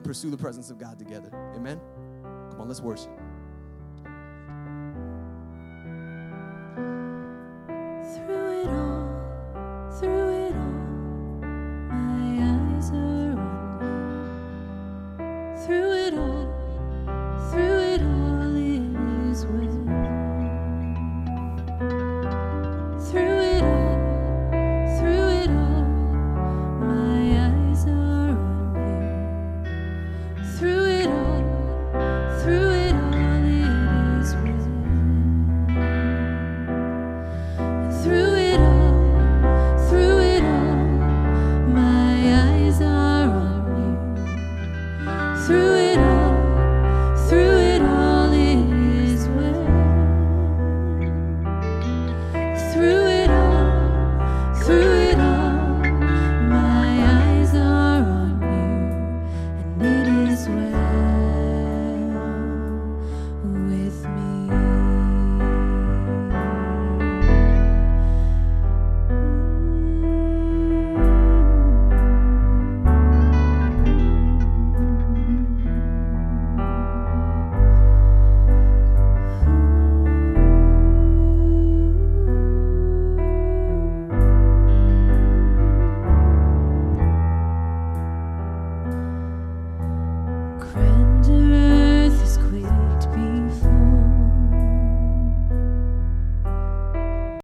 and 0.00 0.06
pursue 0.06 0.30
the 0.30 0.36
presence 0.36 0.70
of 0.70 0.78
God 0.78 0.98
together. 0.98 1.28
Amen? 1.54 1.78
Come 2.22 2.62
on, 2.62 2.68
let's 2.68 2.80
worship. 2.80 3.10